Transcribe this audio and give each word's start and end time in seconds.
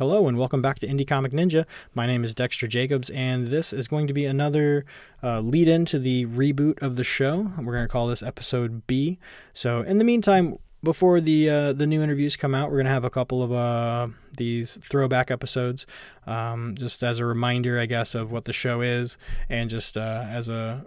Hello 0.00 0.26
and 0.26 0.38
welcome 0.38 0.62
back 0.62 0.78
to 0.78 0.86
Indie 0.86 1.06
Comic 1.06 1.30
Ninja. 1.30 1.66
My 1.94 2.06
name 2.06 2.24
is 2.24 2.34
Dexter 2.34 2.66
Jacobs, 2.66 3.10
and 3.10 3.48
this 3.48 3.70
is 3.70 3.86
going 3.86 4.06
to 4.06 4.14
be 4.14 4.24
another 4.24 4.86
uh, 5.22 5.40
lead 5.40 5.68
in 5.68 5.84
to 5.84 5.98
the 5.98 6.24
reboot 6.24 6.82
of 6.82 6.96
the 6.96 7.04
show. 7.04 7.52
We're 7.58 7.74
going 7.74 7.84
to 7.84 7.88
call 7.88 8.06
this 8.06 8.22
episode 8.22 8.86
B. 8.86 9.18
So, 9.52 9.82
in 9.82 9.98
the 9.98 10.04
meantime, 10.04 10.56
before 10.82 11.20
the 11.20 11.50
uh, 11.50 11.72
the 11.74 11.86
new 11.86 12.02
interviews 12.02 12.34
come 12.34 12.54
out, 12.54 12.70
we're 12.70 12.78
gonna 12.78 12.88
have 12.88 13.04
a 13.04 13.10
couple 13.10 13.42
of 13.42 13.52
uh, 13.52 14.08
these 14.38 14.78
throwback 14.78 15.30
episodes, 15.30 15.84
um, 16.26 16.76
just 16.78 17.04
as 17.04 17.18
a 17.18 17.26
reminder, 17.26 17.78
I 17.78 17.84
guess, 17.84 18.14
of 18.14 18.32
what 18.32 18.46
the 18.46 18.54
show 18.54 18.80
is, 18.80 19.18
and 19.50 19.68
just 19.68 19.98
uh, 19.98 20.24
as 20.30 20.48
a 20.48 20.86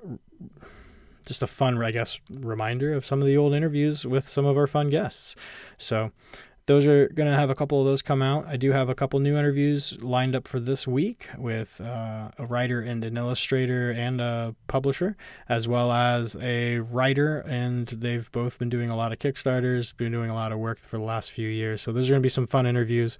just 1.24 1.44
a 1.44 1.48
fun, 1.48 1.82
I 1.84 1.92
guess, 1.92 2.20
reminder 2.32 2.94
of 2.94 3.06
some 3.06 3.22
of 3.22 3.28
the 3.28 3.38
old 3.38 3.54
interviews 3.54 4.08
with 4.08 4.28
some 4.28 4.48
of 4.48 4.58
our 4.58 4.66
fun 4.66 4.90
guests. 4.90 5.36
So 5.78 6.12
those 6.66 6.88
are 6.88 7.10
going 7.10 7.30
to 7.30 7.36
have 7.36 7.50
a 7.50 7.56
couple 7.56 7.80
of 7.80 7.86
those 7.86 8.02
come 8.02 8.22
out. 8.22 8.46
I 8.48 8.56
do 8.56 8.72
have 8.72 8.88
a 8.88 8.96
couple 8.96 9.20
new 9.20 9.38
interviews 9.38 10.02
lined 10.02 10.36
up 10.36 10.48
for 10.48 10.60
this 10.60 10.88
week 10.88 11.28
with 11.38 11.82
uh, 11.82 12.32
a 12.38 12.46
writer 12.46 12.80
and 12.82 13.04
an 13.04 13.18
illustrator 13.18 13.92
and 13.92 14.22
a 14.22 14.56
publisher, 14.68 15.18
as 15.50 15.68
well 15.68 15.92
as 15.92 16.38
a 16.42 16.80
writer. 16.80 17.40
And 17.40 17.88
they've 17.88 18.32
both 18.32 18.60
been 18.60 18.70
doing 18.70 18.90
a 18.90 18.96
lot 18.96 19.12
of 19.12 19.20
Kickstarters, 19.20 19.96
been 19.96 20.12
doing 20.12 20.30
a 20.30 20.34
lot 20.34 20.52
of 20.52 20.60
work 20.60 20.80
for 20.80 20.98
the 20.98 21.04
last 21.04 21.32
few 21.32 21.50
years. 21.50 21.82
So 21.82 21.92
those 21.92 22.10
are 22.10 22.14
going 22.14 22.22
to 22.22 22.26
be 22.26 22.30
some 22.30 22.48
fun 22.48 22.66
interviews. 22.66 23.18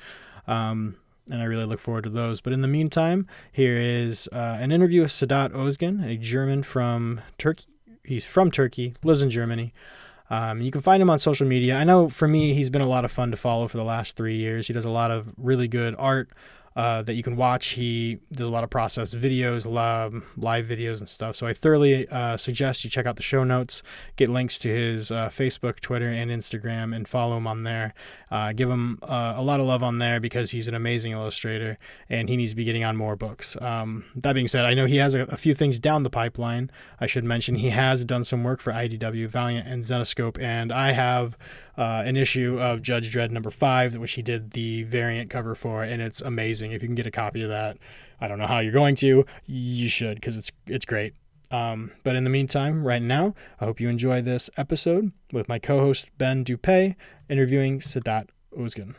Um, 0.48 0.96
and 1.30 1.42
I 1.42 1.46
really 1.46 1.66
look 1.66 1.80
forward 1.80 2.06
to 2.06 2.10
those. 2.10 2.42
But 2.42 2.54
in 2.54 2.62
the 2.62 2.68
meantime, 2.68 3.28
here 3.52 3.76
is 3.76 4.30
uh, 4.32 4.58
an 4.60 4.72
interview 4.72 5.02
with 5.02 5.12
Sedat 5.12 5.52
Ozgen, 5.52 6.06
a 6.06 6.18
German 6.18 6.64
from 6.64 7.22
Turkey. 7.38 7.66
He's 8.06 8.26
from 8.26 8.52
Turkey, 8.52 8.94
lives 9.04 9.22
in 9.22 9.30
Germany. 9.30 9.74
Um, 10.30 10.62
you 10.62 10.72
can 10.72 10.82
find 10.82 11.02
him 11.02 11.10
on 11.10 11.20
social 11.20 11.48
media. 11.48 11.76
I 11.76 11.84
know 11.84 12.10
for 12.10 12.28
me, 12.28 12.54
he's 12.54 12.70
been 12.70 12.82
a 12.82 12.88
lot 12.88 13.06
of 13.06 13.12
fun 13.12 13.32
to 13.32 13.38
follow 13.38 13.68
for 13.68 13.78
the 13.78 13.84
last 13.84 14.16
three 14.16 14.36
years. 14.36 14.68
He 14.68 14.74
does 14.74 14.86
a 14.86 14.90
lot 14.90 15.12
of 15.12 15.28
really 15.38 15.68
good 15.68 15.96
art 15.98 16.30
uh, 16.76 17.02
that 17.04 17.14
you 17.14 17.24
can 17.24 17.36
watch. 17.36 17.70
He 17.70 18.20
does 18.32 18.48
a 18.48 18.52
lot 18.52 18.64
of 18.64 18.70
process 18.70 19.14
videos, 19.14 19.70
live, 19.70 20.24
live 20.38 20.66
videos, 20.66 21.00
and 21.00 21.08
stuff. 21.08 21.36
So 21.36 21.48
I 21.48 21.54
thoroughly 21.54 22.08
uh, 22.10 22.38
suggest 22.38 22.84
you 22.84 22.90
check 22.90 23.06
out 23.06 23.16
the 23.16 23.24
show 23.24 23.44
notes, 23.44 23.84
get 24.16 24.30
links 24.30 24.58
to 24.60 24.70
his 24.70 25.12
uh, 25.12 25.30
Facebook, 25.30 25.80
Twitter, 25.80 26.10
and 26.10 26.32
Instagram, 26.32 26.96
and 26.96 27.08
follow 27.08 27.38
him 27.38 27.48
on 27.48 27.64
there. 27.64 27.94
Uh, 28.32 28.54
give 28.54 28.70
him 28.70 29.00
uh, 29.04 29.34
a 29.36 29.44
lot 29.44 29.60
of 29.60 29.66
love 29.66 29.84
on 29.84 30.00
there 30.00 30.20
because 30.20 30.52
he's 30.52 30.68
an 30.68 30.76
amazing 30.76 31.12
illustrator 31.12 31.78
and 32.10 32.30
he 32.30 32.38
needs 32.38 32.52
to 32.52 32.56
be 32.56 32.64
getting 32.64 32.84
on 32.84 32.98
more 32.98 33.16
books. 33.16 33.56
Um, 33.62 34.06
that 34.16 34.34
being 34.34 34.48
said, 34.48 34.66
I 34.66 34.74
know 34.74 34.86
he 34.86 34.98
has 34.98 35.14
a, 35.14 35.24
a, 35.26 35.38
few 35.38 35.54
things 35.54 35.78
down 35.78 36.04
the 36.04 36.10
pipeline. 36.10 36.72
I 37.00 37.06
should 37.06 37.24
mention 37.24 37.56
he 37.56 37.70
has 37.70 38.04
done 38.06 38.24
some 38.24 38.44
work 38.44 38.60
for 38.60 38.74
IDW, 38.74 39.28
Valiant, 39.28 39.68
and 39.68 39.84
Zenescope, 39.84 40.42
and 40.42 40.72
I 40.72 40.94
have 40.94 41.38
uh, 41.78 42.04
an 42.06 42.16
issue 42.16 42.60
of 42.60 42.82
Judge 42.82 43.14
Dredd 43.14 43.32
number 43.32 43.52
five, 43.52 43.96
which 43.96 44.14
he 44.14 44.22
did 44.22 44.52
the 44.52 44.84
variant 44.84 45.30
cover 45.30 45.56
for, 45.56 45.84
and 45.84 46.02
it's 46.02 46.22
amazing. 46.22 46.72
If 46.72 46.82
you 46.82 46.88
can 46.88 46.96
get 46.96 47.08
a 47.08 47.12
copy 47.12 47.42
of 47.44 47.50
that, 47.50 47.78
I 48.22 48.28
don't 48.28 48.40
know 48.40 48.48
how 48.48 48.60
you're 48.60 48.74
going 48.74 48.96
to, 48.98 49.26
you 49.46 49.90
should 49.90 50.16
because 50.16 50.38
it's 50.38 50.52
it's 50.68 50.86
great. 50.86 51.14
Um, 51.52 51.92
but 52.04 52.16
in 52.16 52.24
the 52.24 52.32
meantime, 52.32 52.86
right 52.86 53.02
now, 53.02 53.36
I 53.62 53.66
hope 53.66 53.80
you 53.80 53.88
enjoy 53.88 54.22
this 54.22 54.50
episode 54.58 55.12
with 55.32 55.48
my 55.48 55.60
co-host 55.60 56.10
Ben 56.18 56.44
Dupay 56.44 56.96
interviewing 57.30 57.80
Sedat 57.80 58.30
Ozgen. 58.58 58.96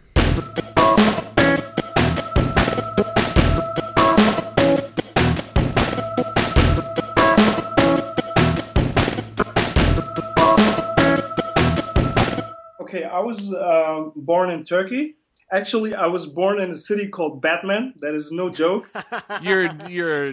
I 13.15 13.21
was 13.21 13.55
uh, 13.55 14.11
born 14.17 14.51
in 14.51 14.65
Turkey. 14.65 15.15
Actually, 15.53 15.95
I 15.95 16.09
was 16.09 16.27
born 16.27 16.61
in 16.61 16.73
a 16.73 16.77
city 16.77 17.07
called 17.07 17.41
Batman. 17.41 17.95
That 18.01 18.15
is 18.15 18.33
no 18.33 18.51
joke. 18.51 18.91
you're 19.43 19.71
you're 19.89 20.33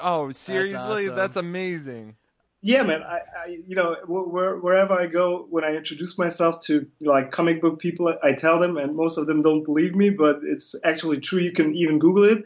oh 0.00 0.30
seriously, 0.30 0.78
that's, 0.78 0.88
awesome. 0.88 1.16
that's 1.16 1.36
amazing. 1.36 2.16
Yeah, 2.62 2.84
man. 2.84 3.02
I, 3.02 3.20
I 3.36 3.46
you 3.68 3.76
know 3.76 3.96
where, 4.06 4.56
wherever 4.56 4.94
I 4.94 5.06
go, 5.06 5.46
when 5.50 5.64
I 5.64 5.76
introduce 5.76 6.16
myself 6.16 6.62
to 6.66 6.86
like 7.02 7.32
comic 7.32 7.60
book 7.60 7.80
people, 7.80 8.14
I 8.22 8.32
tell 8.32 8.58
them, 8.58 8.78
and 8.78 8.96
most 8.96 9.18
of 9.18 9.26
them 9.26 9.42
don't 9.42 9.64
believe 9.64 9.94
me, 9.94 10.08
but 10.08 10.40
it's 10.42 10.74
actually 10.84 11.20
true. 11.20 11.40
You 11.40 11.52
can 11.52 11.74
even 11.74 11.98
Google 11.98 12.24
it. 12.24 12.44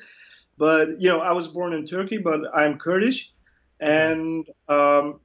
But 0.58 1.00
you 1.00 1.08
know, 1.08 1.20
I 1.20 1.30
was 1.30 1.46
born 1.46 1.74
in 1.74 1.86
Turkey, 1.86 2.18
but 2.18 2.40
I'm 2.52 2.78
Kurdish, 2.78 3.30
and 3.78 4.48
um, 4.68 5.20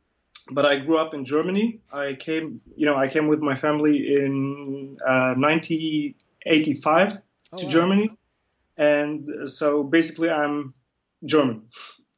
but 0.51 0.65
I 0.65 0.77
grew 0.77 0.97
up 0.97 1.13
in 1.13 1.25
Germany. 1.25 1.81
I 1.91 2.13
came, 2.13 2.61
you 2.75 2.85
know, 2.85 2.95
I 2.95 3.07
came 3.07 3.27
with 3.27 3.41
my 3.41 3.55
family 3.55 4.15
in 4.15 4.97
uh, 5.07 5.33
1985 5.35 7.17
oh, 7.53 7.57
to 7.57 7.65
wow. 7.65 7.71
Germany, 7.71 8.11
and 8.77 9.47
so 9.47 9.83
basically 9.83 10.29
I'm 10.29 10.73
German. 11.25 11.63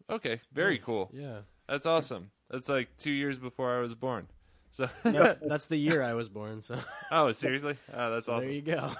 Okay, 0.10 0.42
very 0.52 0.80
cool. 0.80 1.10
Yeah, 1.14 1.40
that's 1.68 1.86
awesome. 1.86 2.32
That's 2.50 2.70
like 2.70 2.96
two 2.98 3.12
years 3.12 3.38
before 3.38 3.76
I 3.76 3.80
was 3.80 3.96
born. 3.96 4.28
So 4.72 4.90
that's, 5.04 5.40
that's 5.40 5.68
the 5.68 5.78
year 5.78 6.02
I 6.02 6.14
was 6.14 6.30
born. 6.30 6.62
So 6.62 6.80
oh, 7.12 7.32
seriously? 7.32 7.78
Oh, 7.94 8.12
that's 8.12 8.26
so 8.26 8.34
awesome. 8.34 8.50
There 8.50 8.56
you 8.56 8.62
go. 8.62 8.92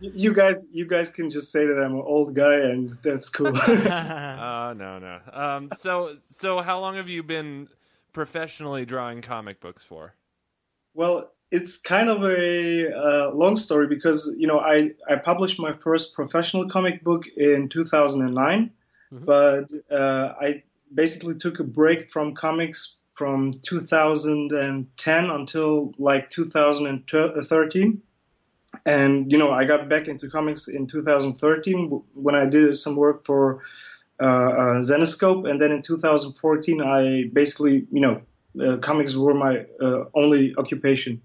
You 0.00 0.34
guys, 0.34 0.68
you 0.72 0.86
guys 0.86 1.08
can 1.10 1.30
just 1.30 1.50
say 1.50 1.66
that 1.66 1.80
I'm 1.80 1.94
an 1.94 2.02
old 2.04 2.34
guy, 2.34 2.56
and 2.56 2.90
that's 3.02 3.30
cool. 3.30 3.46
uh, 3.56 4.74
no, 4.76 4.98
no. 4.98 5.18
Um, 5.32 5.70
so, 5.78 6.12
so 6.28 6.60
how 6.60 6.80
long 6.80 6.96
have 6.96 7.08
you 7.08 7.22
been? 7.22 7.68
Professionally 8.14 8.86
drawing 8.86 9.20
comic 9.20 9.60
books 9.60 9.84
for? 9.84 10.14
Well, 10.94 11.32
it's 11.50 11.76
kind 11.76 12.08
of 12.08 12.24
a 12.24 12.90
uh, 12.90 13.30
long 13.34 13.56
story 13.56 13.86
because 13.86 14.34
you 14.38 14.46
know 14.46 14.60
I 14.60 14.92
I 15.06 15.16
published 15.16 15.60
my 15.60 15.74
first 15.74 16.14
professional 16.14 16.68
comic 16.68 17.04
book 17.04 17.24
in 17.36 17.68
2009, 17.68 18.70
mm-hmm. 19.12 19.24
but 19.26 19.70
uh, 19.90 20.34
I 20.40 20.62
basically 20.94 21.34
took 21.34 21.60
a 21.60 21.64
break 21.64 22.10
from 22.10 22.34
comics 22.34 22.96
from 23.12 23.52
2010 23.52 25.30
until 25.30 25.92
like 25.98 26.28
2013 26.30 28.02
and 28.86 29.30
you 29.30 29.38
know 29.38 29.52
i 29.52 29.64
got 29.64 29.88
back 29.88 30.08
into 30.08 30.28
comics 30.28 30.66
in 30.66 30.86
2013 30.88 32.02
when 32.14 32.34
i 32.34 32.44
did 32.44 32.76
some 32.76 32.96
work 32.96 33.24
for 33.24 33.60
uh, 34.20 34.24
uh, 34.24 34.80
Zenescope, 34.80 35.48
and 35.48 35.60
then 35.60 35.72
in 35.72 35.82
2014, 35.82 36.80
I 36.80 37.30
basically, 37.32 37.86
you 37.90 38.00
know, 38.00 38.22
uh, 38.60 38.76
comics 38.78 39.16
were 39.16 39.34
my 39.34 39.66
only 40.14 40.54
occupation. 40.56 41.20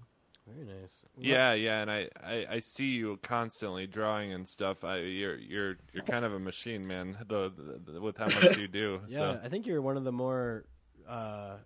Very 0.46 0.66
nice. 0.66 1.04
Yeah, 1.16 1.52
yeah, 1.52 1.82
and 1.82 1.90
I, 1.90 2.08
I, 2.24 2.46
I, 2.50 2.58
see 2.58 2.88
you 2.88 3.18
constantly 3.22 3.86
drawing 3.86 4.32
and 4.32 4.48
stuff. 4.48 4.82
I, 4.82 4.98
you're 4.98 5.36
you're 5.36 5.76
you're 5.94 6.04
kind 6.08 6.24
of 6.24 6.34
a 6.34 6.40
machine, 6.40 6.86
man. 6.86 7.16
The, 7.28 7.52
the, 7.56 7.92
the 7.92 8.00
with 8.00 8.16
how 8.16 8.24
much 8.24 8.58
you 8.58 8.66
do. 8.66 9.00
yeah, 9.08 9.18
so. 9.18 9.40
I 9.44 9.48
think 9.48 9.66
you're 9.66 9.82
one 9.82 9.96
of 9.96 10.04
the 10.04 10.12
more 10.12 10.64
uh, 11.08 11.56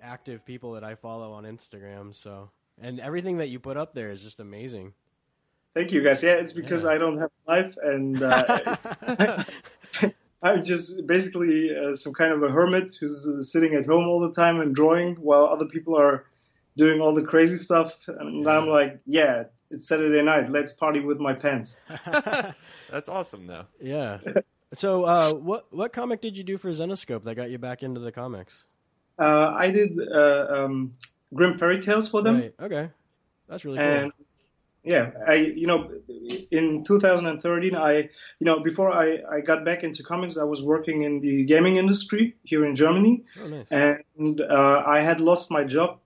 active 0.00 0.44
people 0.44 0.72
that 0.72 0.84
I 0.84 0.94
follow 0.94 1.32
on 1.32 1.44
Instagram. 1.44 2.14
So, 2.14 2.50
and 2.80 3.00
everything 3.00 3.38
that 3.38 3.48
you 3.48 3.58
put 3.58 3.76
up 3.76 3.94
there 3.94 4.10
is 4.10 4.22
just 4.22 4.38
amazing. 4.38 4.92
Thank 5.74 5.92
you, 5.92 6.02
guys. 6.02 6.22
Yeah, 6.22 6.32
it's 6.32 6.52
because 6.52 6.84
yeah. 6.84 6.90
I 6.90 6.98
don't 6.98 7.18
have 7.18 7.30
life, 7.46 7.76
and 7.82 8.20
uh, 8.22 9.44
I'm 10.42 10.64
just 10.64 11.06
basically 11.06 11.76
uh, 11.76 11.94
some 11.94 12.14
kind 12.14 12.32
of 12.32 12.42
a 12.42 12.50
hermit 12.50 12.96
who's 12.98 13.26
uh, 13.26 13.42
sitting 13.42 13.74
at 13.74 13.86
home 13.86 14.08
all 14.08 14.20
the 14.20 14.32
time 14.32 14.60
and 14.60 14.74
drawing 14.74 15.16
while 15.16 15.44
other 15.44 15.66
people 15.66 15.98
are 15.98 16.26
doing 16.76 17.00
all 17.00 17.14
the 17.14 17.22
crazy 17.22 17.56
stuff. 17.56 17.96
And 18.08 18.44
yeah. 18.44 18.50
I'm 18.50 18.66
like, 18.66 19.00
yeah, 19.06 19.44
it's 19.70 19.86
Saturday 19.86 20.22
night. 20.22 20.48
Let's 20.48 20.72
party 20.72 21.00
with 21.00 21.18
my 21.18 21.34
pants. 21.34 21.78
That's 22.90 23.08
awesome, 23.08 23.46
though. 23.46 23.66
Yeah. 23.80 24.18
So, 24.72 25.04
uh, 25.04 25.34
what 25.34 25.66
what 25.72 25.92
comic 25.92 26.20
did 26.20 26.36
you 26.36 26.44
do 26.44 26.56
for 26.56 26.70
Zenescope 26.70 27.24
that 27.24 27.34
got 27.34 27.50
you 27.50 27.58
back 27.58 27.82
into 27.82 28.00
the 28.00 28.12
comics? 28.12 28.64
Uh, 29.18 29.52
I 29.54 29.70
did 29.70 29.98
uh, 30.00 30.46
um, 30.48 30.94
Grimm 31.34 31.58
Fairy 31.58 31.82
Tales 31.82 32.08
for 32.08 32.22
them. 32.22 32.40
Right. 32.40 32.54
Okay, 32.60 32.88
that's 33.48 33.64
really 33.64 33.78
cool. 33.78 33.86
And 33.86 34.12
yeah, 34.82 35.10
I 35.26 35.34
you 35.34 35.66
know 35.66 35.90
in 36.50 36.84
2013 36.84 37.76
I 37.76 37.92
you 37.92 38.08
know 38.40 38.60
before 38.60 38.90
I, 38.90 39.18
I 39.30 39.40
got 39.40 39.64
back 39.64 39.84
into 39.84 40.02
comics 40.02 40.38
I 40.38 40.44
was 40.44 40.62
working 40.62 41.02
in 41.02 41.20
the 41.20 41.44
gaming 41.44 41.76
industry 41.76 42.36
here 42.44 42.64
in 42.64 42.74
Germany 42.74 43.24
oh, 43.42 43.46
nice. 43.46 43.66
and 43.70 44.40
uh, 44.40 44.82
I 44.86 45.00
had 45.00 45.20
lost 45.20 45.50
my 45.50 45.64
job 45.64 45.98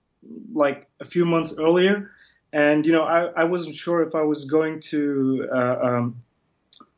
like 0.53 0.89
a 1.01 1.05
few 1.05 1.25
months 1.25 1.55
earlier 1.59 2.11
and 2.53 2.85
you 2.85 2.93
know 2.93 3.05
I, 3.05 3.27
I 3.43 3.45
wasn't 3.45 3.77
sure 3.77 4.03
if 4.03 4.15
I 4.15 4.23
was 4.23 4.45
going 4.45 4.81
to 4.93 5.49
uh, 5.53 5.77
um, 5.83 6.23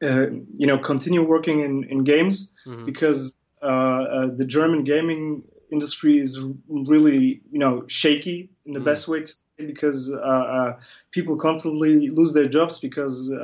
uh, 0.03 0.27
you 0.57 0.67
know 0.67 0.79
continue 0.79 1.23
working 1.23 1.61
in, 1.61 1.85
in 1.85 2.05
games 2.05 2.53
mm-hmm. 2.67 2.87
because 2.87 3.39
uh, 3.63 3.67
uh, 3.67 4.27
the 4.35 4.47
German 4.47 4.85
gaming 4.85 5.43
industry 5.71 6.21
is 6.21 6.43
really 6.69 7.43
you 7.51 7.59
know 7.59 7.85
shaky 7.87 8.51
in 8.67 8.73
the 8.73 8.81
mm. 8.81 8.85
best 8.85 9.09
way 9.09 9.21
to 9.21 9.27
say 9.27 9.67
because 9.67 10.13
uh, 10.13 10.17
uh, 10.17 10.77
people 11.11 11.37
constantly 11.37 12.09
lose 12.09 12.33
their 12.33 12.49
jobs 12.49 12.79
because 12.79 13.33
uh, 13.33 13.37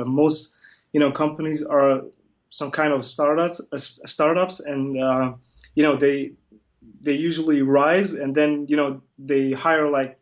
uh 0.00 0.04
most 0.04 0.54
you 0.92 1.00
know 1.00 1.10
companies 1.10 1.62
are 1.62 2.02
some 2.50 2.70
kind 2.70 2.92
of 2.92 3.04
startups 3.04 3.60
uh, 3.72 3.78
startups 3.78 4.60
and 4.60 5.02
uh, 5.02 5.32
you 5.74 5.82
know 5.82 5.96
they 5.96 6.32
they 7.00 7.12
usually 7.12 7.62
rise 7.62 8.12
and 8.12 8.34
then 8.34 8.66
you 8.68 8.76
know 8.76 9.00
they 9.18 9.52
hire 9.52 9.88
like 9.88 10.18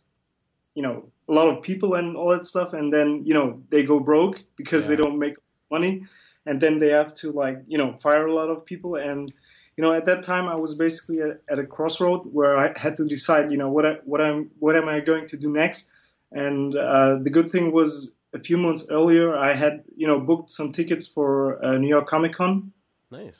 you 0.75 0.83
know 0.83 1.05
a 1.29 1.33
lot 1.33 1.49
of 1.49 1.63
people 1.63 1.95
and 1.95 2.17
all 2.17 2.31
that 2.31 2.45
stuff 2.45 2.75
and 2.75 2.93
then 2.93 3.23
you 3.25 3.35
know 3.35 3.55
they 3.71 3.83
go 3.83 3.99
broke 3.99 4.41
because 4.57 4.85
yeah. 4.85 4.91
they 4.91 4.97
don't 4.97 5.19
make 5.19 5.37
money, 5.71 6.07
and 6.47 6.61
then 6.61 6.79
they 6.79 6.91
have 6.91 7.15
to 7.15 7.33
like 7.33 7.59
you 7.67 7.79
know 7.79 7.91
fire 8.05 8.27
a 8.27 8.35
lot 8.35 8.49
of 8.55 8.65
people. 8.65 8.97
And 8.97 9.33
you 9.77 9.83
know 9.83 9.93
at 9.93 10.05
that 10.07 10.23
time 10.23 10.49
I 10.49 10.55
was 10.57 10.75
basically 10.75 11.21
at, 11.21 11.41
at 11.49 11.59
a 11.59 11.67
crossroad 11.67 12.23
where 12.33 12.57
I 12.57 12.73
had 12.77 12.97
to 12.97 13.05
decide 13.07 13.51
you 13.51 13.59
know 13.59 13.71
what 13.71 13.87
I, 13.87 13.93
what 14.05 14.21
I'm 14.21 14.51
what 14.59 14.77
am 14.77 14.89
I 14.89 15.01
going 15.01 15.27
to 15.29 15.37
do 15.37 15.53
next. 15.53 15.91
And 16.33 16.77
uh, 16.77 17.17
the 17.17 17.31
good 17.31 17.51
thing 17.51 17.71
was 17.73 18.13
a 18.33 18.41
few 18.41 18.57
months 18.57 18.87
earlier 18.91 19.37
I 19.37 19.55
had 19.55 19.85
you 19.97 20.07
know 20.07 20.21
booked 20.21 20.51
some 20.51 20.73
tickets 20.73 21.07
for 21.07 21.65
uh, 21.65 21.79
New 21.79 21.89
York 21.89 22.07
Comic 22.07 22.35
Con. 22.35 22.73
Nice. 23.11 23.39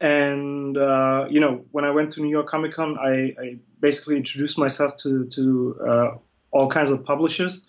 And 0.00 0.76
uh, 0.76 1.26
you 1.30 1.40
know, 1.40 1.64
when 1.72 1.84
I 1.84 1.90
went 1.90 2.12
to 2.12 2.20
New 2.20 2.30
York 2.30 2.48
Comic 2.48 2.74
Con, 2.74 2.98
I, 2.98 3.34
I 3.40 3.58
basically 3.80 4.16
introduced 4.16 4.58
myself 4.58 4.96
to 4.98 5.26
to 5.26 5.80
uh, 5.88 6.10
all 6.50 6.68
kinds 6.68 6.90
of 6.90 7.02
publishers, 7.04 7.64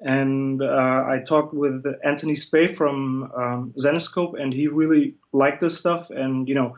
and 0.00 0.60
uh, 0.60 1.04
I 1.06 1.22
talked 1.24 1.54
with 1.54 1.84
Anthony 2.04 2.34
Spay 2.34 2.76
from 2.76 3.30
um, 3.34 3.74
Zenescope, 3.78 4.40
and 4.40 4.52
he 4.52 4.66
really 4.66 5.14
liked 5.32 5.60
this 5.60 5.78
stuff. 5.78 6.10
And 6.10 6.48
you 6.48 6.56
know, 6.56 6.76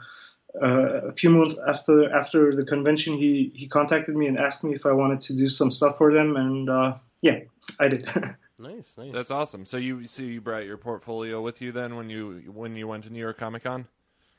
uh, 0.60 1.08
a 1.08 1.12
few 1.12 1.30
months 1.30 1.58
after 1.66 2.12
after 2.12 2.54
the 2.54 2.64
convention, 2.64 3.16
he 3.16 3.52
he 3.54 3.68
contacted 3.68 4.16
me 4.16 4.26
and 4.26 4.38
asked 4.38 4.64
me 4.64 4.74
if 4.74 4.86
I 4.86 4.92
wanted 4.92 5.20
to 5.22 5.36
do 5.36 5.48
some 5.48 5.70
stuff 5.70 5.98
for 5.98 6.12
them, 6.12 6.36
and 6.36 6.68
uh, 6.70 6.94
yeah, 7.22 7.40
I 7.78 7.88
did. 7.88 8.08
Nice, 8.60 8.92
nice. 8.98 9.12
That's 9.14 9.30
awesome. 9.30 9.64
So 9.64 9.78
you 9.78 10.06
so 10.06 10.22
you 10.22 10.42
brought 10.42 10.66
your 10.66 10.76
portfolio 10.76 11.40
with 11.40 11.62
you 11.62 11.72
then 11.72 11.96
when 11.96 12.10
you 12.10 12.42
when 12.52 12.76
you 12.76 12.86
went 12.86 13.04
to 13.04 13.10
New 13.10 13.18
York 13.18 13.38
Comic 13.38 13.64
Con? 13.64 13.86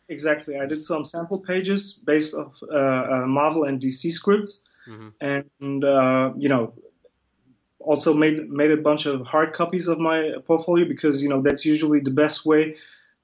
Exactly. 0.09 0.59
I 0.59 0.67
did 0.67 0.85
some 0.85 1.05
sample 1.05 1.41
pages 1.41 1.93
based 1.93 2.35
off 2.35 2.61
uh, 2.61 2.75
uh, 2.75 3.23
Marvel 3.25 3.63
and 3.63 3.81
DC 3.81 4.11
scripts, 4.11 4.61
Mhm. 4.87 5.13
and 5.21 5.83
uh, 5.83 6.33
you 6.37 6.49
know, 6.49 6.73
also 7.79 8.13
made 8.13 8.47
made 8.49 8.71
a 8.71 8.77
bunch 8.77 9.07
of 9.07 9.25
hard 9.25 9.53
copies 9.53 9.87
of 9.87 9.97
my 9.97 10.33
portfolio 10.45 10.85
because 10.87 11.23
you 11.23 11.29
know 11.29 11.41
that's 11.41 11.65
usually 11.65 11.99
the 11.99 12.11
best 12.11 12.45
way 12.45 12.75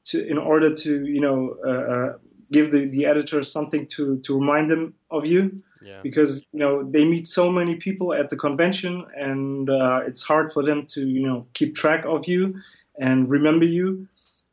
to 0.06 0.26
in 0.26 0.38
order 0.40 0.74
to 0.74 1.06
you 1.06 1.22
know 1.22 1.58
uh, 1.64 1.70
uh, 1.70 2.18
give 2.52 2.72
the 2.72 2.86
the 2.90 3.06
editors 3.06 3.52
something 3.52 3.88
to 3.88 4.20
to 4.20 4.38
remind 4.40 4.70
them 4.70 4.94
of 5.12 5.26
you 5.26 5.62
yeah. 5.82 6.00
because 6.02 6.48
you 6.52 6.60
know 6.60 6.84
they 6.84 7.06
meet 7.06 7.28
so 7.28 7.52
many 7.52 7.76
people 7.76 8.14
at 8.14 8.30
the 8.30 8.38
convention 8.38 9.06
and 9.16 9.70
uh, 9.70 10.02
it's 10.06 10.24
hard 10.24 10.52
for 10.52 10.64
them 10.64 10.86
to 10.86 11.02
you 11.08 11.28
know 11.28 11.46
keep 11.54 11.76
track 11.76 12.06
of 12.06 12.28
you 12.28 12.56
and 13.00 13.30
remember 13.30 13.66
you 13.66 14.08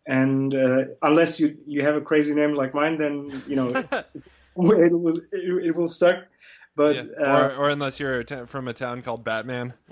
and 0.07 0.55
uh, 0.55 0.85
unless 1.03 1.41
you 1.41 1.57
you 1.67 1.83
have 1.83 1.97
a 1.97 2.01
crazy 2.01 2.35
name 2.35 2.55
like 2.55 2.75
mine 2.75 2.99
then 2.99 3.43
you 3.47 3.57
know 3.57 3.69
it 4.57 4.93
will 4.93 5.17
it, 5.33 5.67
it 5.67 5.77
will 5.77 5.89
stuck 5.89 6.25
but 6.77 6.97
Yeah. 6.97 7.03
uh, 7.21 7.39
or, 7.39 7.53
or 7.55 7.69
unless 7.71 8.01
you're 8.01 8.25
from 8.47 8.69
a 8.69 8.73
town 8.73 9.03
called 9.03 9.25
Batman. 9.25 9.75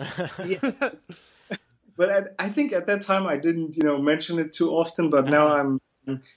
but 1.97 2.11
I, 2.11 2.23
I 2.39 2.49
think 2.49 2.73
at 2.73 2.87
that 2.87 3.03
time 3.03 3.27
I 3.27 3.37
didn't, 3.37 3.77
you 3.77 3.85
know, 3.85 3.99
mention 3.99 4.39
it 4.39 4.53
too 4.53 4.71
often. 4.71 5.11
But 5.11 5.27
now 5.27 5.49
I'm 5.49 5.81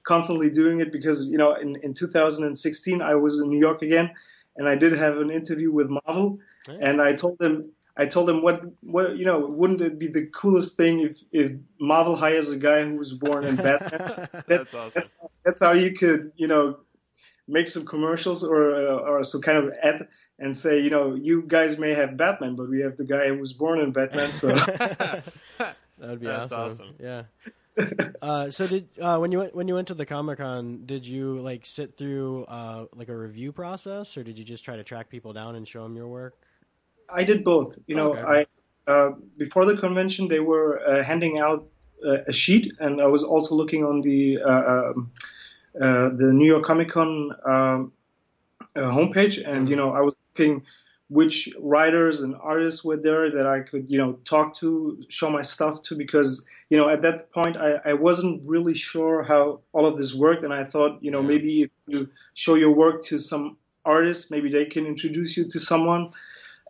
constantly 0.04 0.50
doing 0.50 0.80
it 0.82 0.92
because, 0.92 1.28
you 1.28 1.38
know, 1.38 1.54
in, 1.56 1.76
in 1.78 1.94
2016 1.94 3.02
I 3.02 3.16
was 3.16 3.40
in 3.40 3.50
New 3.50 3.60
York 3.60 3.82
again, 3.82 4.12
and 4.56 4.68
I 4.68 4.76
did 4.76 4.94
have 4.94 5.18
an 5.18 5.32
interview 5.32 5.72
with 5.72 5.90
Marvel, 5.90 6.40
Nice. 6.68 6.78
and 6.82 7.02
I 7.02 7.14
told 7.14 7.38
them, 7.40 7.72
I 7.98 8.06
told 8.08 8.28
them 8.28 8.42
what, 8.42 8.62
what, 8.82 9.18
you 9.18 9.26
know, 9.26 9.40
wouldn't 9.40 9.82
it 9.82 9.98
be 9.98 10.08
the 10.08 10.26
coolest 10.28 10.76
thing 10.76 11.00
if 11.00 11.20
if 11.32 11.54
Marvel 11.80 12.16
hires 12.16 12.50
a 12.50 12.58
guy 12.58 12.84
who 12.84 12.96
was 12.98 13.14
born 13.14 13.46
in 13.46 13.56
Batman? 13.56 14.28
That's 14.48 14.74
awesome. 14.74 14.92
That's 14.94 15.18
that's 15.44 15.60
how 15.62 15.74
you 15.74 15.94
could, 15.94 16.32
you 16.36 16.48
know, 16.48 16.80
make 17.48 17.68
some 17.68 17.86
commercials 17.86 18.44
or 18.44 18.76
uh, 18.76 18.98
or 18.98 19.24
some 19.24 19.42
kind 19.42 19.58
of 19.60 19.74
ad 19.82 20.08
and 20.40 20.56
say, 20.56 20.82
you 20.82 20.90
know, 20.90 21.16
you 21.16 21.44
guys 21.48 21.78
may 21.78 21.94
have 21.94 22.18
Batman, 22.18 22.56
but 22.56 22.70
we 22.70 22.82
have 22.82 22.98
the 22.98 23.06
guy 23.06 23.28
who 23.30 23.38
was 23.38 23.54
born 23.54 23.80
in 23.80 23.92
Batman, 23.92 24.34
so. 24.34 24.48
that 25.58 25.76
would 26.00 26.20
be 26.20 26.28
That's 26.28 26.52
awesome. 26.52 26.72
awesome. 26.72 26.96
Yeah. 27.00 27.24
Uh, 28.22 28.50
so 28.50 28.66
did 28.66 28.88
uh, 29.00 29.18
when 29.18 29.32
you 29.32 29.40
went 29.40 29.56
when 29.56 29.68
you 29.68 29.76
went 29.76 29.88
to 29.88 29.94
the 29.94 30.06
Comic 30.06 30.40
Con, 30.40 30.86
did 30.86 31.06
you 31.06 31.40
like 31.42 31.66
sit 31.66 31.98
through 31.98 32.46
uh, 32.46 32.86
like 32.96 33.10
a 33.10 33.16
review 33.16 33.52
process, 33.52 34.18
or 34.18 34.24
did 34.24 34.40
you 34.40 34.46
just 34.46 34.66
try 34.66 34.76
to 34.76 34.84
track 34.84 35.10
people 35.10 35.34
down 35.34 35.56
and 35.56 35.68
show 35.68 35.84
them 35.84 35.96
your 35.96 36.08
work? 36.08 36.36
I 37.10 37.24
did 37.24 37.44
both. 37.44 37.78
You 37.88 37.96
know, 37.96 38.16
Okay. 38.16 38.46
I 38.88 38.92
uh, 38.92 39.12
before 39.38 39.66
the 39.66 39.78
convention 39.78 40.28
they 40.28 40.40
were 40.40 40.82
uh, 40.88 41.04
handing 41.04 41.40
out 41.40 41.68
uh, 42.06 42.20
a 42.28 42.32
sheet, 42.32 42.72
and 42.80 43.02
I 43.02 43.08
was 43.08 43.24
also 43.24 43.56
looking 43.56 43.84
on 43.84 44.02
the 44.02 44.40
uh, 44.42 44.74
um, 44.74 45.12
uh, 45.80 46.10
the 46.10 46.32
New 46.32 46.46
York 46.46 46.64
Comic 46.64 46.90
Con 46.90 47.32
um, 47.46 47.92
uh, 48.76 48.82
homepage, 48.82 49.44
and 49.46 49.70
you 49.70 49.76
know, 49.76 49.92
I 49.92 50.02
was 50.02 50.18
looking 50.34 50.64
which 51.10 51.50
writers 51.60 52.22
and 52.22 52.36
artists 52.42 52.84
were 52.84 52.98
there 52.98 53.30
that 53.32 53.46
I 53.46 53.60
could 53.60 53.90
you 53.90 53.98
know 53.98 54.14
talk 54.26 54.56
to, 54.56 55.04
show 55.10 55.30
my 55.30 55.44
stuff 55.44 55.82
to, 55.84 55.96
because 55.96 56.46
you 56.70 56.78
know 56.78 56.90
at 56.90 57.02
that 57.04 57.32
point 57.32 57.58
I, 57.58 57.80
I 57.86 57.94
wasn't 57.94 58.42
really 58.48 58.74
sure 58.74 59.24
how 59.24 59.62
all 59.72 59.86
of 59.86 59.98
this 59.98 60.14
worked, 60.14 60.44
and 60.44 60.54
I 60.54 60.64
thought 60.64 61.04
you 61.04 61.12
know 61.12 61.22
maybe 61.22 61.64
if 61.64 61.70
you 61.88 62.10
show 62.34 62.56
your 62.56 62.72
work 62.72 63.04
to 63.06 63.20
some 63.20 63.58
artists, 63.84 64.32
maybe 64.32 64.50
they 64.52 64.66
can 64.66 64.86
introduce 64.86 65.38
you 65.38 65.48
to 65.50 65.60
someone 65.60 66.12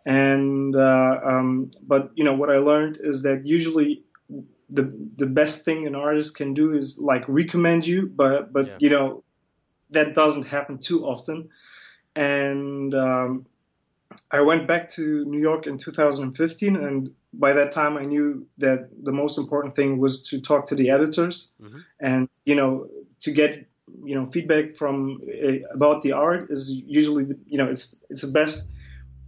and 0.06 0.76
uh, 0.76 1.20
um, 1.24 1.72
but 1.82 2.12
you 2.14 2.22
know 2.24 2.34
what 2.34 2.48
I 2.48 2.58
learned 2.58 2.98
is 3.02 3.22
that 3.22 3.44
usually 3.44 4.04
the 4.70 4.92
the 5.16 5.26
best 5.26 5.64
thing 5.64 5.86
an 5.86 5.96
artist 5.96 6.36
can 6.36 6.54
do 6.54 6.74
is 6.74 6.98
like 6.98 7.24
recommend 7.26 7.86
you, 7.86 8.06
but 8.06 8.52
but 8.52 8.66
Yeah. 8.68 8.76
you 8.78 8.90
know 8.90 9.24
that 9.90 10.14
doesn't 10.14 10.46
happen 10.46 10.78
too 10.78 11.04
often. 11.04 11.48
And 12.14 12.94
um, 12.94 13.46
I 14.30 14.40
went 14.40 14.66
back 14.66 14.88
to 14.90 15.24
New 15.24 15.40
York 15.40 15.66
in 15.66 15.78
2015, 15.78 16.76
and 16.76 17.10
by 17.32 17.52
that 17.52 17.72
time 17.72 17.96
I 17.96 18.04
knew 18.04 18.46
that 18.58 18.88
the 19.04 19.12
most 19.12 19.38
important 19.38 19.74
thing 19.74 19.98
was 19.98 20.22
to 20.28 20.40
talk 20.40 20.66
to 20.68 20.74
the 20.74 20.90
editors, 20.90 21.52
Mhm. 21.60 21.84
and 22.00 22.28
you 22.44 22.54
know 22.54 22.88
to 23.20 23.30
get 23.32 23.66
you 24.04 24.14
know 24.14 24.26
feedback 24.26 24.74
from 24.74 25.20
uh, 25.44 25.58
about 25.72 26.02
the 26.02 26.12
art 26.12 26.50
is 26.50 26.70
usually 26.86 27.24
the- 27.24 27.38
you 27.46 27.58
know 27.58 27.68
it's 27.70 27.96
it's 28.10 28.22
the 28.22 28.32
best 28.40 28.66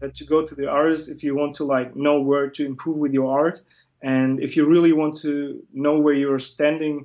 uh, 0.03 0.09
to 0.15 0.25
go 0.25 0.45
to 0.45 0.55
the 0.55 0.69
artist 0.69 1.09
if 1.09 1.23
you 1.23 1.35
want 1.35 1.55
to 1.57 1.65
like 1.65 1.95
know 1.95 2.21
where 2.21 2.51
to 2.51 2.65
improve 2.67 2.99
with 2.99 3.13
your 3.13 3.31
art 3.31 3.61
and 4.03 4.41
if 4.41 4.57
you 4.57 4.65
really 4.67 4.93
want 4.93 5.17
to 5.17 5.63
know 5.73 5.99
where 6.01 6.15
you're 6.15 6.41
standing 6.41 7.05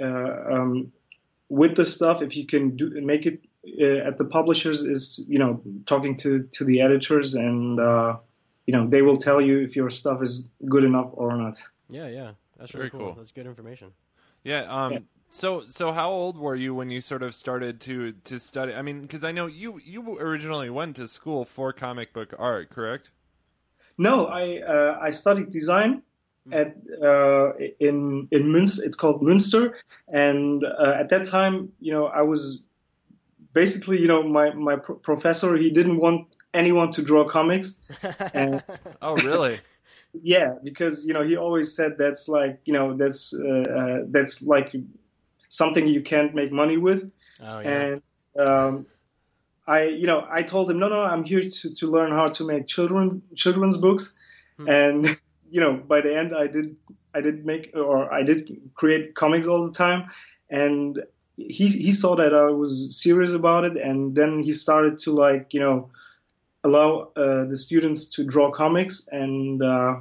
uh, 0.00 0.36
um, 0.54 0.92
with 1.48 1.74
the 1.76 1.84
stuff 1.84 2.22
if 2.22 2.36
you 2.36 2.46
can 2.46 2.76
do 2.76 2.90
make 3.00 3.24
it 3.26 3.40
at 4.06 4.16
the 4.18 4.24
publishers 4.24 4.84
is 4.84 5.24
you 5.28 5.38
know 5.38 5.60
talking 5.86 6.16
to 6.16 6.44
to 6.52 6.64
the 6.64 6.80
editors 6.80 7.34
and 7.34 7.80
uh, 7.80 8.16
you 8.66 8.72
know 8.72 8.86
they 8.86 9.02
will 9.02 9.18
tell 9.18 9.40
you 9.40 9.58
if 9.60 9.76
your 9.76 9.90
stuff 9.90 10.22
is 10.22 10.48
good 10.68 10.84
enough 10.84 11.10
or 11.12 11.36
not 11.36 11.58
Yeah, 11.88 12.08
yeah, 12.08 12.30
that's 12.58 12.72
Very 12.72 12.84
really 12.84 12.90
cool. 12.90 13.00
cool. 13.00 13.14
That's 13.14 13.32
good 13.32 13.46
information. 13.46 13.92
Yeah. 14.44 14.62
Um. 14.68 14.92
Yes. 14.92 15.18
So 15.28 15.64
so 15.68 15.92
how 15.92 16.10
old 16.10 16.38
were 16.38 16.54
you 16.54 16.72
when 16.74 16.90
you 16.90 17.00
sort 17.00 17.22
of 17.22 17.34
started 17.34 17.80
to 17.82 18.12
to 18.12 18.38
study? 18.38 18.74
I 18.74 18.82
mean, 18.82 19.02
because 19.02 19.24
I 19.24 19.32
know 19.32 19.46
you 19.46 19.80
you 19.84 20.18
originally 20.18 20.70
went 20.70 20.96
to 20.96 21.08
school 21.08 21.44
for 21.44 21.72
comic 21.72 22.12
book 22.12 22.32
art, 22.38 22.70
correct? 22.70 23.10
No, 23.98 24.26
I 24.26 24.60
uh, 24.60 24.98
I 25.02 25.10
studied 25.10 25.50
design 25.50 26.02
at 26.52 26.76
uh, 27.02 27.54
in 27.80 28.28
in 28.30 28.42
Münster. 28.54 28.84
It's 28.86 28.96
called 28.96 29.20
Münster, 29.20 29.72
and 30.06 30.62
uh, 30.64 30.94
at 31.00 31.08
that 31.08 31.26
time, 31.26 31.72
you 31.80 31.92
know, 31.92 32.06
I 32.06 32.22
was 32.22 32.62
basically, 33.56 33.98
you 33.98 34.08
know, 34.12 34.22
my 34.22 34.52
my 34.52 34.76
pro- 34.76 35.00
professor 35.10 35.56
he 35.56 35.70
didn't 35.70 35.98
want 35.98 36.36
anyone 36.52 36.92
to 36.92 37.02
draw 37.02 37.22
comics, 37.38 37.80
and 38.34 38.62
Oh, 39.02 39.16
really? 39.16 39.58
yeah, 40.34 40.48
because 40.62 41.04
you 41.06 41.14
know 41.14 41.24
he 41.30 41.36
always 41.36 41.74
said 41.74 41.96
that's 41.98 42.28
like 42.28 42.60
you 42.66 42.74
know 42.76 42.86
that's 42.96 43.34
uh, 43.34 43.64
uh, 43.80 43.98
that's 44.14 44.42
like 44.42 44.68
something 45.48 45.88
you 45.96 46.02
can't 46.02 46.34
make 46.34 46.52
money 46.52 46.76
with, 46.76 47.10
oh 47.40 47.60
yeah. 47.60 47.80
and 47.80 48.02
um, 48.38 48.86
I, 49.66 49.84
you 49.84 50.06
know, 50.06 50.26
I 50.30 50.42
told 50.42 50.70
him, 50.70 50.78
no, 50.78 50.88
no, 50.88 51.00
I'm 51.02 51.24
here 51.24 51.42
to, 51.42 51.74
to 51.74 51.90
learn 51.90 52.12
how 52.12 52.28
to 52.28 52.46
make 52.46 52.66
children 52.66 53.22
children's 53.34 53.78
books, 53.78 54.12
Hmm. 54.58 54.68
and 54.68 55.20
you 55.54 55.60
know, 55.60 55.72
by 55.92 56.00
the 56.00 56.16
end, 56.16 56.34
I 56.34 56.46
did 56.46 56.76
I 57.16 57.20
did 57.20 57.44
make 57.44 57.72
or 57.74 58.12
I 58.12 58.22
did 58.22 58.70
create 58.74 59.14
comics 59.14 59.46
all 59.46 59.66
the 59.66 59.76
time, 59.86 60.10
and 60.50 61.02
he 61.36 61.68
he 61.68 61.92
saw 61.92 62.16
that 62.16 62.34
I 62.34 62.50
was 62.50 63.00
serious 63.00 63.32
about 63.32 63.64
it, 63.64 63.76
and 63.76 64.14
then 64.14 64.42
he 64.42 64.52
started 64.52 64.98
to 65.00 65.12
like 65.12 65.54
you 65.54 65.60
know 65.60 65.90
allow 66.64 67.10
uh, 67.16 67.44
the 67.44 67.56
students 67.56 68.06
to 68.16 68.24
draw 68.24 68.50
comics 68.50 69.08
and. 69.10 69.62
Uh, 69.62 69.96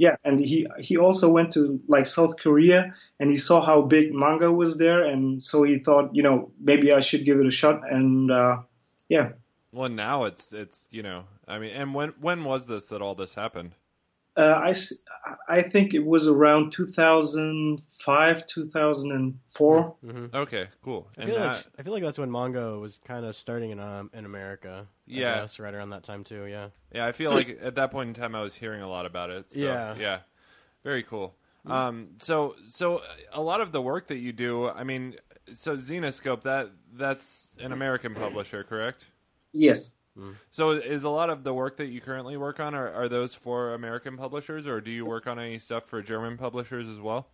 yeah, 0.00 0.16
and 0.24 0.40
he 0.40 0.66
he 0.78 0.96
also 0.96 1.30
went 1.30 1.52
to 1.52 1.78
like 1.86 2.06
South 2.06 2.38
Korea 2.42 2.94
and 3.18 3.30
he 3.30 3.36
saw 3.36 3.60
how 3.60 3.82
big 3.82 4.14
manga 4.14 4.50
was 4.50 4.78
there, 4.78 5.04
and 5.04 5.44
so 5.44 5.62
he 5.62 5.78
thought, 5.78 6.14
you 6.14 6.22
know, 6.22 6.52
maybe 6.58 6.90
I 6.90 7.00
should 7.00 7.26
give 7.26 7.38
it 7.38 7.46
a 7.46 7.50
shot. 7.50 7.82
And 7.86 8.30
uh, 8.30 8.62
yeah, 9.10 9.32
Well, 9.72 9.90
now 9.90 10.24
it's 10.24 10.52
it's 10.52 10.88
you 10.90 11.02
know, 11.02 11.24
I 11.46 11.58
mean, 11.58 11.72
and 11.72 11.94
when 11.94 12.14
when 12.18 12.44
was 12.44 12.66
this 12.66 12.86
that 12.86 13.02
all 13.02 13.14
this 13.14 13.34
happened? 13.34 13.72
Uh, 14.40 14.60
I 14.64 14.70
s- 14.70 15.02
I 15.48 15.60
think 15.62 15.92
it 15.92 16.04
was 16.04 16.26
around 16.26 16.72
2005, 16.72 18.46
2004. 18.46 19.96
hmm 20.00 20.26
Okay, 20.34 20.68
cool. 20.82 21.06
I 21.18 21.22
And 21.22 21.30
feel 21.30 21.40
like 21.40 21.56
I 21.78 21.82
feel 21.82 21.92
like 21.92 22.02
that's 22.02 22.18
when 22.18 22.30
manga 22.30 22.78
was 22.78 23.00
kind 23.04 23.26
of 23.26 23.36
starting 23.36 23.70
in 23.70 23.80
um, 23.80 24.10
in 24.14 24.24
America. 24.24 24.86
I 25.10 25.12
Yeah. 25.12 25.40
guess, 25.40 25.58
right 25.60 25.74
around 25.74 25.90
that 25.90 26.04
time 26.04 26.24
too. 26.24 26.44
Yeah. 26.46 26.68
yeah, 26.94 27.04
I 27.04 27.12
feel 27.12 27.32
like 27.32 27.58
at 27.60 27.74
that 27.74 27.90
point 27.90 28.08
in 28.08 28.14
time 28.14 28.34
I 28.34 28.40
was 28.42 28.54
hearing 28.54 28.80
a 28.80 28.88
lot 28.88 29.06
about 29.06 29.30
it. 29.30 29.52
So, 29.52 29.58
Yeah. 29.58 29.94
yeah, 29.98 30.18
very 30.84 31.02
cool. 31.02 31.34
Um, 31.66 32.08
so 32.18 32.54
so 32.66 33.02
a 33.32 33.42
lot 33.42 33.60
of 33.60 33.72
the 33.72 33.82
work 33.82 34.08
that 34.08 34.18
you 34.18 34.32
do, 34.32 34.68
I 34.70 34.84
mean, 34.84 35.16
so 35.52 35.76
Zenescope 35.76 36.42
that 36.42 36.70
that's 36.94 37.52
an 37.60 37.72
American 37.72 38.14
publisher, 38.14 38.64
correct? 38.64 39.08
Yes. 39.52 39.92
So 40.50 40.70
is 40.70 41.04
a 41.04 41.08
lot 41.08 41.30
of 41.30 41.44
the 41.44 41.54
work 41.54 41.76
that 41.78 41.86
you 41.86 42.00
currently 42.00 42.36
work 42.36 42.60
on 42.60 42.74
are, 42.74 42.92
are 42.92 43.08
those 43.08 43.34
for 43.34 43.74
American 43.74 44.16
publishers, 44.16 44.66
or 44.66 44.80
do 44.80 44.90
you 44.90 45.06
work 45.06 45.26
on 45.26 45.38
any 45.38 45.58
stuff 45.58 45.84
for 45.86 46.02
German 46.02 46.36
publishers 46.36 46.88
as 46.88 47.00
well? 47.00 47.28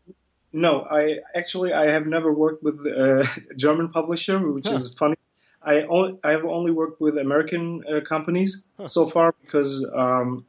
No, 0.53 0.87
I 0.91 1.19
actually 1.35 1.73
I 1.73 1.91
have 1.91 2.07
never 2.07 2.33
worked 2.33 2.63
with 2.63 2.77
a 2.87 3.29
German 3.57 3.89
publisher, 3.89 4.39
which 4.51 4.69
is 4.69 4.95
funny. 4.95 5.17
I 5.63 5.83
only, 5.83 6.19
I 6.23 6.31
have 6.31 6.45
only 6.45 6.71
worked 6.71 7.01
with 7.01 7.19
American 7.19 7.83
uh, 7.91 8.01
companies 8.01 8.65
so 8.85 9.07
far 9.07 9.35
because 9.43 9.85
um, 9.93 10.47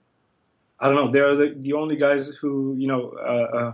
I 0.80 0.88
don't 0.88 0.96
know 0.96 1.12
they're 1.12 1.36
the, 1.36 1.56
the 1.58 1.74
only 1.74 1.96
guys 1.96 2.30
who 2.30 2.76
you 2.78 2.88
know 2.88 3.16
uh, 3.20 3.58
uh, 3.58 3.74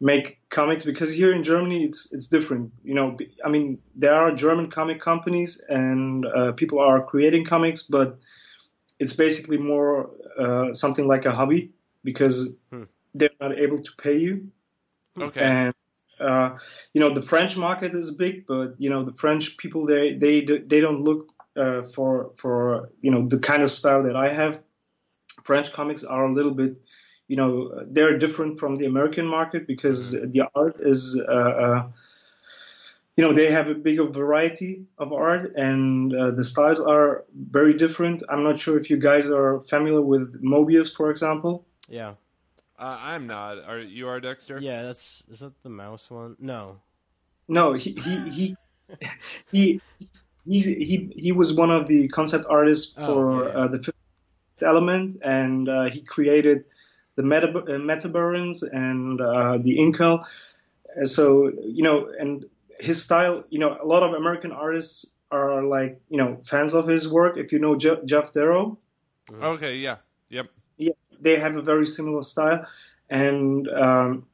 make 0.00 0.38
comics 0.48 0.84
because 0.84 1.12
here 1.12 1.32
in 1.32 1.42
Germany 1.42 1.84
it's 1.84 2.12
it's 2.12 2.26
different. 2.26 2.72
You 2.82 2.94
know, 2.94 3.16
I 3.44 3.48
mean 3.48 3.80
there 3.94 4.14
are 4.14 4.32
German 4.32 4.70
comic 4.70 5.00
companies 5.00 5.60
and 5.68 6.26
uh, 6.26 6.52
people 6.52 6.80
are 6.80 7.02
creating 7.02 7.44
comics, 7.44 7.82
but 7.82 8.18
it's 8.98 9.14
basically 9.14 9.58
more 9.58 10.10
uh, 10.38 10.74
something 10.74 11.06
like 11.06 11.26
a 11.26 11.32
hobby 11.32 11.70
because 12.04 12.54
they're 13.14 13.30
not 13.40 13.58
able 13.58 13.78
to 13.78 13.90
pay 13.98 14.18
you. 14.18 14.50
Okay. 15.20 15.40
And 15.40 15.74
uh, 16.18 16.56
you 16.94 17.00
know 17.00 17.12
the 17.12 17.22
French 17.22 17.56
market 17.56 17.94
is 17.94 18.10
big, 18.12 18.46
but 18.46 18.74
you 18.78 18.90
know 18.90 19.02
the 19.02 19.12
French 19.12 19.56
people 19.56 19.86
they 19.86 20.14
they 20.14 20.40
they 20.42 20.80
don't 20.80 21.02
look 21.02 21.32
uh, 21.56 21.82
for 21.82 22.32
for 22.36 22.90
you 23.00 23.10
know 23.10 23.26
the 23.26 23.38
kind 23.38 23.62
of 23.62 23.70
style 23.70 24.02
that 24.04 24.16
I 24.16 24.32
have. 24.32 24.62
French 25.44 25.72
comics 25.72 26.04
are 26.04 26.26
a 26.26 26.32
little 26.32 26.52
bit, 26.52 26.76
you 27.30 27.36
know, 27.36 27.84
they're 27.86 28.18
different 28.18 28.58
from 28.58 28.74
the 28.74 28.86
American 28.86 29.24
market 29.24 29.64
because 29.64 30.10
the 30.10 30.42
art 30.52 30.78
is, 30.80 31.16
uh, 31.16 31.32
uh, 31.32 31.86
you 33.16 33.22
know, 33.22 33.32
they 33.32 33.52
have 33.52 33.68
a 33.68 33.74
bigger 33.74 34.02
variety 34.02 34.82
of 34.98 35.12
art 35.12 35.54
and 35.54 36.12
uh, 36.12 36.32
the 36.32 36.44
styles 36.44 36.80
are 36.80 37.24
very 37.32 37.74
different. 37.74 38.24
I'm 38.28 38.42
not 38.42 38.58
sure 38.58 38.76
if 38.80 38.90
you 38.90 38.96
guys 38.96 39.30
are 39.30 39.60
familiar 39.60 40.00
with 40.00 40.42
Moebius, 40.42 40.92
for 40.92 41.08
example. 41.08 41.64
Yeah. 41.88 42.14
Uh, 42.76 42.98
I'm 43.00 43.28
not. 43.28 43.64
Are 43.64 43.78
you 43.78 44.08
are 44.08 44.18
Dexter? 44.18 44.58
Yeah, 44.58 44.82
that's 44.82 45.22
is 45.30 45.38
that 45.38 45.52
the 45.62 45.70
mouse 45.70 46.10
one? 46.10 46.34
No. 46.40 46.80
No, 47.46 47.74
he 47.74 47.92
he 47.92 48.16
he 48.30 48.56
he 49.52 49.80
he's, 50.44 50.64
he 50.64 51.12
he 51.14 51.30
was 51.30 51.54
one 51.54 51.70
of 51.70 51.86
the 51.86 52.08
concept 52.08 52.46
artists 52.50 52.96
Oh, 52.98 53.06
for 53.06 53.44
yeah, 53.44 53.48
yeah. 53.52 53.58
Uh, 53.58 53.68
the 53.68 53.78
Fifth 53.78 54.62
Element, 54.62 55.20
and 55.22 55.68
uh, 55.68 55.84
he 55.90 56.00
created 56.00 56.66
the 57.16 57.22
meta 57.22 57.48
uh, 57.48 57.78
Metabarons 57.78 58.62
and 58.62 59.20
uh, 59.20 59.58
the 59.58 59.78
Incal. 59.78 60.24
Uh, 61.00 61.04
So 61.04 61.52
you 61.64 61.82
know, 61.82 62.10
and 62.18 62.44
his 62.78 63.02
style, 63.02 63.44
you 63.50 63.58
know, 63.58 63.76
a 63.80 63.86
lot 63.86 64.02
of 64.02 64.14
American 64.14 64.52
artists 64.52 65.06
are 65.30 65.62
like 65.62 66.00
you 66.08 66.18
know 66.18 66.40
fans 66.44 66.74
of 66.74 66.86
his 66.88 67.08
work. 67.08 67.36
If 67.36 67.52
you 67.52 67.58
know 67.58 67.76
Je- 67.76 68.02
Geof 68.04 68.32
Darrow, 68.32 68.78
Okay. 69.30 69.76
Yeah. 69.76 69.96
Yep. 70.30 70.46
yeah, 70.78 70.92
they 71.20 71.38
have 71.38 71.56
a 71.56 71.62
very 71.62 71.86
similar 71.86 72.22
style, 72.22 72.66
and 73.08 73.68
um, 73.68 74.26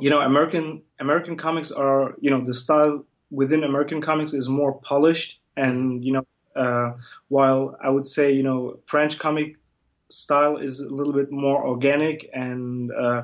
you 0.00 0.10
know, 0.10 0.20
American 0.20 0.82
American 1.00 1.36
comics 1.36 1.72
are 1.72 2.14
you 2.20 2.30
know 2.30 2.44
the 2.44 2.54
style 2.54 3.04
within 3.30 3.64
American 3.64 4.00
comics 4.02 4.32
is 4.34 4.48
more 4.48 4.72
polished, 4.80 5.40
and 5.56 6.04
you 6.04 6.12
know, 6.12 6.26
uh, 6.56 6.92
while 7.28 7.76
I 7.82 7.88
would 7.90 8.06
say 8.06 8.32
you 8.32 8.42
know 8.42 8.78
French 8.86 9.18
comic 9.18 9.56
style 10.10 10.56
is 10.56 10.80
a 10.80 10.92
little 10.94 11.12
bit 11.12 11.30
more 11.30 11.66
organic 11.66 12.28
and 12.32 12.90
uh, 12.92 13.22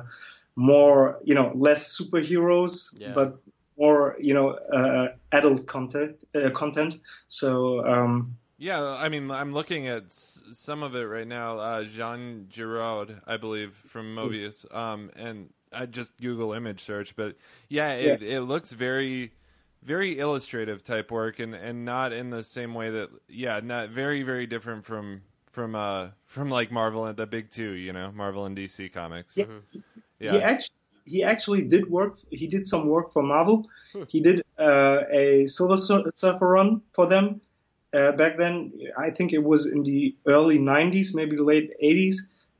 more 0.55 1.19
you 1.23 1.35
know 1.35 1.51
less 1.55 1.97
superheroes, 1.97 2.93
Yeah. 2.97 3.13
but 3.13 3.37
more 3.77 4.15
you 4.19 4.33
know 4.33 4.49
uh, 4.51 5.09
adult 5.31 5.65
content 5.67 6.17
uh, 6.35 6.49
content. 6.51 6.99
So. 7.27 7.85
Um, 7.85 8.37
Yeah, 8.57 8.81
I 8.81 9.09
mean, 9.09 9.29
I'm 9.31 9.51
looking 9.51 9.89
at 9.89 10.05
s- 10.05 10.41
some 10.53 10.81
of 10.81 10.95
it 10.95 11.03
right 11.03 11.27
now. 11.27 11.59
Uh, 11.59 11.83
Jean 11.83 12.47
Giraud, 12.49 13.19
I 13.27 13.35
believe, 13.35 13.73
from 13.89 14.15
Moebius, 14.15 14.63
um, 14.73 15.11
and 15.17 15.49
I 15.73 15.85
just 15.87 16.15
Google 16.21 16.53
image 16.53 16.79
search, 16.79 17.17
but 17.17 17.35
yeah, 17.67 17.91
it, 17.91 18.23
it 18.23 18.41
looks 18.47 18.71
very, 18.71 19.33
very 19.83 20.19
illustrative 20.19 20.85
type 20.85 21.11
work, 21.11 21.39
and, 21.39 21.53
and 21.53 21.83
not 21.83 22.13
in 22.13 22.29
the 22.29 22.43
same 22.43 22.73
way 22.73 22.89
that, 22.91 23.09
yeah, 23.27 23.59
not 23.61 23.89
very, 23.89 24.23
very 24.23 24.47
different 24.47 24.85
from 24.85 25.23
from 25.55 25.73
uh 25.73 26.09
from 26.25 26.49
like 26.49 26.69
Marvel 26.71 27.05
and 27.05 27.17
the 27.17 27.25
big 27.25 27.49
two, 27.49 27.71
you 27.85 27.93
know, 27.93 28.11
Marvel 28.13 28.45
and 28.45 28.55
DC 28.55 28.91
comics. 28.91 29.37
Yeah. 29.37 29.45
Yeah. 30.19 30.31
He 30.33 30.41
actually 30.41 30.77
he 31.05 31.23
actually 31.23 31.63
did 31.63 31.89
work. 31.89 32.17
He 32.29 32.47
did 32.47 32.67
some 32.67 32.87
work 32.87 33.13
for 33.13 33.23
Marvel. 33.23 33.67
He 34.09 34.19
did 34.19 34.43
uh, 34.57 35.01
a 35.11 35.47
Silver 35.47 35.77
Surfer 35.77 36.47
run 36.47 36.81
for 36.91 37.05
them 37.05 37.39
uh, 37.93 38.11
back 38.13 38.37
then. 38.37 38.73
I 38.97 39.09
think 39.11 39.31
it 39.31 39.43
was 39.51 39.67
in 39.67 39.83
the 39.83 40.15
early 40.25 40.57
'90s, 40.57 41.15
maybe 41.15 41.37
late 41.37 41.71
'80s. 41.81 42.15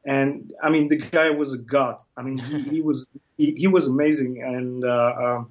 And 0.05 0.53
I 0.63 0.69
mean, 0.69 0.87
the 0.87 0.97
guy 0.97 1.29
was 1.31 1.53
a 1.53 1.57
god. 1.57 1.97
I 2.15 2.21
mean, 2.21 2.37
he, 2.37 2.61
he 2.75 2.81
was 2.89 3.05
he, 3.37 3.55
he 3.55 3.67
was 3.67 3.87
amazing. 3.87 4.41
And 4.43 4.85
uh, 4.85 5.13
um, 5.25 5.49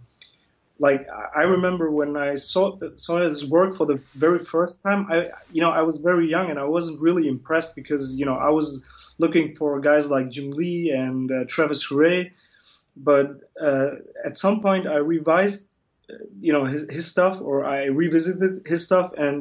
like 0.85 1.09
I 1.35 1.45
remember 1.57 1.91
when 1.91 2.15
I 2.15 2.35
saw 2.35 2.79
saw 2.97 3.17
his 3.29 3.43
work 3.43 3.75
for 3.75 3.87
the 3.87 3.99
very 4.25 4.39
first 4.39 4.83
time, 4.83 5.01
I 5.11 5.31
you 5.51 5.63
know 5.63 5.71
I 5.71 5.83
was 5.89 5.97
very 5.97 6.27
young 6.29 6.51
and 6.51 6.59
I 6.59 6.69
wasn't 6.77 7.01
really 7.01 7.27
impressed 7.27 7.75
because 7.75 8.15
you 8.15 8.27
know 8.27 8.37
I 8.49 8.51
was 8.51 8.85
looking 9.17 9.47
for 9.57 9.81
guys 9.81 10.11
like 10.15 10.29
Jim 10.29 10.51
Lee 10.51 10.91
and 10.91 11.33
uh, 11.33 11.45
Travis 11.49 11.91
Ray, 11.91 12.35
but 12.95 13.29
uh, 13.69 13.93
at 14.29 14.37
some 14.37 14.61
point 14.61 14.87
I 14.87 14.97
revised 14.97 15.65
you 16.47 16.53
know 16.53 16.65
his 16.67 16.83
his 16.97 17.07
stuff 17.15 17.41
or 17.41 17.65
I 17.65 17.85
revisited 18.03 18.67
his 18.67 18.85
stuff 18.85 19.15
and 19.17 19.37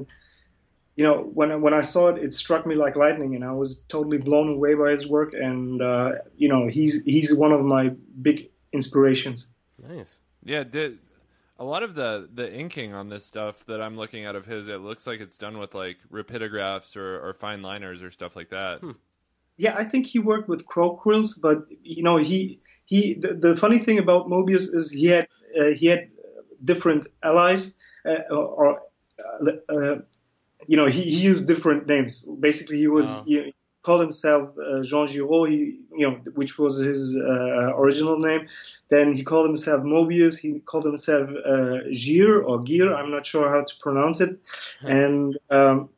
you 0.96 1.04
know 1.08 1.18
when 1.38 1.50
when 1.66 1.74
I 1.74 1.82
saw 1.82 2.04
it 2.12 2.24
it 2.26 2.34
struck 2.34 2.66
me 2.66 2.76
like 2.76 2.96
lightning 2.96 3.36
and 3.36 3.44
I 3.44 3.52
was 3.52 3.70
totally 3.96 4.20
blown 4.30 4.48
away 4.58 4.76
by 4.76 4.92
his 4.92 5.06
work 5.16 5.34
and 5.34 5.82
uh, 5.82 6.10
you 6.38 6.48
know 6.48 6.62
he's 6.68 7.04
he's 7.04 7.30
one 7.46 7.52
of 7.52 7.62
my 7.76 7.84
big 8.28 8.38
inspirations. 8.72 9.40
Nice. 9.96 10.20
Yeah, 10.46 10.64
did 10.64 11.00
a 11.64 11.66
lot 11.74 11.82
of 11.84 11.96
the 11.96 12.28
the 12.32 12.54
inking 12.54 12.94
on 12.94 13.10
this 13.10 13.26
stuff 13.26 13.66
that 13.66 13.82
I'm 13.82 13.96
looking 13.96 14.26
at 14.26 14.36
of 14.36 14.46
his, 14.46 14.68
it 14.68 14.82
looks 14.82 15.08
like 15.08 15.22
it's 15.22 15.38
done 15.38 15.58
with 15.58 15.74
like 15.74 15.98
rapidographs 16.12 16.98
or, 16.98 17.20
or 17.26 17.34
fine 17.34 17.62
liners 17.62 18.04
or 18.04 18.12
stuff 18.12 18.36
like 18.36 18.50
that. 18.50 18.82
Yeah, 19.56 19.76
I 19.78 19.84
think 19.86 20.08
he 20.08 20.20
worked 20.20 20.50
with 20.50 20.66
Crow 20.66 20.98
Quills, 20.98 21.36
but 21.36 21.66
you 21.82 22.04
know, 22.04 22.18
he 22.18 22.60
he. 22.86 23.14
The, 23.14 23.34
the 23.34 23.56
funny 23.56 23.80
thing 23.80 23.98
about 24.00 24.28
Moebius 24.28 24.74
is 24.76 24.92
he 24.92 25.06
had 25.08 25.28
uh, 25.60 25.68
he 25.68 25.86
had 25.88 26.10
different 26.64 27.08
allies, 27.24 27.78
uh, 28.06 28.34
or 28.34 28.82
uh, 29.20 29.52
uh, 29.70 29.96
you 30.68 30.76
know, 30.78 30.88
he, 30.88 31.04
he 31.04 31.22
used 31.22 31.48
different 31.48 31.88
names. 31.88 32.22
Basically, 32.40 32.78
he 32.78 32.88
was 32.88 33.08
Oh. 33.18 33.24
he 33.26 33.53
called 33.84 34.02
himself 34.02 34.50
uh, 34.58 34.82
Jean 34.82 35.06
Giraud, 35.06 35.50
he 35.50 35.80
you 35.96 36.10
know, 36.10 36.16
which 36.34 36.58
was 36.58 36.78
his 36.78 37.16
uh, 37.16 37.76
original 37.76 38.18
name. 38.18 38.48
Then 38.90 39.14
he 39.14 39.24
called 39.24 39.46
himself 39.46 39.84
Moebius. 39.84 40.38
He 40.40 40.60
called 40.60 40.86
himself 40.86 41.30
uh, 41.30 41.80
Gir 41.92 42.42
or 42.42 42.64
Gir. 42.64 42.94
I'm 42.94 43.12
not 43.12 43.26
sure 43.26 43.50
how 43.50 43.62
to 43.62 43.74
pronounce 43.80 44.22
it, 44.22 44.40
and. 44.82 45.38
Um, 45.50 45.90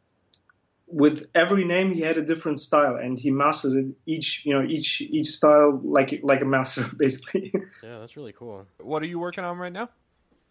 with 0.88 1.25
every 1.34 1.65
name 1.65 1.92
he 1.92 2.01
had 2.01 2.15
a 2.18 2.24
different 2.24 2.60
style 2.60 2.96
and 2.96 3.20
he 3.20 3.32
mastered 3.32 3.96
each 4.06 4.46
you 4.46 4.54
know 4.54 4.63
each 4.63 5.01
each 5.01 5.27
style 5.27 5.82
like 5.84 6.20
like 6.22 6.42
a 6.42 6.46
master 6.46 6.86
basically 6.98 7.51
Yeah, 7.82 8.00
that's 8.00 8.15
really 8.15 8.34
cool. 8.34 8.68
What 8.77 9.01
are 9.01 9.08
you 9.08 9.18
working 9.18 9.44
on 9.44 9.58
right 9.58 9.74
now? 9.74 9.89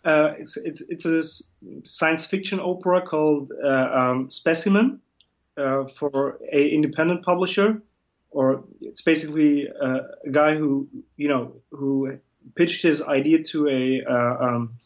uh, 0.04 0.34
it's 0.38 0.56
it's 0.56 0.82
it's 0.82 1.06
a 1.06 1.22
science 1.84 2.26
fiction 2.26 2.60
opera 2.60 3.06
called 3.06 3.52
uh, 3.64 3.88
um, 3.92 4.30
Specimen 4.30 5.00
uh, 5.56 5.84
for 5.86 6.38
a 6.52 6.68
independent 6.68 7.24
publisher 7.24 7.82
or 8.34 8.64
it's 8.80 9.02
basically 9.02 9.68
uh, 9.68 10.00
a 10.26 10.30
guy 10.30 10.54
who 10.56 10.88
you 11.16 11.28
know 11.28 11.56
who 11.70 12.18
pitched 12.56 12.82
his 12.82 13.00
idea 13.00 13.42
to 13.42 13.68
a 13.68 14.02
uh, 14.10 14.36
um, 14.46 14.78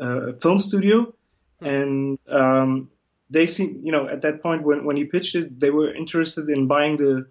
uh, 0.00 0.32
film 0.40 0.58
studio. 0.58 1.12
And 1.60 2.18
um, 2.28 2.90
they 3.30 3.46
seem 3.46 3.80
you 3.82 3.92
know 3.92 4.06
at 4.06 4.22
that 4.22 4.42
point 4.42 4.62
when, 4.62 4.84
when 4.84 4.96
he 4.96 5.04
pitched 5.04 5.34
it 5.34 5.58
they 5.58 5.70
were 5.70 5.92
interested 5.92 6.48
in 6.48 6.66
buying 6.66 6.96
the 6.96 7.26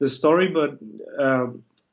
the 0.00 0.08
story 0.08 0.48
but 0.48 0.78
uh, 1.18 1.46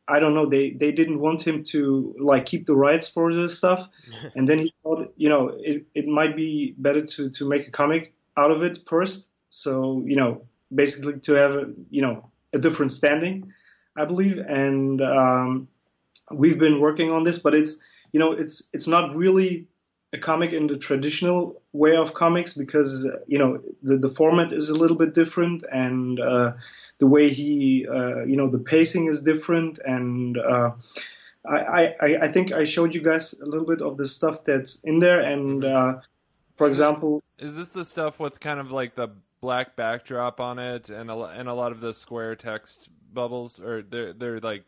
I 0.08 0.20
don't 0.20 0.34
know 0.34 0.48
they 0.48 0.72
they 0.72 0.92
didn't 0.92 1.20
want 1.20 1.48
him 1.48 1.64
to 1.66 2.16
like 2.20 2.48
keep 2.48 2.66
the 2.66 2.76
rights 2.76 3.08
for 3.08 3.34
this 3.34 3.58
stuff. 3.58 3.88
And 4.36 4.50
then 4.50 4.60
he 4.60 4.74
thought 4.82 5.14
you 5.16 5.30
know 5.30 5.50
it, 5.60 5.86
it 5.94 6.08
might 6.08 6.36
be 6.36 6.74
better 6.78 7.06
to 7.06 7.30
to 7.30 7.48
make 7.48 7.68
a 7.68 7.72
comic 7.72 8.14
out 8.36 8.52
of 8.52 8.64
it 8.64 8.80
first 8.88 9.30
so 9.56 10.04
you 10.06 10.16
know 10.16 10.42
basically 10.74 11.20
to 11.20 11.34
have 11.34 11.54
you 11.90 12.02
know 12.02 12.30
a 12.54 12.60
different 12.60 12.92
standing 12.92 13.54
I 13.96 14.06
believe. 14.06 14.38
And 14.38 15.02
um, 15.02 15.68
we've 16.32 16.60
been 16.60 16.80
working 16.80 17.12
on 17.12 17.24
this 17.24 17.40
but 17.40 17.54
it's 17.54 17.84
you 18.12 18.20
know 18.20 18.32
it's 18.32 18.70
it's 18.74 18.88
not 18.88 19.16
really 19.16 19.68
a 20.14 20.18
comic 20.18 20.54
in 20.54 20.68
the 20.68 20.78
traditional 20.78 21.62
way 21.74 21.96
of 21.96 22.14
comics 22.14 22.54
because 22.54 23.10
you 23.28 23.38
know 23.38 23.62
the, 23.84 23.98
the 23.98 24.10
format 24.10 24.52
is 24.52 24.70
a 24.70 24.76
little 24.76 24.98
bit 24.98 25.14
different 25.14 25.66
and 25.72 26.20
uh, 26.20 26.54
the 27.00 27.08
way 27.08 27.30
he 27.30 27.86
uh, 27.88 28.24
you 28.24 28.36
know 28.36 28.50
the 28.50 28.60
pacing 28.60 29.08
is 29.08 29.22
different. 29.22 29.80
And 29.86 30.38
uh, 30.38 30.72
I, 31.48 31.94
I, 32.02 32.18
I 32.24 32.28
think 32.28 32.52
I 32.52 32.64
showed 32.64 32.96
you 32.96 33.02
guys 33.02 33.40
a 33.40 33.46
little 33.46 33.68
bit 33.68 33.82
of 33.82 33.98
the 33.98 34.08
stuff 34.08 34.44
that's 34.44 34.84
in 34.84 35.00
there, 35.00 35.22
and 35.22 35.64
uh, 35.64 36.00
for 36.56 36.68
example, 36.68 37.22
Is 37.38 37.56
this 37.56 37.70
the 37.70 37.86
stuff 37.86 38.20
with 38.20 38.40
kind 38.40 38.60
of 38.60 38.72
like 38.72 38.96
the 38.96 39.10
black 39.46 39.76
backdrop 39.76 40.40
on 40.40 40.58
it 40.58 40.90
and 40.90 41.12
a, 41.12 41.16
and 41.26 41.48
a 41.48 41.54
lot 41.54 41.72
of 41.72 41.80
the 41.80 41.94
square 41.94 42.36
text 42.36 42.90
bubbles, 43.14 43.60
or 43.60 43.84
they're 43.84 44.12
they're 44.12 44.40
like, 44.40 44.66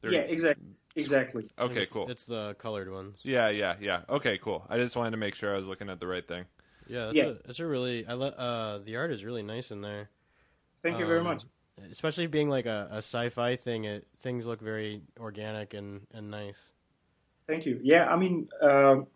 they're, 0.00 0.12
yeah, 0.12 0.20
exactly, 0.20 0.68
exactly. 0.94 1.48
Okay, 1.58 1.82
it's- 1.82 1.92
cool. 1.92 2.08
It's 2.08 2.24
the 2.24 2.54
colored 2.60 2.90
ones. 2.92 3.18
Yeah, 3.22 3.48
yeah, 3.48 3.74
yeah. 3.80 4.02
Okay, 4.08 4.38
cool. 4.38 4.64
I 4.70 4.78
just 4.78 4.94
wanted 4.96 5.10
to 5.10 5.16
make 5.16 5.34
sure 5.34 5.52
I 5.52 5.56
was 5.56 5.66
looking 5.66 5.90
at 5.90 5.98
the 5.98 6.06
right 6.06 6.26
thing. 6.26 6.44
Yeah, 6.86 7.06
that's 7.06 7.16
Yeah. 7.16 7.24
a 7.24 7.30
it's 7.48 7.58
a 7.58 7.66
really 7.66 8.06
I 8.06 8.12
lo- 8.12 8.28
uh 8.28 8.78
the 8.78 8.96
art 8.96 9.10
is 9.10 9.24
really 9.24 9.42
nice 9.42 9.70
in 9.72 9.80
there. 9.80 10.10
Thank 10.82 10.98
you 11.00 11.06
very 11.06 11.18
Um, 11.20 11.24
much. 11.24 11.42
Especially 11.90 12.28
being 12.28 12.48
like 12.48 12.66
a, 12.66 12.86
a 12.92 12.98
sci-fi 12.98 13.56
thing, 13.56 13.84
it 13.84 14.06
things 14.20 14.46
look 14.46 14.60
very 14.60 15.02
organic 15.18 15.74
and, 15.74 16.02
and 16.14 16.30
nice. 16.30 16.60
Thank 17.48 17.66
you. 17.66 17.80
Yeah, 17.82 18.06
I 18.06 18.16
mean, 18.16 18.48
um 18.62 19.06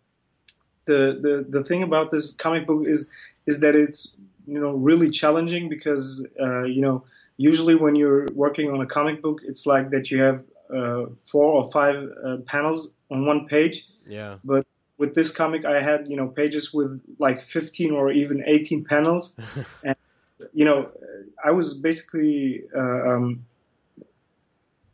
the 0.85 1.17
the 1.21 1.45
the 1.47 1.63
thing 1.63 1.83
about 1.83 2.11
this 2.11 2.31
comic 2.31 2.67
book 2.67 2.85
is 2.85 3.07
is 3.45 3.59
that 3.61 3.75
it's 3.75 4.17
you 4.49 4.59
know 4.59 4.71
really 4.71 5.09
challenging 5.09 5.69
because 5.69 6.25
uh, 6.41 6.63
you 6.63 6.81
know 6.81 7.03
usually 7.37 7.75
when 7.75 7.95
you're 7.95 8.27
working 8.33 8.69
on 8.69 8.81
a 8.81 8.85
comic 8.85 9.21
book, 9.21 9.41
it's 9.45 9.65
like 9.65 9.91
that 9.91 10.11
you 10.11 10.21
have 10.21 10.45
uh, 10.73 11.05
four 11.23 11.53
or 11.53 11.71
five 11.71 11.97
uh, 12.03 12.37
panels 12.45 12.93
on 13.09 13.25
one 13.25 13.47
page. 13.47 13.87
Yeah. 14.05 14.35
But 14.43 14.67
with 14.97 15.15
this 15.15 15.31
comic, 15.31 15.65
I 15.65 15.81
had 15.81 16.07
you 16.07 16.17
know 16.17 16.27
pages 16.27 16.73
with 16.73 17.01
like 17.17 17.41
15 17.41 17.91
or 17.91 18.11
even 18.11 18.43
18 18.45 18.83
panels, 18.83 19.37
and 19.83 19.95
you 20.53 20.65
know 20.65 20.91
I 21.43 21.51
was 21.51 21.73
basically 21.73 22.63
uh, 22.75 23.09
um, 23.09 23.45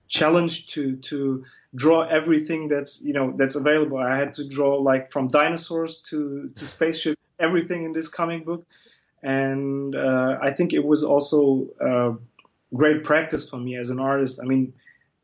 challenged 0.08 0.74
to 0.74 0.98
to 0.98 1.46
draw 1.74 2.04
everything 2.04 2.68
that's 2.68 3.02
you 3.02 3.14
know 3.14 3.34
that's 3.36 3.56
available. 3.56 3.98
I 3.98 4.16
had 4.18 4.36
to 4.36 4.48
draw 4.48 4.78
like 4.78 5.12
from 5.12 5.28
dinosaurs 5.28 5.98
to 6.10 6.50
to 6.56 6.66
spaceships, 6.66 7.22
everything 7.40 7.86
in 7.86 7.92
this 7.92 8.08
comic 8.08 8.46
book, 8.46 8.66
and 9.26 9.96
uh, 9.96 10.38
I 10.40 10.52
think 10.52 10.72
it 10.72 10.86
was 10.86 11.04
also 11.04 11.68
uh, 11.84 12.14
great 12.76 13.04
practice 13.04 13.50
for 13.50 13.58
me 13.58 13.76
as 13.76 13.90
an 13.90 14.00
artist. 14.00 14.40
I 14.42 14.46
mean, 14.46 14.74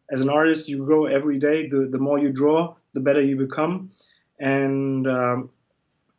as 0.10 0.22
an 0.22 0.30
artist, 0.30 0.68
you 0.68 0.84
grow 0.84 1.06
every 1.06 1.38
day. 1.38 1.70
The 1.70 1.86
the 1.86 2.00
more 2.00 2.18
you 2.18 2.30
draw, 2.30 2.76
the 2.94 3.00
better 3.00 3.22
you 3.22 3.38
become, 3.38 3.92
and 4.40 5.08
um, 5.08 5.52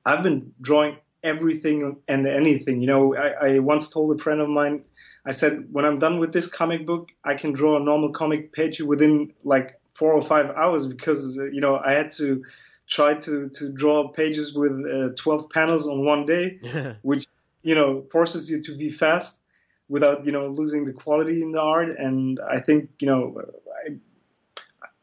I've 0.07 0.23
been 0.23 0.55
drawing 0.61 0.97
everything 1.25 1.97
and 2.07 2.27
anything. 2.27 2.81
You 2.81 2.87
know, 2.87 3.17
I, 3.17 3.55
I 3.55 3.59
once 3.59 3.89
told 3.89 4.19
a 4.19 4.23
friend 4.23 4.41
of 4.41 4.49
mine. 4.49 4.85
I 5.25 5.33
said, 5.33 5.69
when 5.73 5.85
I'm 5.85 5.99
done 5.99 6.19
with 6.19 6.33
this 6.33 6.49
comic 6.49 6.87
book, 6.87 7.11
I 7.25 7.35
can 7.35 7.53
draw 7.53 7.77
a 7.77 7.81
normal 7.81 8.11
comic 8.11 8.53
page 8.53 8.81
within 8.81 9.33
like 9.45 9.81
four 9.93 10.13
or 10.13 10.23
five 10.23 10.51
hours 10.51 10.87
because 10.87 11.37
you 11.37 11.61
know 11.61 11.81
I 11.85 11.95
had 11.95 12.13
to 12.13 12.45
try 12.89 13.15
to 13.15 13.49
to 13.49 13.73
draw 13.73 14.09
pages 14.09 14.55
with 14.55 14.73
uh, 14.87 15.09
12 15.17 15.51
panels 15.51 15.89
on 15.89 16.05
one 16.05 16.27
day, 16.27 16.61
which 17.03 17.27
you 17.63 17.75
know 17.75 18.05
forces 18.11 18.51
you 18.51 18.63
to 18.63 18.77
be 18.77 18.89
fast 18.89 19.41
without 19.89 20.25
you 20.25 20.33
know 20.33 20.49
losing 20.49 20.85
the 20.85 20.93
quality 20.93 21.43
in 21.43 21.53
the 21.53 21.61
art. 21.61 21.97
And 21.99 22.41
I 22.49 22.61
think 22.61 22.91
you 22.99 23.07
know 23.07 23.43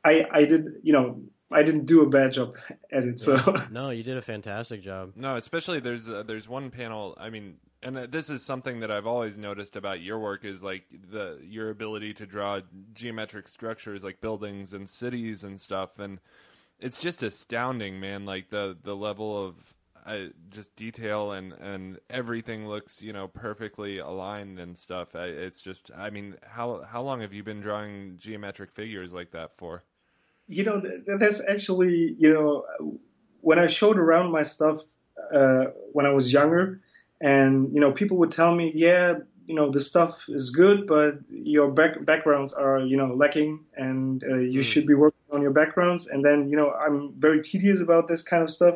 I 0.04 0.12
I, 0.12 0.28
I 0.32 0.46
did 0.46 0.68
you 0.84 0.94
know 0.94 1.22
I 1.51 1.63
didn't 1.63 1.86
do 1.86 2.01
a 2.01 2.10
bad 2.10 2.34
job 2.34 2.56
at 2.92 3.04
it. 3.04 3.20
So 3.20 3.38
no, 3.72 3.89
you 3.89 4.04
did 4.04 4.18
a 4.18 4.22
fantastic 4.22 4.82
job. 4.82 5.13
No, 5.16 5.36
especially 5.36 5.80
there's 5.80 6.10
uh, 6.10 6.24
there's 6.24 6.48
one 6.48 6.70
panel. 6.72 7.18
I 7.20 7.30
mean, 7.30 7.56
and 7.82 7.98
uh, 7.98 8.08
this 8.10 8.30
is 8.30 8.46
something 8.46 8.82
that 8.82 8.92
I've 8.92 9.08
always 9.08 9.38
noticed 9.38 9.75
about 9.75 10.01
your 10.01 10.20
work 10.20 10.46
is 10.46 10.63
like 10.63 10.84
the 11.12 11.39
your 11.44 11.70
ability 11.70 12.13
to 12.16 12.25
draw 12.25 12.62
geometric 12.94 13.48
structures 13.48 14.04
like 14.04 14.22
buildings 14.22 14.74
and 14.74 14.88
cities 14.88 15.44
and 15.44 15.60
stuff, 15.60 16.00
and 16.00 16.20
it's 16.80 17.00
just 17.00 17.24
astounding, 17.24 18.00
man. 18.00 18.25
Like 18.25 18.50
the 18.50 18.78
the 18.82 18.96
level 18.96 19.46
of 19.46 19.74
uh, 20.06 20.18
just 20.50 20.75
detail 20.75 21.32
and 21.32 21.53
and 21.53 22.00
everything 22.10 22.67
looks 22.67 23.02
you 23.02 23.13
know 23.13 23.28
perfectly 23.28 24.00
aligned 24.00 24.60
and 24.60 24.78
stuff. 24.78 25.15
I, 25.15 25.26
it's 25.26 25.62
just, 25.62 25.91
I 25.95 26.10
mean, 26.10 26.36
how 26.47 26.84
how 26.84 27.02
long 27.02 27.21
have 27.21 27.34
you 27.34 27.43
been 27.43 27.62
drawing 27.62 28.17
geometric 28.17 28.71
figures 28.71 29.13
like 29.13 29.32
that 29.32 29.52
for? 29.58 29.84
you 30.50 30.63
know 30.63 30.82
th- 30.82 31.04
that's 31.19 31.41
actually 31.47 32.15
you 32.17 32.34
know 32.34 32.65
when 33.41 33.60
I 33.60 33.67
showed 33.67 33.97
around 33.97 34.32
my 34.32 34.43
stuff 34.43 34.80
uh, 35.32 35.65
when 35.93 36.06
I 36.06 36.10
was 36.10 36.34
younger, 36.34 36.82
and 37.21 37.74
you 37.74 37.80
know 37.80 37.91
people 37.93 38.17
would 38.17 38.32
tell 38.32 38.54
me, 38.54 38.71
yeah, 38.76 39.19
you 39.45 39.56
know 39.56 39.71
the 39.71 39.80
stuff 39.80 40.19
is 40.28 40.50
good, 40.50 40.88
but 40.88 41.19
your 41.30 41.71
back- 41.71 42.04
backgrounds 42.06 42.52
are 42.52 42.80
you 42.80 42.97
know 42.97 43.13
lacking, 43.13 43.65
and 43.78 44.24
uh, 44.24 44.36
you 44.36 44.62
should 44.62 44.88
be 44.88 44.95
working 44.95 45.19
on 45.32 45.41
your 45.41 45.52
backgrounds. 45.52 46.08
And 46.08 46.26
then 46.26 46.50
you 46.50 46.58
know 46.58 46.71
I'm 46.71 47.13
very 47.13 47.43
tedious 47.43 47.80
about 47.80 48.08
this 48.08 48.24
kind 48.24 48.43
of 48.43 48.50
stuff, 48.50 48.76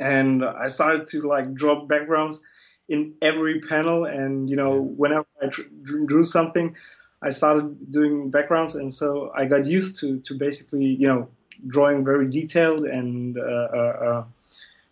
and 0.00 0.44
I 0.44 0.68
started 0.68 1.06
to 1.08 1.22
like 1.22 1.54
draw 1.54 1.84
backgrounds 1.84 2.42
in 2.88 3.14
every 3.20 3.60
panel, 3.60 4.04
and 4.04 4.48
you 4.48 4.56
know 4.56 4.80
whenever 4.80 5.26
I 5.42 5.48
tr- 5.48 5.62
drew 5.82 6.24
something. 6.24 6.76
I 7.22 7.30
started 7.30 7.90
doing 7.90 8.30
backgrounds, 8.30 8.74
and 8.74 8.92
so 8.92 9.32
I 9.34 9.46
got 9.46 9.64
used 9.64 9.98
to 10.00 10.20
to 10.20 10.34
basically, 10.34 10.84
you 10.84 11.08
know, 11.08 11.28
drawing 11.66 12.04
very 12.04 12.30
detailed 12.30 12.84
and 12.84 13.38
uh, 13.38 13.42
uh, 13.42 13.96
uh, 14.06 14.24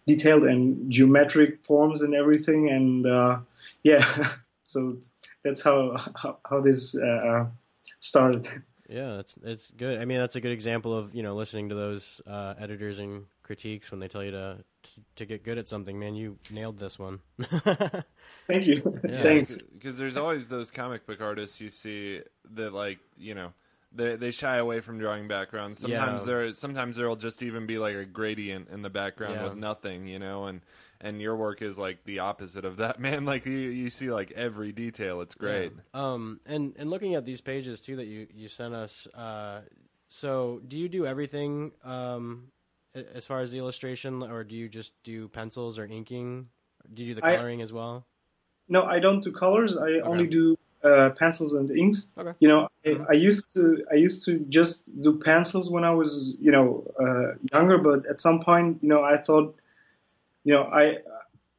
detailed 0.07 0.45
and 0.45 0.91
geometric 0.91 1.65
forms 1.65 2.01
and 2.01 2.15
everything. 2.15 2.71
And 2.71 3.07
uh, 3.07 3.39
yeah, 3.83 4.33
so 4.63 4.97
that's 5.43 5.63
how 5.63 5.97
how, 6.17 6.39
how 6.49 6.61
this 6.61 6.97
uh, 6.97 7.07
uh, 7.07 7.47
started. 8.01 8.49
Yeah, 8.87 9.17
that's 9.17 9.35
it's 9.43 9.71
good. 9.71 9.99
I 9.99 10.05
mean, 10.05 10.19
that's 10.19 10.37
a 10.37 10.43
good 10.43 10.53
example 10.53 10.95
of 10.95 11.15
you 11.15 11.23
know 11.23 11.35
listening 11.35 11.71
to 11.71 11.75
those 11.75 12.21
uh, 12.27 12.53
editors 12.59 12.99
and 12.99 13.25
critiques 13.43 13.91
when 13.91 13.99
they 13.99 14.09
tell 14.09 14.23
you 14.23 14.33
to, 14.33 14.59
to 14.85 14.91
to 15.17 15.27
get 15.27 15.43
good 15.45 15.59
at 15.59 15.67
something. 15.69 15.99
Man, 15.99 16.15
you 16.15 16.39
nailed 16.51 16.79
this 16.79 16.99
one. 16.99 17.21
Thank 18.47 18.67
you. 18.67 19.01
Yeah. 19.09 19.23
Thanks. 19.23 19.59
because 19.61 19.99
there's 19.99 20.17
always 20.17 20.49
those 20.49 20.71
comic 20.71 21.07
book 21.07 21.21
artists 21.21 21.61
you 21.61 21.71
see 21.71 22.21
that 22.55 22.73
like 22.73 22.99
you 23.17 23.35
know 23.35 23.53
they 23.93 24.17
they 24.17 24.31
shy 24.31 24.57
away 24.57 24.81
from 24.81 24.99
drawing 24.99 25.29
backgrounds. 25.29 25.81
Sometimes 25.81 26.23
Yeah. 26.23 26.27
there 26.27 26.53
sometimes 26.53 26.97
there'll 26.97 27.17
just 27.17 27.43
even 27.43 27.67
be 27.67 27.79
like 27.79 27.95
a 27.97 28.05
gradient 28.05 28.69
in 28.71 28.83
the 28.83 28.91
background 28.91 29.35
Yeah. 29.37 29.45
with 29.49 29.57
nothing, 29.57 30.07
you 30.07 30.19
know, 30.19 30.47
and 30.47 30.61
and 31.01 31.21
your 31.21 31.37
work 31.37 31.61
is 31.63 31.79
like 31.79 32.05
the 32.05 32.21
opposite 32.21 32.65
of 32.65 32.79
that, 32.79 32.99
man. 33.07 33.25
Like 33.25 33.47
you 33.47 33.53
you 33.53 33.91
see 33.91 34.11
like 34.11 34.31
every 34.33 34.73
detail. 34.73 35.21
It's 35.21 35.35
great. 35.35 35.73
Um, 35.93 36.41
and 36.47 36.75
and 36.77 36.91
looking 36.91 37.15
at 37.15 37.25
these 37.25 37.41
pages 37.41 37.81
too 37.81 37.97
that 37.97 38.07
you 38.07 38.27
you 38.35 38.49
sent 38.49 38.75
us. 38.75 39.07
Uh, 39.15 39.61
so 40.09 40.61
do 40.69 40.77
you 40.77 40.89
do 40.89 41.07
everything 41.07 41.73
um, 41.83 42.45
a- 42.45 42.54
as 42.95 43.27
far 43.27 43.41
as 43.41 43.53
the 43.53 43.59
illustration, 43.59 44.23
or 44.23 44.45
do 44.45 44.55
you 44.55 44.69
just 44.69 44.93
do 45.03 45.29
pencils 45.29 45.79
or 45.79 45.85
inking? 45.85 46.49
Do 46.93 47.03
you 47.03 47.15
do 47.15 47.21
the 47.21 47.27
I- 47.27 47.37
coloring 47.37 47.63
as 47.63 47.73
well? 47.73 48.07
No, 48.69 48.85
I 48.85 48.99
don't 48.99 49.23
do 49.23 49.31
colors. 49.31 49.77
I 49.77 50.01
only 50.01 50.27
do 50.27 50.57
uh, 50.83 51.11
pencils 51.11 51.53
and 51.53 51.71
inks. 51.71 52.11
Okay. 52.17 52.33
You 52.41 52.49
know, 52.49 52.69
I, 52.87 52.97
I 53.11 53.13
used 53.13 53.53
to 53.55 53.85
I 53.91 53.97
used 53.97 54.25
to 54.25 54.39
just 54.39 55.03
do 55.03 55.19
pencils 55.19 55.71
when 55.71 55.85
I 55.85 55.91
was 55.91 56.37
you 56.41 56.51
know 56.51 56.91
uh, 56.99 57.35
younger, 57.53 57.79
but 57.79 58.07
at 58.07 58.21
some 58.21 58.41
point, 58.41 58.79
you 58.83 58.89
know, 58.89 59.03
I 59.03 59.19
thought, 59.19 59.55
you 60.45 60.55
know, 60.55 60.63
I 60.63 60.99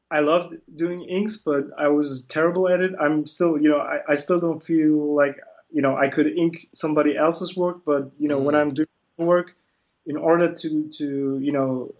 I 0.10 0.21
loved 0.21 0.56
doing 0.76 1.04
inks, 1.04 1.38
but 1.38 1.65
I 1.78 1.89
was 1.89 2.24
terrible 2.24 2.67
at 2.69 2.82
it. 2.82 2.93
I'm 3.00 3.26
still, 3.26 3.60
you 3.60 3.69
know, 3.69 3.80
I, 3.80 4.00
I 4.08 4.15
still 4.15 4.39
don't 4.39 4.62
feel 4.62 5.13
like 5.15 5.38
you 5.71 5.82
know 5.84 5.95
I 5.95 6.08
could 6.08 6.28
ink 6.28 6.69
somebody 6.71 7.15
else's 7.15 7.56
work, 7.56 7.82
but 7.86 8.12
you 8.19 8.28
know, 8.28 8.39
when 8.39 8.56
I'm 8.56 8.74
doing 8.74 8.88
work, 9.17 9.56
in 10.05 10.17
order 10.17 10.53
to 10.53 10.89
to 10.97 11.39
you 11.39 11.51
know 11.51 11.93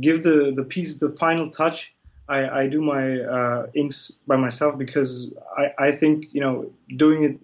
give 0.00 0.22
the 0.22 0.52
the 0.54 0.64
piece 0.64 0.96
the 0.96 1.10
final 1.10 1.50
touch. 1.50 1.92
I, 2.28 2.62
I 2.62 2.66
do 2.66 2.82
my 2.82 3.20
uh, 3.20 3.66
inks 3.72 4.10
by 4.26 4.34
myself 4.34 4.76
because 4.76 5.32
I, 5.56 5.72
I 5.78 5.92
think 5.92 6.34
you 6.34 6.40
know 6.40 6.72
doing 6.96 7.22
it 7.22 7.38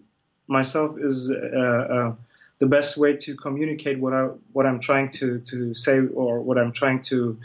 myself 0.48 0.98
is 0.98 1.30
uh, 1.30 1.36
uh, 1.36 2.14
the 2.58 2.66
best 2.66 2.96
way 2.96 3.16
to 3.16 3.34
communicate 3.36 3.98
what 3.98 4.12
I 4.12 4.24
what 4.52 4.66
I'm 4.66 4.80
trying 4.80 5.10
to, 5.18 5.40
to 5.40 5.74
say 5.74 5.98
or 5.98 6.40
what 6.40 6.58
I'm 6.58 6.72
trying 6.72 7.02
to 7.02 7.38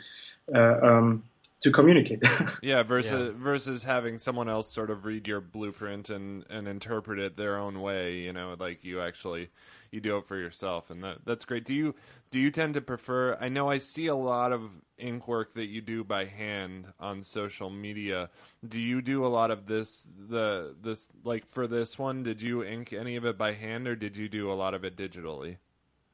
uh, 0.54 0.80
um, 0.82 1.24
to 1.62 1.72
communicate. 1.72 2.24
Yeah, 2.62 2.84
versus 2.84 3.36
versus 3.36 3.84
having 3.84 4.18
someone 4.18 4.50
else 4.50 4.68
sort 4.68 4.90
of 4.90 5.06
read 5.06 5.28
your 5.28 5.42
blueprint 5.42 6.10
and 6.10 6.46
and 6.50 6.68
interpret 6.68 7.20
it 7.20 7.38
their 7.38 7.58
own 7.58 7.82
way. 7.82 8.18
You 8.18 8.34
know, 8.34 8.56
like 8.60 8.84
you 8.84 9.02
actually 9.02 9.50
you 9.92 10.00
do 10.00 10.18
it 10.18 10.26
for 10.26 10.38
yourself, 10.38 10.90
and 10.90 11.04
that 11.04 11.20
that's 11.26 11.46
great. 11.46 11.66
Do 11.66 11.74
you 11.74 11.96
do 12.32 12.40
you 12.40 12.52
tend 12.52 12.74
to 12.74 12.82
prefer? 12.82 13.38
I 13.40 13.50
know 13.50 13.70
I 13.70 13.78
see 13.78 14.08
a 14.08 14.16
lot 14.16 14.52
of 14.52 14.70
ink 14.98 15.28
work 15.28 15.54
that 15.54 15.68
you 15.68 15.82
do 15.82 16.04
by 16.04 16.26
hand 16.26 16.88
on 17.00 17.24
social 17.24 17.70
media. 17.70 18.30
Do 18.68 18.80
you 18.80 19.02
do 19.02 19.26
a 19.26 19.28
lot 19.28 19.52
of 19.52 19.68
this? 19.68 20.08
The 20.30 20.76
this 20.82 21.12
like 21.24 21.48
for 21.48 21.68
this 21.68 21.98
one, 21.98 22.24
did 22.24 22.42
you 22.42 22.64
ink 22.64 22.94
any 22.94 23.16
of 23.16 23.26
it 23.26 23.38
by 23.38 23.54
hand, 23.54 23.88
or 23.88 23.96
did 23.96 24.18
you 24.18 24.28
do 24.28 24.52
a 24.52 24.56
lot 24.56 24.74
of 24.74 24.84
it 24.84 24.96
digitally? 24.96 25.58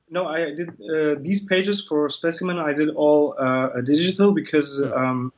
No, 0.09 0.27
I 0.27 0.53
did 0.53 0.69
uh, 0.69 1.15
these 1.19 1.43
pages 1.45 1.81
for 1.81 2.09
specimen. 2.09 2.57
I 2.57 2.73
did 2.73 2.89
all 2.89 3.35
uh, 3.37 3.81
digital 3.81 4.31
because 4.31 4.81
um, 4.81 5.33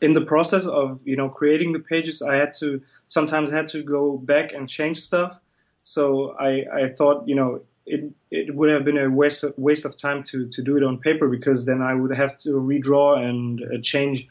in 0.00 0.14
the 0.14 0.22
process 0.22 0.66
of 0.66 1.00
you 1.04 1.16
know 1.16 1.28
creating 1.28 1.72
the 1.72 1.80
pages, 1.80 2.22
I 2.22 2.36
had 2.36 2.52
to 2.60 2.82
sometimes 3.06 3.50
had 3.50 3.68
to 3.68 3.82
go 3.82 4.16
back 4.16 4.52
and 4.52 4.68
change 4.68 5.00
stuff. 5.00 5.40
So 5.82 6.36
I, 6.38 6.64
I 6.72 6.88
thought 6.88 7.28
you 7.28 7.34
know 7.34 7.60
it 7.86 8.12
it 8.30 8.54
would 8.54 8.70
have 8.70 8.84
been 8.84 8.98
a 8.98 9.08
waste 9.08 9.44
of, 9.44 9.54
waste 9.56 9.84
of 9.84 9.96
time 9.96 10.22
to 10.24 10.48
to 10.48 10.62
do 10.62 10.76
it 10.76 10.82
on 10.82 10.98
paper 10.98 11.28
because 11.28 11.64
then 11.64 11.82
I 11.82 11.94
would 11.94 12.14
have 12.14 12.36
to 12.38 12.50
redraw 12.50 13.18
and 13.18 13.62
uh, 13.62 13.80
change 13.80 14.28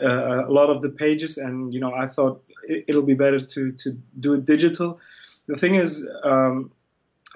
uh, 0.00 0.46
a 0.46 0.52
lot 0.52 0.70
of 0.70 0.82
the 0.82 0.90
pages, 0.90 1.38
and 1.38 1.72
you 1.72 1.80
know 1.80 1.92
I 1.94 2.08
thought 2.08 2.42
it, 2.68 2.94
will 2.94 3.02
be 3.02 3.14
better 3.14 3.38
to 3.38 3.72
to 3.72 3.96
do 4.18 4.34
it 4.34 4.44
digital. 4.44 4.98
The 5.46 5.56
thing 5.56 5.76
is, 5.76 6.08
um, 6.24 6.70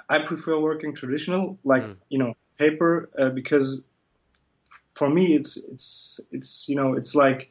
I 0.09 0.21
prefer 0.21 0.59
working 0.59 0.95
traditional, 0.95 1.59
like 1.64 1.83
mm. 1.83 1.97
you 2.09 2.19
know 2.19 2.35
paper, 2.59 3.11
uh, 3.19 3.31
because 3.31 3.85
for 4.95 5.09
me 5.09 5.35
it's 5.35 5.57
it's 5.57 6.21
it's 6.31 6.69
you 6.69 6.77
know 6.77 6.95
it's 6.95 7.14
like 7.14 7.51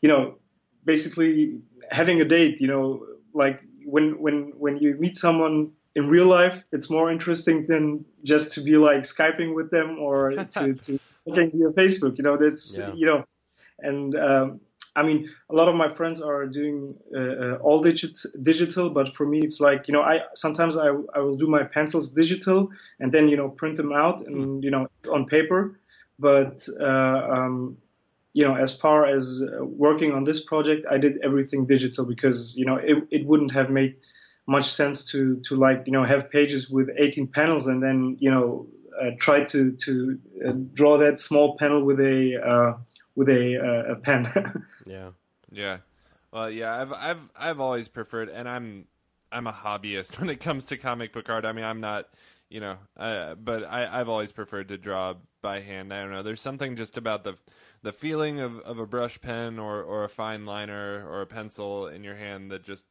you 0.00 0.08
know 0.08 0.38
basically 0.84 1.60
having 1.90 2.20
a 2.20 2.24
date. 2.24 2.60
You 2.60 2.68
know, 2.68 3.06
like 3.34 3.60
when 3.84 4.18
when 4.20 4.52
when 4.58 4.76
you 4.76 4.96
meet 4.98 5.16
someone 5.16 5.72
in 5.94 6.08
real 6.08 6.26
life, 6.26 6.64
it's 6.72 6.88
more 6.90 7.10
interesting 7.10 7.66
than 7.66 8.04
just 8.24 8.52
to 8.52 8.60
be 8.60 8.76
like 8.76 9.02
skyping 9.02 9.54
with 9.54 9.70
them 9.70 9.98
or 9.98 10.30
to 10.56 10.74
to 10.74 10.98
looking 11.26 11.50
via 11.50 11.70
Facebook. 11.70 12.18
You 12.18 12.24
know, 12.24 12.36
that's 12.36 12.78
yeah. 12.78 12.92
you 12.94 13.06
know, 13.06 13.24
and 13.80 14.14
um, 14.16 14.60
I 14.94 15.02
mean, 15.02 15.30
a 15.48 15.54
lot 15.54 15.68
of 15.68 15.74
my 15.74 15.88
friends 15.88 16.20
are 16.20 16.46
doing 16.46 16.94
uh, 17.16 17.20
uh, 17.20 17.58
all 17.62 17.80
digit, 17.80 18.18
digital, 18.42 18.90
but 18.90 19.14
for 19.14 19.26
me, 19.26 19.40
it's 19.40 19.60
like 19.60 19.88
you 19.88 19.94
know, 19.94 20.02
I 20.02 20.22
sometimes 20.34 20.76
I, 20.76 20.88
I 21.14 21.20
will 21.20 21.36
do 21.36 21.46
my 21.46 21.64
pencils 21.64 22.10
digital 22.10 22.70
and 23.00 23.10
then 23.10 23.28
you 23.28 23.36
know 23.36 23.48
print 23.48 23.76
them 23.76 23.92
out 23.92 24.26
and 24.26 24.36
mm. 24.36 24.62
you 24.62 24.70
know 24.70 24.88
on 25.10 25.26
paper. 25.26 25.78
But 26.18 26.68
uh, 26.78 27.26
um, 27.30 27.78
you 28.34 28.44
know, 28.44 28.54
as 28.54 28.76
far 28.76 29.06
as 29.06 29.42
working 29.60 30.12
on 30.12 30.24
this 30.24 30.40
project, 30.42 30.86
I 30.90 30.98
did 30.98 31.18
everything 31.22 31.66
digital 31.66 32.04
because 32.04 32.54
you 32.56 32.66
know 32.66 32.76
it, 32.76 33.04
it 33.10 33.26
wouldn't 33.26 33.52
have 33.52 33.70
made 33.70 33.96
much 34.46 34.68
sense 34.68 35.10
to 35.12 35.40
to 35.44 35.56
like 35.56 35.84
you 35.86 35.92
know 35.92 36.04
have 36.04 36.30
pages 36.30 36.68
with 36.68 36.90
18 36.98 37.28
panels 37.28 37.66
and 37.66 37.82
then 37.82 38.16
you 38.18 38.30
know 38.30 38.66
uh, 39.00 39.10
try 39.18 39.44
to 39.44 39.72
to 39.72 40.18
uh, 40.46 40.52
draw 40.74 40.98
that 40.98 41.20
small 41.20 41.56
panel 41.56 41.82
with 41.84 42.00
a 42.00 42.36
uh, 42.44 42.72
with 43.14 43.28
a 43.28 43.58
uh, 43.58 43.92
a 43.92 43.96
pen. 43.96 44.26
yeah. 44.86 45.10
Yeah. 45.50 45.78
Well, 46.32 46.50
yeah, 46.50 46.74
I've 46.74 46.92
I've 46.92 47.20
I've 47.36 47.60
always 47.60 47.88
preferred, 47.88 48.28
and 48.28 48.48
I'm 48.48 48.86
I'm 49.30 49.46
a 49.46 49.52
hobbyist 49.52 50.18
when 50.20 50.30
it 50.30 50.40
comes 50.40 50.64
to 50.66 50.76
comic 50.76 51.12
book 51.12 51.28
art. 51.28 51.44
I 51.44 51.52
mean, 51.52 51.64
I'm 51.64 51.80
not, 51.80 52.08
you 52.48 52.60
know, 52.60 52.76
uh, 52.96 53.34
but 53.34 53.64
I 53.64 54.00
I've 54.00 54.08
always 54.08 54.32
preferred 54.32 54.68
to 54.68 54.78
draw 54.78 55.14
by 55.42 55.60
hand. 55.60 55.92
I 55.92 56.00
don't 56.00 56.10
know. 56.10 56.22
There's 56.22 56.40
something 56.40 56.76
just 56.76 56.96
about 56.96 57.24
the 57.24 57.36
the 57.82 57.92
feeling 57.92 58.40
of, 58.40 58.60
of 58.60 58.78
a 58.78 58.86
brush 58.86 59.20
pen 59.20 59.58
or 59.58 59.82
or 59.82 60.04
a 60.04 60.08
fine 60.08 60.46
liner 60.46 61.06
or 61.06 61.20
a 61.20 61.26
pencil 61.26 61.88
in 61.88 62.02
your 62.04 62.16
hand 62.16 62.50
that 62.50 62.62
just 62.62 62.84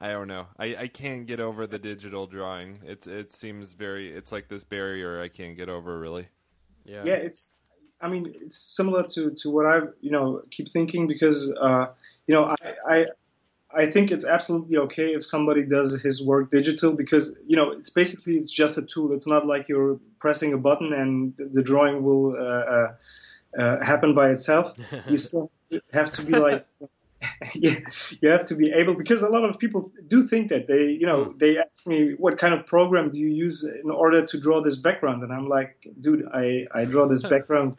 I 0.00 0.12
don't 0.12 0.28
know. 0.28 0.46
I, 0.58 0.76
I 0.76 0.88
can't 0.88 1.26
get 1.26 1.40
over 1.40 1.66
the 1.66 1.78
digital 1.78 2.26
drawing. 2.26 2.78
It's 2.84 3.06
it 3.06 3.32
seems 3.32 3.74
very 3.74 4.10
it's 4.10 4.32
like 4.32 4.48
this 4.48 4.64
barrier 4.64 5.20
I 5.20 5.28
can't 5.28 5.56
get 5.56 5.68
over 5.68 5.98
really. 5.98 6.28
Yeah. 6.86 7.04
Yeah, 7.04 7.14
it's 7.14 7.52
I 8.00 8.08
mean, 8.08 8.34
it's 8.40 8.58
similar 8.58 9.02
to, 9.08 9.30
to 9.30 9.50
what 9.50 9.66
I, 9.66 9.80
you 10.00 10.10
know, 10.10 10.42
keep 10.50 10.68
thinking 10.68 11.06
because, 11.06 11.52
uh, 11.60 11.86
you 12.26 12.34
know, 12.34 12.54
I, 12.62 12.74
I, 12.88 13.06
I 13.72 13.86
think 13.86 14.10
it's 14.10 14.24
absolutely 14.24 14.78
okay 14.78 15.14
if 15.14 15.24
somebody 15.24 15.62
does 15.62 16.00
his 16.00 16.24
work 16.24 16.50
digital 16.50 16.92
because, 16.92 17.38
you 17.46 17.56
know, 17.56 17.70
it's 17.70 17.90
basically, 17.90 18.36
it's 18.36 18.50
just 18.50 18.78
a 18.78 18.82
tool. 18.82 19.12
It's 19.12 19.26
not 19.26 19.46
like 19.46 19.68
you're 19.68 20.00
pressing 20.18 20.52
a 20.52 20.58
button 20.58 20.92
and 20.92 21.34
the 21.36 21.62
drawing 21.62 22.02
will, 22.02 22.34
uh, 22.36 22.38
uh, 22.38 22.92
uh 23.58 23.84
happen 23.84 24.14
by 24.14 24.30
itself. 24.30 24.76
You 25.08 25.18
still 25.26 25.50
have 25.92 26.10
to 26.12 26.22
be 26.22 26.36
like, 26.36 26.66
yeah, 27.54 27.80
you 28.20 28.28
have 28.30 28.46
to 28.46 28.54
be 28.54 28.72
able 28.72 28.94
because 28.94 29.22
a 29.22 29.28
lot 29.28 29.44
of 29.44 29.58
people 29.58 29.92
do 30.08 30.26
think 30.26 30.48
that 30.48 30.66
they, 30.66 30.86
you 30.86 31.06
know, 31.06 31.24
hmm. 31.24 31.38
they 31.38 31.58
ask 31.58 31.86
me 31.86 32.14
what 32.16 32.38
kind 32.38 32.54
of 32.54 32.66
program 32.66 33.10
do 33.10 33.18
you 33.18 33.28
use 33.28 33.64
in 33.64 33.90
order 33.90 34.24
to 34.24 34.38
draw 34.38 34.62
this 34.62 34.76
background, 34.76 35.22
and 35.22 35.32
I'm 35.32 35.48
like, 35.48 35.76
dude, 36.00 36.26
I 36.32 36.66
I 36.72 36.84
draw 36.84 37.06
this 37.06 37.22
background 37.34 37.76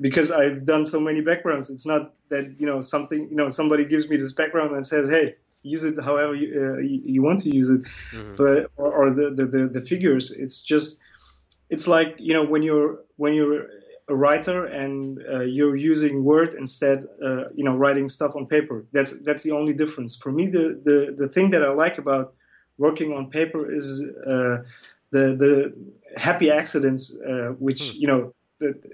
because 0.00 0.30
I've 0.30 0.64
done 0.64 0.84
so 0.84 1.00
many 1.00 1.20
backgrounds. 1.20 1.70
It's 1.70 1.86
not 1.86 2.14
that 2.28 2.54
you 2.58 2.66
know 2.66 2.80
something 2.80 3.28
you 3.28 3.36
know 3.36 3.48
somebody 3.48 3.84
gives 3.84 4.08
me 4.08 4.16
this 4.16 4.32
background 4.32 4.74
and 4.74 4.86
says, 4.86 5.08
hey, 5.08 5.36
use 5.62 5.84
it 5.84 6.02
however 6.02 6.34
you, 6.34 6.48
uh, 6.60 6.78
you 6.80 7.22
want 7.22 7.40
to 7.40 7.54
use 7.54 7.70
it, 7.70 7.82
mm-hmm. 8.12 8.34
but 8.36 8.70
or, 8.76 8.92
or 8.92 9.10
the, 9.10 9.30
the, 9.30 9.46
the 9.46 9.68
the 9.68 9.82
figures. 9.82 10.30
It's 10.30 10.62
just 10.62 10.98
it's 11.70 11.88
like 11.88 12.16
you 12.18 12.34
know 12.34 12.44
when 12.44 12.62
you're 12.62 13.00
when 13.16 13.34
you're 13.34 13.66
a 14.08 14.14
writer 14.14 14.66
and 14.66 15.22
uh, 15.32 15.40
you're 15.40 15.76
using 15.76 16.24
Word 16.24 16.54
instead, 16.54 17.06
uh, 17.24 17.44
you 17.54 17.64
know, 17.64 17.76
writing 17.76 18.08
stuff 18.08 18.34
on 18.36 18.46
paper. 18.46 18.84
That's 18.92 19.12
that's 19.20 19.42
the 19.42 19.52
only 19.52 19.72
difference. 19.72 20.16
For 20.16 20.32
me, 20.32 20.48
the 20.48 20.80
the 20.84 21.14
the 21.16 21.28
thing 21.28 21.50
that 21.50 21.62
I 21.62 21.72
like 21.72 21.98
about 21.98 22.34
working 22.78 23.12
on 23.12 23.30
paper 23.30 23.70
is 23.70 24.02
uh, 24.26 24.58
the 25.10 25.24
the 25.42 25.74
happy 26.16 26.50
accidents, 26.50 27.14
uh, 27.14 27.54
which 27.58 27.90
hmm. 27.90 27.96
you 27.96 28.06
know 28.06 28.34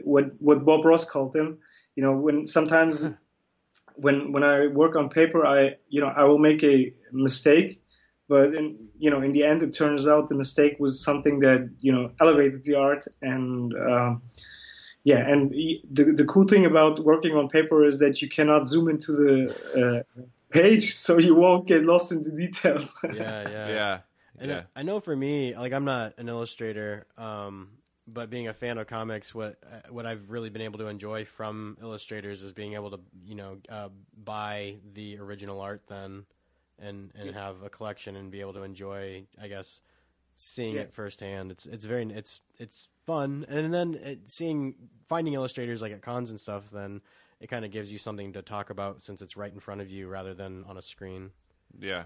what 0.02 0.32
what 0.40 0.64
Bob 0.64 0.84
Ross 0.84 1.04
called 1.04 1.32
them. 1.32 1.58
You 1.96 2.02
know, 2.02 2.12
when 2.12 2.46
sometimes 2.46 3.06
when 3.94 4.32
when 4.32 4.44
I 4.44 4.68
work 4.68 4.96
on 4.96 5.08
paper, 5.08 5.46
I 5.46 5.76
you 5.88 6.00
know 6.00 6.08
I 6.08 6.24
will 6.24 6.38
make 6.38 6.62
a 6.62 6.92
mistake, 7.12 7.80
but 8.28 8.54
in 8.54 8.88
you 8.98 9.10
know 9.10 9.22
in 9.22 9.32
the 9.32 9.44
end 9.44 9.62
it 9.62 9.74
turns 9.74 10.06
out 10.06 10.28
the 10.28 10.36
mistake 10.36 10.76
was 10.78 11.02
something 11.02 11.40
that 11.40 11.70
you 11.80 11.92
know 11.92 12.12
elevated 12.20 12.64
the 12.64 12.74
art 12.74 13.06
and. 13.22 13.74
Um, 13.74 14.22
yeah, 15.04 15.26
and 15.26 15.50
the 15.50 16.12
the 16.12 16.24
cool 16.24 16.44
thing 16.44 16.66
about 16.66 17.00
working 17.00 17.34
on 17.34 17.48
paper 17.48 17.82
is 17.82 17.98
that 18.00 18.20
you 18.20 18.28
cannot 18.28 18.66
zoom 18.66 18.90
into 18.90 19.12
the 19.12 20.04
uh, 20.06 20.22
page, 20.50 20.94
so 21.06 21.18
you 21.18 21.34
won't 21.34 21.66
get 21.66 21.84
lost 21.84 22.12
in 22.12 22.22
the 22.22 22.30
details. 22.30 22.98
yeah, 23.04 23.48
yeah, 23.48 23.68
yeah. 23.68 23.98
And 24.38 24.50
yeah. 24.50 24.62
I 24.76 24.82
know 24.82 25.00
for 25.00 25.16
me, 25.16 25.56
like 25.56 25.72
I'm 25.72 25.84
not 25.84 26.14
an 26.18 26.28
illustrator, 26.28 27.06
um, 27.16 27.70
but 28.12 28.30
being 28.30 28.48
a 28.48 28.54
fan 28.54 28.78
of 28.78 28.86
comics, 28.86 29.34
what 29.34 29.58
uh, 29.64 29.88
what 29.90 30.06
I've 30.06 30.30
really 30.30 30.50
been 30.50 30.62
able 30.62 30.78
to 30.78 30.86
enjoy 30.86 31.24
from 31.24 31.76
illustrators 31.80 32.42
is 32.42 32.52
being 32.52 32.74
able 32.74 32.90
to 32.90 33.00
you 33.24 33.34
know 33.34 33.58
uh, 33.68 33.88
buy 34.16 34.76
the 34.94 35.18
original 35.18 35.60
art 35.60 35.82
then, 35.88 36.24
and 36.78 37.12
and 37.14 37.30
yeah. 37.30 37.32
have 37.32 37.62
a 37.62 37.68
collection 37.68 38.16
and 38.16 38.30
be 38.30 38.40
able 38.40 38.54
to 38.54 38.62
enjoy, 38.62 39.24
I 39.40 39.48
guess, 39.48 39.80
seeing 40.36 40.76
yeah. 40.76 40.82
it 40.82 40.90
firsthand. 40.90 41.50
It's 41.50 41.66
it's 41.66 41.84
very 41.84 42.04
it's 42.04 42.40
it's 42.58 42.88
fun, 43.06 43.44
and 43.48 43.72
then 43.72 43.94
it, 43.94 44.30
seeing 44.30 44.74
finding 45.08 45.34
illustrators 45.34 45.82
like 45.82 45.92
at 45.92 46.02
cons 46.02 46.30
and 46.30 46.40
stuff. 46.40 46.70
Then 46.70 47.02
it 47.40 47.48
kind 47.48 47.64
of 47.64 47.70
gives 47.70 47.92
you 47.92 47.98
something 47.98 48.32
to 48.32 48.42
talk 48.42 48.70
about 48.70 49.02
since 49.02 49.20
it's 49.20 49.36
right 49.36 49.52
in 49.52 49.60
front 49.60 49.80
of 49.80 49.90
you 49.90 50.08
rather 50.08 50.34
than 50.34 50.64
on 50.68 50.78
a 50.78 50.82
screen. 50.82 51.30
Yeah, 51.78 52.04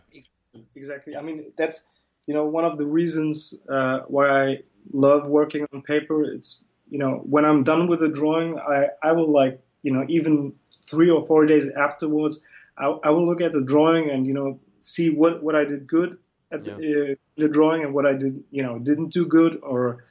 exactly. 0.74 1.16
I 1.16 1.22
mean 1.22 1.52
that's 1.56 1.88
you 2.26 2.34
know 2.34 2.46
one 2.46 2.64
of 2.64 2.78
the 2.78 2.86
reasons 2.86 3.54
uh, 3.68 4.00
why 4.06 4.28
I 4.28 4.58
love 4.92 5.28
working 5.28 5.66
on 5.72 5.82
paper. 5.82 6.24
It's 6.24 6.64
you 6.90 6.98
know 6.98 7.22
when 7.24 7.44
I'm 7.44 7.62
done 7.62 7.88
with 7.88 8.02
a 8.02 8.08
drawing, 8.08 8.58
I 8.58 8.88
I 9.02 9.12
will 9.12 9.30
like 9.30 9.60
you 9.82 9.92
know 9.92 10.04
even 10.08 10.52
three 10.82 11.10
or 11.10 11.24
four 11.26 11.46
days 11.46 11.68
afterwards, 11.70 12.40
I, 12.76 12.86
I 13.04 13.10
will 13.10 13.26
look 13.26 13.40
at 13.40 13.52
the 13.52 13.64
drawing 13.64 14.10
and 14.10 14.26
you 14.26 14.34
know 14.34 14.58
see 14.80 15.10
what 15.10 15.42
what 15.42 15.54
I 15.54 15.64
did 15.64 15.86
good 15.86 16.18
at 16.50 16.66
yeah. 16.66 16.74
the, 16.74 17.12
uh, 17.12 17.14
the 17.36 17.48
drawing 17.48 17.84
and 17.84 17.94
what 17.94 18.06
I 18.06 18.14
did 18.14 18.42
you 18.50 18.62
know 18.62 18.78
didn't 18.78 19.08
do 19.08 19.26
good 19.26 19.58
or 19.62 20.04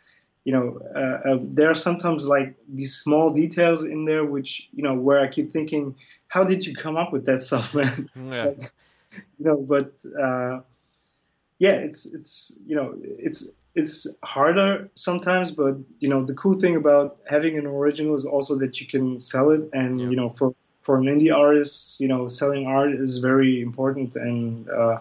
you 0.43 0.53
know 0.53 0.79
uh, 0.95 1.29
uh, 1.29 1.39
there 1.41 1.69
are 1.69 1.75
sometimes 1.75 2.25
like 2.27 2.55
these 2.67 2.95
small 2.95 3.31
details 3.31 3.83
in 3.83 4.05
there 4.05 4.25
which 4.25 4.69
you 4.73 4.83
know 4.83 4.95
where 4.95 5.19
I 5.19 5.27
keep 5.27 5.51
thinking 5.51 5.95
how 6.27 6.43
did 6.43 6.65
you 6.65 6.75
come 6.75 6.97
up 6.97 7.11
with 7.11 7.25
that 7.25 7.43
stuff 7.43 7.75
man 7.79 8.09
yeah. 8.15 8.51
you 9.39 9.45
know 9.45 9.57
but 9.57 9.93
uh, 10.19 10.61
yeah, 11.61 11.73
it's 11.73 12.07
it's 12.11 12.57
you 12.65 12.75
know 12.75 12.95
it's 13.19 13.47
it's 13.75 14.07
harder 14.23 14.89
sometimes, 14.95 15.51
but 15.51 15.77
you 15.99 16.09
know 16.09 16.25
the 16.25 16.33
cool 16.33 16.55
thing 16.59 16.75
about 16.75 17.19
having 17.29 17.55
an 17.55 17.67
original 17.67 18.15
is 18.15 18.25
also 18.25 18.57
that 18.57 18.81
you 18.81 18.87
can 18.87 19.19
sell 19.19 19.51
it, 19.51 19.69
and 19.71 20.01
yeah. 20.01 20.09
you 20.09 20.15
know 20.15 20.29
for 20.29 20.55
for 20.81 20.97
an 20.97 21.05
indie 21.05 21.31
artist, 21.31 22.01
you 22.01 22.07
know 22.07 22.27
selling 22.27 22.65
art 22.65 22.93
is 22.93 23.19
very 23.19 23.61
important 23.61 24.15
and 24.15 24.67
uh, 24.71 24.97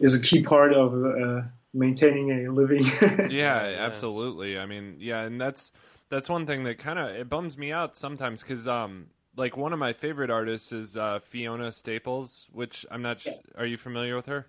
is 0.00 0.16
a 0.16 0.20
key 0.20 0.42
part 0.42 0.74
of 0.74 0.92
uh, 0.92 1.42
maintaining 1.72 2.32
a 2.32 2.50
living. 2.50 2.82
yeah, 3.30 3.76
absolutely. 3.78 4.58
I 4.58 4.66
mean, 4.66 4.96
yeah, 4.98 5.20
and 5.20 5.40
that's 5.40 5.70
that's 6.08 6.28
one 6.28 6.46
thing 6.46 6.64
that 6.64 6.78
kind 6.78 6.98
of 6.98 7.10
it 7.14 7.28
bums 7.28 7.56
me 7.56 7.70
out 7.70 7.94
sometimes 7.94 8.42
because 8.42 8.66
um 8.66 9.06
like 9.36 9.56
one 9.56 9.72
of 9.72 9.78
my 9.78 9.92
favorite 9.92 10.30
artists 10.30 10.72
is 10.72 10.96
uh, 10.96 11.20
Fiona 11.20 11.70
Staples, 11.70 12.48
which 12.52 12.84
I'm 12.90 13.02
not. 13.02 13.24
Yeah. 13.24 13.34
Sh- 13.34 13.36
are 13.56 13.66
you 13.66 13.76
familiar 13.76 14.16
with 14.16 14.26
her? 14.26 14.48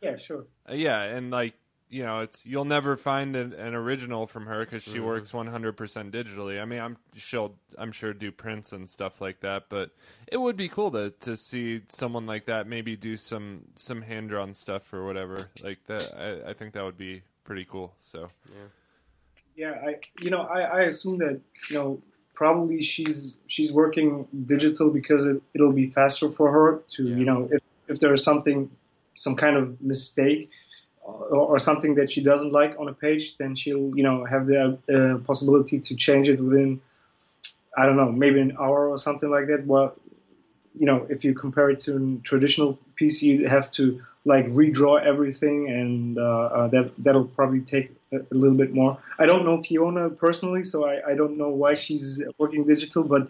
Yeah, 0.00 0.16
sure. 0.16 0.46
Uh, 0.68 0.74
yeah, 0.74 1.02
and 1.02 1.30
like 1.30 1.54
you 1.88 2.02
know, 2.02 2.20
it's 2.20 2.44
you'll 2.44 2.64
never 2.64 2.96
find 2.96 3.36
an, 3.36 3.52
an 3.52 3.74
original 3.74 4.26
from 4.26 4.46
her 4.46 4.64
because 4.64 4.82
she 4.82 4.98
mm-hmm. 4.98 5.06
works 5.06 5.32
100% 5.32 5.76
digitally. 6.10 6.60
I 6.60 6.64
mean, 6.64 6.80
I'm 6.80 6.96
she'll 7.14 7.54
I'm 7.78 7.92
sure 7.92 8.12
do 8.12 8.32
prints 8.32 8.72
and 8.72 8.88
stuff 8.88 9.20
like 9.20 9.40
that, 9.40 9.64
but 9.68 9.90
it 10.26 10.38
would 10.38 10.56
be 10.56 10.68
cool 10.68 10.90
to 10.92 11.10
to 11.20 11.36
see 11.36 11.82
someone 11.88 12.26
like 12.26 12.46
that 12.46 12.66
maybe 12.66 12.96
do 12.96 13.16
some 13.16 13.62
some 13.76 14.02
hand 14.02 14.30
drawn 14.30 14.52
stuff 14.52 14.92
or 14.92 15.06
whatever 15.06 15.48
like 15.62 15.78
that. 15.86 16.12
I, 16.16 16.50
I 16.50 16.52
think 16.54 16.74
that 16.74 16.84
would 16.84 16.98
be 16.98 17.22
pretty 17.44 17.64
cool. 17.64 17.94
So 18.00 18.30
yeah, 19.56 19.70
yeah. 19.70 19.88
I 19.88 19.96
you 20.20 20.30
know 20.30 20.40
I, 20.40 20.60
I 20.62 20.80
assume 20.82 21.18
that 21.18 21.40
you 21.70 21.76
know 21.76 22.02
probably 22.34 22.80
she's 22.80 23.36
she's 23.46 23.72
working 23.72 24.26
digital 24.46 24.90
because 24.90 25.24
it, 25.24 25.40
it'll 25.54 25.72
be 25.72 25.88
faster 25.88 26.30
for 26.30 26.50
her 26.50 26.82
to 26.96 27.04
yeah. 27.04 27.16
you 27.16 27.24
know 27.24 27.48
if 27.50 27.62
if 27.86 28.00
there's 28.00 28.24
something 28.24 28.70
some 29.16 29.36
kind 29.36 29.56
of 29.56 29.80
mistake 29.82 30.50
or, 31.02 31.38
or 31.52 31.58
something 31.58 31.94
that 31.96 32.10
she 32.10 32.22
doesn't 32.22 32.52
like 32.52 32.78
on 32.78 32.88
a 32.88 32.92
page, 32.92 33.36
then 33.38 33.54
she'll 33.54 33.96
you 33.96 34.02
know 34.02 34.24
have 34.24 34.46
the 34.46 34.78
uh, 34.92 35.18
possibility 35.26 35.80
to 35.80 35.94
change 35.94 36.28
it 36.28 36.40
within 36.40 36.80
I 37.76 37.86
don't 37.86 37.96
know 37.96 38.10
maybe 38.10 38.40
an 38.40 38.56
hour 38.58 38.88
or 38.88 38.98
something 38.98 39.30
like 39.30 39.46
that. 39.48 39.66
Well, 39.66 39.94
you 40.78 40.86
know 40.86 41.06
if 41.08 41.24
you 41.24 41.34
compare 41.34 41.70
it 41.70 41.80
to 41.80 41.96
a 41.96 42.22
traditional 42.22 42.78
piece, 42.94 43.22
you 43.22 43.48
have 43.48 43.70
to 43.72 44.02
like 44.24 44.46
redraw 44.48 45.04
everything, 45.04 45.68
and 45.68 46.18
uh, 46.18 46.22
uh, 46.22 46.68
that 46.68 46.92
that'll 46.98 47.26
probably 47.26 47.60
take 47.60 47.92
a, 48.12 48.18
a, 48.18 48.34
little 48.34 48.56
bit 48.56 48.74
more. 48.74 48.98
I 49.18 49.26
don't 49.26 49.44
know 49.44 49.62
Fiona 49.62 50.10
personally, 50.10 50.64
so 50.64 50.86
I, 50.86 51.12
I 51.12 51.14
don't 51.14 51.38
know 51.38 51.50
why 51.50 51.74
she's 51.74 52.22
working 52.38 52.66
digital, 52.66 53.04
but 53.04 53.28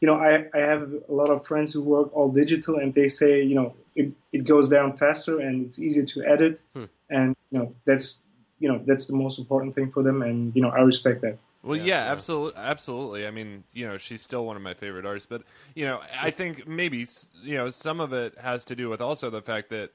you 0.00 0.06
know, 0.06 0.14
I, 0.14 0.46
I 0.54 0.60
have 0.60 0.92
a 1.08 1.12
lot 1.12 1.30
of 1.30 1.46
friends 1.46 1.72
who 1.72 1.82
work 1.82 2.14
all 2.14 2.30
digital 2.30 2.76
and 2.76 2.92
they 2.94 3.08
say, 3.08 3.42
you 3.42 3.54
know, 3.54 3.74
it, 3.94 4.12
it 4.32 4.44
goes 4.44 4.68
down 4.68 4.96
faster 4.96 5.40
and 5.40 5.64
it's 5.64 5.78
easier 5.78 6.04
to 6.06 6.24
edit. 6.24 6.60
Hmm. 6.74 6.84
And, 7.10 7.36
you 7.50 7.58
know, 7.58 7.74
that's, 7.84 8.20
you 8.58 8.68
know, 8.68 8.80
that's 8.86 9.06
the 9.06 9.14
most 9.14 9.38
important 9.38 9.74
thing 9.74 9.92
for 9.92 10.02
them. 10.02 10.22
And, 10.22 10.54
you 10.56 10.62
know, 10.62 10.70
I 10.70 10.80
respect 10.80 11.20
that. 11.22 11.38
Well, 11.62 11.76
yeah, 11.76 11.84
yeah, 11.84 12.12
absolutely, 12.12 12.58
absolutely. 12.58 13.26
I 13.26 13.30
mean, 13.30 13.64
you 13.74 13.86
know, 13.86 13.98
she's 13.98 14.22
still 14.22 14.46
one 14.46 14.56
of 14.56 14.62
my 14.62 14.72
favorite 14.72 15.04
artists, 15.04 15.28
but 15.28 15.42
you 15.74 15.84
know, 15.84 16.00
I 16.18 16.30
think 16.30 16.66
maybe 16.66 17.06
you 17.42 17.56
know 17.58 17.68
some 17.68 18.00
of 18.00 18.14
it 18.14 18.38
has 18.38 18.64
to 18.64 18.74
do 18.74 18.88
with 18.88 19.02
also 19.02 19.28
the 19.28 19.42
fact 19.42 19.68
that, 19.68 19.90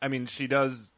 I 0.00 0.06
mean, 0.06 0.26
she 0.26 0.46
does 0.46 0.92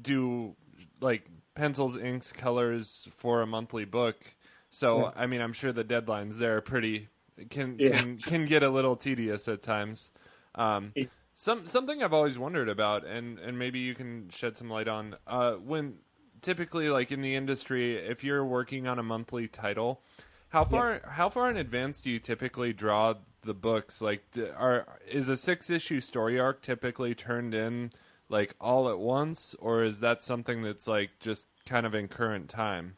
do 0.00 0.54
like 1.00 1.26
pencils, 1.56 1.96
inks, 1.96 2.32
colors 2.32 3.08
for 3.10 3.42
a 3.42 3.46
monthly 3.46 3.84
book. 3.84 4.36
So, 4.70 5.00
yeah. 5.00 5.10
I 5.16 5.26
mean, 5.26 5.40
I'm 5.40 5.52
sure 5.52 5.72
the 5.72 5.82
deadlines 5.82 6.38
there 6.38 6.56
are 6.56 6.60
pretty 6.60 7.08
can 7.50 7.76
yeah. 7.78 7.98
can 7.98 8.18
can 8.18 8.44
get 8.44 8.62
a 8.62 8.68
little 8.68 8.96
tedious 8.96 9.48
at 9.48 9.62
times. 9.62 10.10
Um, 10.54 10.92
some 11.34 11.66
something 11.66 12.02
I've 12.02 12.12
always 12.12 12.38
wondered 12.38 12.68
about, 12.68 13.06
and 13.06 13.38
and 13.38 13.58
maybe 13.58 13.78
you 13.78 13.94
can 13.94 14.28
shed 14.30 14.56
some 14.56 14.68
light 14.68 14.88
on 14.88 15.16
uh, 15.26 15.54
when 15.54 15.94
typically 16.40 16.88
like 16.88 17.10
in 17.10 17.22
the 17.22 17.34
industry, 17.34 17.96
if 17.96 18.22
you're 18.22 18.44
working 18.44 18.86
on 18.86 18.98
a 18.98 19.02
monthly 19.02 19.48
title, 19.48 20.02
how 20.50 20.64
far 20.64 21.00
yeah. 21.02 21.10
how 21.10 21.28
far 21.28 21.50
in 21.50 21.56
advance 21.56 22.00
do 22.00 22.10
you 22.10 22.18
typically 22.18 22.72
draw 22.72 23.14
the 23.42 23.54
books? 23.54 24.02
Like, 24.02 24.24
are 24.56 24.98
is 25.08 25.28
a 25.28 25.36
six 25.36 25.70
issue 25.70 26.00
story 26.00 26.38
arc 26.38 26.62
typically 26.62 27.14
turned 27.14 27.54
in 27.54 27.92
like 28.28 28.54
all 28.60 28.88
at 28.88 28.98
once, 28.98 29.54
or 29.58 29.82
is 29.82 30.00
that 30.00 30.22
something 30.22 30.62
that's 30.62 30.86
like 30.86 31.10
just 31.20 31.46
kind 31.66 31.86
of 31.86 31.94
in 31.94 32.08
current 32.08 32.48
time? 32.48 32.96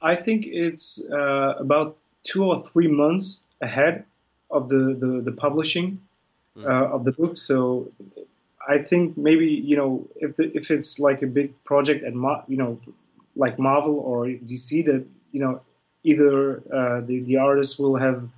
I 0.00 0.16
think 0.16 0.46
it's 0.46 1.04
uh, 1.12 1.54
about 1.58 1.96
two 2.24 2.44
or 2.44 2.66
three 2.66 2.88
months 2.88 3.42
ahead 3.62 4.04
of 4.50 4.68
the, 4.68 4.94
the, 4.98 5.22
the 5.22 5.32
publishing 5.32 6.00
mm. 6.56 6.66
uh, 6.66 6.94
of 6.94 7.04
the 7.04 7.12
book. 7.12 7.36
So 7.36 7.90
I 8.68 8.78
think 8.78 9.16
maybe 9.16 9.46
you 9.46 9.76
know 9.76 10.06
if 10.16 10.36
the, 10.36 10.54
if 10.56 10.70
it's 10.70 10.98
like 11.00 11.22
a 11.22 11.26
big 11.26 11.64
project 11.64 12.04
at 12.04 12.14
Ma- 12.14 12.42
you 12.48 12.56
know 12.56 12.78
like 13.34 13.58
Marvel 13.58 13.98
or 13.98 14.26
DC 14.26 14.84
that 14.84 15.06
you 15.32 15.40
know 15.40 15.60
either 16.04 16.62
uh, 16.72 17.00
the 17.00 17.20
the 17.20 17.36
artist 17.36 17.78
will 17.78 17.96
have 17.96 18.28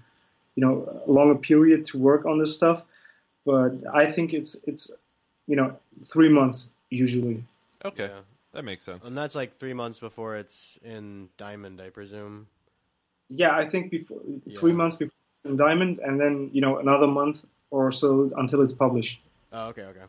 you 0.54 0.64
know 0.64 1.02
a 1.06 1.10
longer 1.10 1.34
period 1.34 1.84
to 1.87 1.98
work 1.98 2.24
on 2.26 2.38
this 2.38 2.54
stuff, 2.54 2.84
but 3.44 3.72
I 3.92 4.06
think 4.06 4.32
it's 4.32 4.56
it's 4.66 4.90
you 5.46 5.56
know 5.56 5.76
three 6.04 6.28
months 6.28 6.70
usually. 6.90 7.44
Okay, 7.84 8.06
yeah. 8.06 8.20
that 8.52 8.64
makes 8.64 8.82
sense. 8.82 9.06
And 9.06 9.16
that's 9.16 9.34
like 9.34 9.54
three 9.54 9.74
months 9.74 9.98
before 9.98 10.37
it's 10.37 10.78
in 10.82 11.28
Diamond, 11.37 11.80
I 11.80 11.90
presume. 11.90 12.46
Yeah, 13.35 13.55
I 13.55 13.68
think 13.68 13.90
before 13.90 14.20
yeah. 14.47 14.59
three 14.59 14.73
months 14.73 14.97
before 14.97 15.12
it's 15.33 15.44
in 15.44 15.57
Diamond, 15.57 15.99
and 15.99 16.20
then 16.20 16.51
you 16.53 16.61
know 16.61 16.79
another 16.79 17.07
month 17.07 17.44
or 17.70 17.90
so 17.92 18.31
until 18.37 18.62
it's 18.62 18.73
published. 18.73 19.20
Oh, 19.53 19.68
okay, 19.68 19.83
okay. 19.83 20.05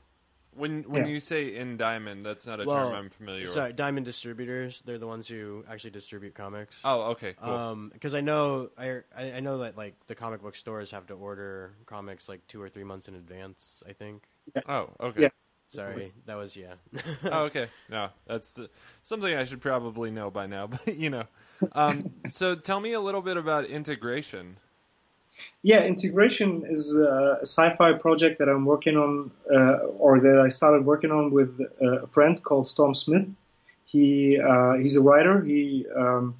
When 0.55 0.83
when 0.83 1.05
yeah. 1.05 1.11
you 1.11 1.19
say 1.19 1.55
in 1.55 1.75
Diamond, 1.75 2.23
that's 2.23 2.45
not 2.45 2.61
a 2.61 2.65
well, 2.65 2.89
term 2.89 2.95
I'm 2.95 3.09
familiar 3.09 3.41
with. 3.41 3.51
sorry, 3.51 3.69
with. 3.69 3.75
Diamond 3.75 4.05
distributors, 4.05 4.81
they're 4.85 4.97
the 4.97 5.07
ones 5.07 5.27
who 5.27 5.65
actually 5.69 5.89
distribute 5.91 6.33
comics. 6.33 6.79
Oh, 6.85 7.11
okay, 7.11 7.33
cool. 7.33 7.53
Um, 7.53 7.89
because 7.93 8.15
I 8.15 8.21
know 8.21 8.69
I 8.77 9.01
I 9.17 9.41
know 9.41 9.57
that 9.59 9.77
like 9.77 9.95
the 10.07 10.15
comic 10.15 10.41
book 10.41 10.55
stores 10.55 10.91
have 10.91 11.07
to 11.07 11.13
order 11.13 11.73
comics 11.85 12.29
like 12.29 12.47
two 12.47 12.61
or 12.61 12.69
three 12.69 12.85
months 12.85 13.09
in 13.09 13.15
advance. 13.15 13.83
I 13.87 13.93
think. 13.93 14.23
Yeah. 14.55 14.61
Oh, 14.69 14.89
okay. 15.01 15.23
Yeah. 15.23 15.29
Sorry, 15.69 16.13
that 16.25 16.37
was 16.37 16.55
yeah. 16.55 16.73
oh, 17.25 17.43
okay. 17.43 17.67
No, 17.89 18.09
that's 18.25 18.59
uh, 18.59 18.67
something 19.03 19.33
I 19.33 19.45
should 19.45 19.61
probably 19.61 20.11
know 20.11 20.29
by 20.29 20.45
now, 20.47 20.67
but 20.85 20.95
you 20.95 21.09
know. 21.09 21.23
Um, 21.73 22.09
so 22.29 22.55
tell 22.55 22.79
me 22.79 22.93
a 22.93 22.99
little 22.99 23.21
bit 23.21 23.37
about 23.37 23.65
integration. 23.65 24.57
Yeah, 25.63 25.83
integration 25.83 26.63
is 26.65 26.95
a 26.95 27.39
sci-fi 27.41 27.93
project 27.93 28.39
that 28.39 28.47
I'm 28.47 28.65
working 28.65 28.95
on, 28.95 29.31
uh, 29.53 29.79
or 29.99 30.21
that 30.21 30.39
I 30.39 30.47
started 30.47 30.85
working 30.85 31.11
on 31.11 31.31
with 31.31 31.59
uh, 31.81 32.03
a 32.03 32.07
friend 32.07 32.41
called 32.41 32.67
Storm 32.67 32.93
Smith. 32.93 33.27
He 33.85 34.39
uh, 34.39 34.75
he's 34.75 34.95
a 34.95 35.01
writer. 35.01 35.43
He 35.43 35.85
um, 35.95 36.35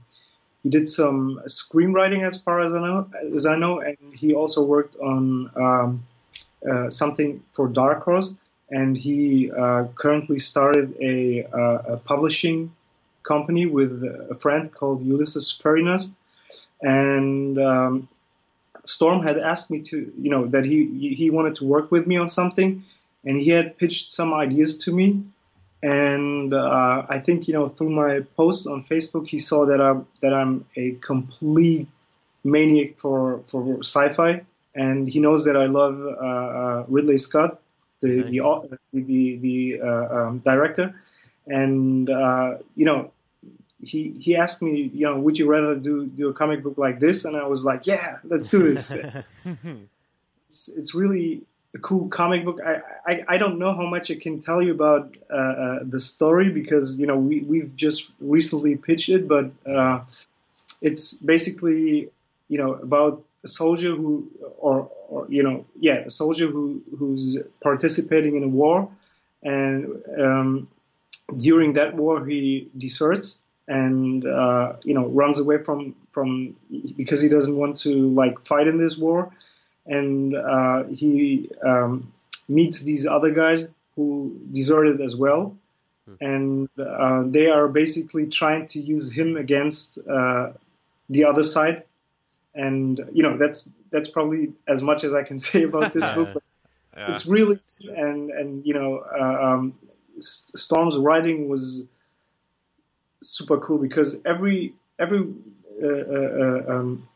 he 0.64 0.70
did 0.70 0.88
some 0.88 1.42
screenwriting 1.48 2.26
as 2.26 2.40
far 2.40 2.62
as 2.62 2.74
I 2.74 2.80
know, 2.80 3.10
as 3.34 3.46
I 3.46 3.58
know, 3.58 3.82
and 3.82 3.98
he 4.14 4.34
also 4.34 4.64
worked 4.64 4.96
on 4.96 5.52
um, 5.58 6.06
uh, 6.70 6.90
something 6.90 7.44
for 7.52 7.68
Dark 7.68 8.04
Horse 8.04 8.38
and 8.70 8.98
he 8.98 9.52
uh, 9.52 9.86
currently 9.96 10.40
started 10.40 10.96
a, 11.00 11.46
uh, 11.46 11.94
a, 11.94 11.98
publishing 11.98 12.74
company 13.24 13.66
with 13.66 14.04
a 14.04 14.36
friend 14.36 14.72
called 14.72 15.06
Ulysses 15.06 15.60
Ferinas. 15.62 16.16
And 16.82 17.60
um, 17.60 18.08
Storm 18.86 19.24
had 19.24 19.38
asked 19.38 19.70
me 19.70 19.82
to, 19.82 20.12
you 20.20 20.30
know, 20.30 20.46
that 20.48 20.66
he 20.66 21.16
he 21.16 21.30
wanted 21.30 21.56
to 21.56 21.66
work 21.66 21.92
with 21.92 22.06
me 22.08 22.18
on 22.18 22.30
something, 22.30 22.84
and 23.24 23.40
he 23.40 23.50
had 23.50 23.78
pitched 23.78 24.12
some 24.12 24.34
ideas 24.34 24.84
to 24.84 24.94
me. 24.94 25.24
And 25.82 26.54
uh, 26.54 27.06
I 27.10 27.20
think, 27.20 27.48
you 27.48 27.54
know, 27.54 27.68
through 27.68 27.92
my 27.92 28.22
post 28.38 28.68
on 28.68 28.84
Facebook, 28.84 29.28
he 29.28 29.38
saw 29.38 29.66
that 29.66 29.82
I'm 29.82 30.08
that 30.22 30.34
I'm 30.34 30.66
a 30.76 30.92
complete 31.02 31.88
maniac 32.44 32.98
for 32.98 33.42
for 33.46 33.80
sci-fi, 33.80 34.42
and 34.76 35.08
he 35.08 35.20
knows 35.20 35.46
that 35.46 35.58
I 35.58 35.66
love 35.66 36.00
uh, 36.00 36.26
uh, 36.62 36.86
Ridley 36.88 37.18
Scott 37.18 37.60
the 38.02 38.22
the 38.24 38.78
the, 38.94 39.38
the 39.38 39.82
uh, 39.82 40.18
um, 40.18 40.40
director, 40.40 41.00
and 41.48 42.10
uh, 42.10 42.58
you 42.76 42.86
know 42.86 43.12
he 43.82 44.16
he 44.20 44.36
asked 44.36 44.62
me, 44.62 44.90
you 44.94 45.06
know, 45.06 45.20
would 45.20 45.38
you 45.38 45.48
rather 45.50 45.78
do 45.78 46.06
do 46.06 46.30
a 46.30 46.34
comic 46.34 46.64
book 46.64 46.78
like 46.78 47.00
this? 47.00 47.26
And 47.26 47.36
I 47.36 47.48
was 47.48 47.64
like, 47.64 47.88
yeah, 47.88 48.18
let's 48.24 48.48
do 48.48 48.64
this. 48.64 48.92
it's 50.48 50.70
it's 50.70 50.96
really 50.96 51.44
a 51.74 51.80
cool 51.80 52.08
comic 52.08 52.46
book. 52.46 52.60
I, 52.66 52.82
I, 53.06 53.26
I 53.28 53.38
don't 53.38 53.60
know 53.60 53.74
how 53.76 53.86
much 53.86 54.10
I 54.10 54.16
can 54.16 54.42
tell 54.42 54.62
you 54.62 54.72
about 54.72 55.18
uh, 55.30 55.36
uh, 55.36 55.80
the 55.84 56.00
story 56.00 56.50
because 56.50 57.00
you 57.00 57.08
know 57.08 57.18
we 57.18 57.42
we've 57.42 57.76
just 57.76 58.12
recently 58.20 58.76
pitched 58.76 59.10
it, 59.10 59.28
but 59.28 59.52
uh, 59.70 60.02
it's 60.82 61.14
basically 61.14 62.10
you 62.48 62.58
know 62.58 62.74
about 62.74 63.24
a 63.46 63.48
soldier 63.48 63.96
who, 63.96 64.28
or, 64.58 64.90
or 65.08 65.28
you 65.30 65.44
know, 65.44 65.66
yeah, 65.80 66.00
a 66.06 66.10
soldier 66.10 66.48
who 66.48 66.82
who's 66.98 67.38
participating 67.62 68.36
in 68.36 68.44
a 68.44 68.48
war, 68.48 68.90
and 69.44 70.04
um, 70.20 70.68
during 71.38 71.74
that 71.74 71.96
war 71.96 72.26
he 72.26 72.70
deserts 72.78 73.40
and 73.68 74.26
uh, 74.26 74.74
you 74.84 74.94
know 74.94 75.06
runs 75.22 75.40
away 75.40 75.60
from 75.60 75.96
from 76.12 76.56
because 76.98 77.22
he 77.22 77.30
doesn't 77.30 77.56
want 77.56 77.78
to 77.78 77.92
like 78.22 78.36
fight 78.42 78.68
in 78.68 78.78
this 78.78 78.98
war, 78.98 79.32
and 79.86 80.36
uh, 80.36 80.84
he 80.86 81.50
um, 81.64 82.12
meets 82.50 82.82
these 82.82 83.06
other 83.06 83.32
guys 83.32 83.72
who 83.96 84.36
deserted 84.52 85.02
as 85.02 85.16
well, 85.16 85.56
hmm. 86.06 86.16
and 86.20 86.70
uh, 86.80 87.24
they 87.26 87.48
are 87.48 87.68
basically 87.68 88.26
trying 88.28 88.66
to 88.74 88.80
use 88.82 89.12
him 89.12 89.38
against 89.38 89.98
uh, 90.00 90.52
the 91.10 91.26
other 91.26 91.44
side 91.44 91.84
and 92.56 93.02
you 93.14 93.22
know 93.22 93.38
that's 93.38 93.70
that's 93.92 94.08
probably 94.08 94.54
as 94.68 94.82
much 94.82 95.04
as 95.04 95.14
I 95.14 95.24
can 95.24 95.38
say 95.50 95.64
about 95.64 95.94
this 95.94 96.10
book. 96.12 96.30
Yeah. 96.98 97.12
It's 97.12 97.26
really 97.26 97.58
and 97.94 98.32
and 98.32 98.66
you 98.66 98.74
know 98.74 99.04
uh, 99.20 99.48
um, 99.48 99.74
Storm's 100.18 100.98
writing 100.98 101.50
was 101.50 101.86
super 103.22 103.60
cool 103.60 103.80
because 103.80 104.22
every 104.26 104.74
every 104.98 105.28
uh, 105.84 105.88
uh, 105.88 105.90
uh, 105.90 106.74
um, 106.74 107.08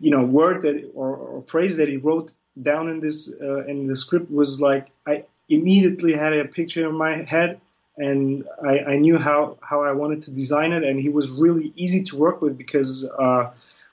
you 0.00 0.10
know 0.10 0.22
word 0.22 0.60
that 0.62 0.90
or, 0.94 1.16
or, 1.16 1.42
phrase 1.42 1.78
that 1.78 1.88
he 1.88 1.96
wrote 1.96 2.30
down 2.60 2.90
in 2.90 3.00
this 3.00 3.32
uh, 3.40 3.64
in 3.64 3.86
the 3.86 3.96
script 3.96 4.30
was 4.30 4.60
like 4.60 4.88
I 5.06 5.24
immediately 5.48 6.12
had 6.12 6.34
a 6.34 6.44
picture 6.44 6.86
in 6.86 6.94
my 6.94 7.22
head 7.22 7.58
and 7.96 8.44
I, 8.62 8.80
I, 8.80 8.96
knew 8.96 9.18
how 9.18 9.56
how 9.62 9.82
I 9.82 9.92
wanted 9.92 10.20
to 10.22 10.30
design 10.30 10.72
it 10.72 10.84
and 10.84 11.00
he 11.00 11.08
was 11.08 11.30
really 11.30 11.72
easy 11.76 12.02
to 12.04 12.16
work 12.16 12.42
with 12.42 12.58
because 12.58 13.06
uh, 13.18 13.50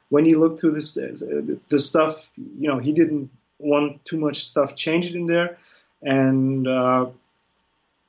when 0.09 0.25
he 0.25 0.35
looked 0.35 0.59
through 0.59 0.71
this 0.71 0.93
the 0.93 1.79
stuff, 1.79 2.27
you 2.37 2.67
know, 2.67 2.79
he 2.79 2.91
didn't 2.91 3.29
want 3.59 4.03
too 4.05 4.17
much 4.17 4.45
stuff 4.45 4.75
changed 4.75 5.15
in 5.15 5.25
there, 5.25 5.57
and 6.01 6.67
uh, 6.67 7.07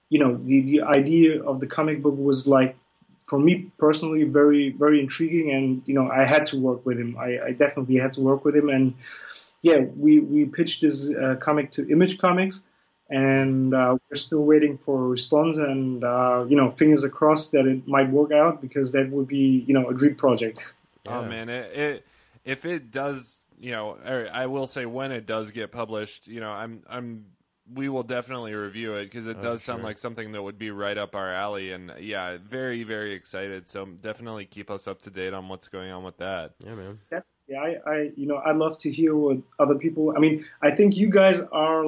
you 0.08 0.18
know, 0.18 0.36
the 0.36 0.60
the 0.62 0.82
idea 0.82 1.42
of 1.42 1.60
the 1.60 1.66
comic 1.66 2.02
book 2.02 2.16
was 2.16 2.46
like 2.46 2.76
for 3.24 3.38
me 3.38 3.70
personally 3.78 4.24
very 4.24 4.70
very 4.70 5.00
intriguing, 5.00 5.50
and 5.52 5.82
you 5.86 5.94
know, 5.94 6.10
I 6.10 6.24
had 6.24 6.46
to 6.46 6.58
work 6.58 6.84
with 6.84 6.98
him. 6.98 7.16
I, 7.18 7.38
I 7.46 7.52
definitely 7.52 7.96
had 7.96 8.12
to 8.14 8.20
work 8.20 8.44
with 8.44 8.54
him, 8.56 8.68
and 8.68 8.94
yeah, 9.62 9.78
we 9.96 10.20
we 10.20 10.44
pitched 10.44 10.82
this 10.82 11.10
uh, 11.10 11.36
comic 11.40 11.70
to 11.72 11.90
Image 11.90 12.18
Comics, 12.18 12.64
and 13.08 13.74
uh, 13.74 13.96
we're 14.10 14.16
still 14.16 14.44
waiting 14.44 14.76
for 14.78 15.04
a 15.04 15.08
response. 15.08 15.56
And 15.56 16.04
uh, 16.04 16.44
you 16.48 16.56
know, 16.56 16.70
fingers 16.70 17.06
crossed 17.08 17.52
that 17.52 17.66
it 17.66 17.88
might 17.88 18.10
work 18.10 18.30
out 18.30 18.60
because 18.60 18.92
that 18.92 19.10
would 19.10 19.26
be 19.26 19.64
you 19.66 19.72
know 19.74 19.88
a 19.88 19.94
dream 19.94 20.16
project. 20.16 20.76
Oh 21.06 21.24
man, 21.24 21.48
it, 21.48 21.76
it 21.76 22.04
if 22.44 22.64
it 22.64 22.90
does, 22.90 23.42
you 23.58 23.72
know, 23.72 23.96
I 24.32 24.46
will 24.46 24.66
say 24.66 24.86
when 24.86 25.12
it 25.12 25.26
does 25.26 25.50
get 25.50 25.72
published, 25.72 26.26
you 26.26 26.40
know, 26.40 26.50
I'm 26.50 26.82
I'm 26.88 27.26
we 27.72 27.88
will 27.88 28.02
definitely 28.02 28.52
review 28.54 28.94
it 28.94 29.04
because 29.04 29.26
it 29.26 29.40
does 29.40 29.62
sound 29.62 29.78
sure. 29.78 29.84
like 29.84 29.98
something 29.98 30.32
that 30.32 30.42
would 30.42 30.58
be 30.58 30.70
right 30.70 30.98
up 30.98 31.14
our 31.14 31.32
alley, 31.32 31.72
and 31.72 31.92
yeah, 31.98 32.36
very 32.42 32.82
very 32.82 33.12
excited. 33.12 33.68
So 33.68 33.86
definitely 33.86 34.46
keep 34.46 34.70
us 34.70 34.86
up 34.86 35.02
to 35.02 35.10
date 35.10 35.32
on 35.32 35.48
what's 35.48 35.68
going 35.68 35.90
on 35.90 36.04
with 36.04 36.18
that. 36.18 36.52
Yeah, 36.60 36.74
man. 36.74 36.98
Yeah, 37.46 37.60
I, 37.60 37.76
I, 37.86 38.10
you 38.16 38.26
know, 38.26 38.40
I'd 38.44 38.56
love 38.56 38.78
to 38.78 38.90
hear 38.90 39.14
what 39.14 39.36
other 39.58 39.74
people. 39.74 40.14
I 40.16 40.18
mean, 40.18 40.46
I 40.62 40.70
think 40.70 40.96
you 40.96 41.10
guys 41.10 41.40
are 41.52 41.84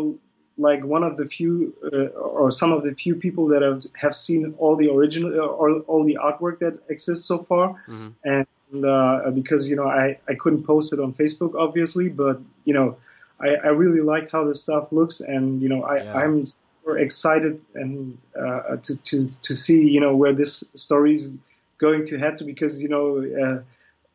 like 0.59 0.85
one 0.85 1.03
of 1.03 1.17
the 1.17 1.27
few, 1.27 1.75
uh, 1.93 2.19
or 2.19 2.51
some 2.51 2.73
of 2.73 2.83
the 2.83 2.95
few 2.95 3.15
people 3.15 3.47
that 3.49 3.63
have 3.63 3.83
have 3.97 4.15
seen 4.15 4.55
all 4.59 4.77
the 4.77 4.91
original, 4.91 5.33
uh, 5.39 5.47
all, 5.47 5.81
all 5.87 6.05
the 6.05 6.19
artwork 6.23 6.59
that 6.61 6.79
exists 6.89 7.27
so 7.27 7.39
far, 7.39 7.83
Mhm. 7.89 8.13
and 8.25 8.47
uh, 8.85 9.31
because 9.31 9.69
you 9.69 9.77
know, 9.77 9.89
I, 9.89 10.19
I 10.29 10.35
couldn't 10.35 10.65
post 10.65 10.93
it 10.93 11.01
on 11.01 11.13
Facebook, 11.13 11.55
obviously, 11.55 12.09
but 12.09 12.41
you 12.65 12.75
know, 12.75 12.97
I, 13.41 13.49
I 13.57 13.69
really 13.69 14.01
like 14.01 14.31
how 14.31 14.45
the 14.45 14.55
stuff 14.55 14.93
looks, 14.93 15.21
and 15.21 15.63
you 15.63 15.69
know, 15.69 15.83
I, 15.83 16.03
Yeah. 16.03 16.13
I'm 16.15 16.47
super 16.47 16.99
excited 16.99 17.61
and 17.75 18.19
uh, 18.39 18.77
to 18.83 18.97
to 18.97 19.27
to 19.43 19.55
see 19.55 19.89
you 19.89 20.01
know 20.01 20.17
where 20.17 20.33
this 20.33 20.65
story 20.75 21.13
is 21.13 21.37
going 21.79 22.07
to 22.07 22.19
head 22.19 22.37
to, 22.37 22.45
because 22.45 22.83
you 22.83 22.89
know. 22.89 23.07
Uh, 23.43 23.63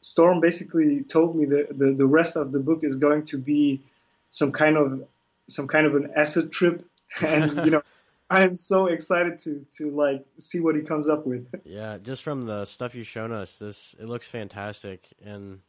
Storm 0.03 0.39
basically 0.39 1.03
told 1.03 1.35
me 1.35 1.45
that 1.45 1.77
the, 1.77 1.91
the 1.93 2.07
rest 2.07 2.35
of 2.35 2.51
the 2.51 2.57
book 2.59 2.83
is 2.83 2.95
going 2.95 3.23
to 3.25 3.37
be 3.37 3.79
some 4.29 4.51
kind 4.51 4.75
of 4.75 5.07
some 5.47 5.67
kind 5.67 5.85
of 5.85 5.95
an 5.95 6.11
acid 6.15 6.51
trip, 6.51 6.83
and 7.21 7.63
you 7.63 7.71
know 7.71 7.83
I 8.37 8.43
am 8.43 8.55
so 8.55 8.87
excited 8.87 9.37
to 9.39 9.65
to 9.77 9.91
like 9.91 10.23
see 10.39 10.59
what 10.59 10.75
he 10.75 10.81
comes 10.81 11.07
up 11.09 11.25
with. 11.27 11.47
Yeah, 11.65 11.97
just 11.97 12.23
from 12.23 12.45
the 12.45 12.65
stuff 12.65 12.95
you've 12.95 13.07
shown 13.07 13.31
us, 13.31 13.57
this 13.57 13.95
it 13.99 14.07
looks 14.07 14.27
fantastic, 14.27 15.07
and 15.23 15.59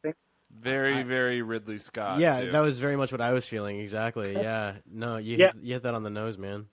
Very 0.51 1.03
very 1.03 1.43
Ridley 1.43 1.79
Scott. 1.79 2.21
yeah, 2.21 2.41
too. 2.45 2.53
that 2.53 2.61
was 2.61 2.79
very 2.79 2.97
much 2.97 3.11
what 3.13 3.21
I 3.21 3.33
was 3.33 3.47
feeling. 3.47 3.81
Exactly. 3.81 4.33
Yeah. 4.49 4.75
No, 4.91 5.17
you 5.17 5.37
Yeah. 5.37 5.47
hit, 5.53 5.57
you 5.63 5.75
hit 5.75 5.83
that 5.85 5.95
on 5.95 6.03
the 6.03 6.11
nose, 6.11 6.39
man. 6.39 6.67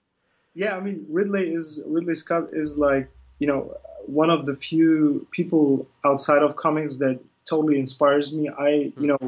yeah, 0.54 0.76
I 0.78 0.80
mean 0.80 1.06
Ridley 1.12 1.52
is 1.54 1.82
Ridley 1.86 2.16
Scott 2.16 2.50
is 2.54 2.78
like 2.78 3.10
you 3.40 3.48
know 3.48 3.76
one 4.06 4.30
of 4.30 4.46
the 4.46 4.56
few 4.56 5.28
people 5.32 5.88
outside 6.04 6.42
of 6.44 6.56
comics 6.56 6.96
that 6.98 7.20
totally 7.46 7.80
inspires 7.80 8.34
me. 8.34 8.50
I 8.50 8.92
you 9.00 9.08
know 9.12 9.20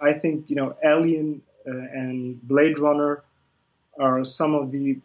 I 0.00 0.12
think 0.12 0.48
you 0.50 0.56
know 0.56 0.76
Alien 0.84 1.42
uh, 1.66 1.70
and 2.00 2.40
Blade 2.48 2.78
Runner 2.78 3.22
are 3.98 4.24
some 4.24 4.54
of 4.54 4.70
the 4.72 4.98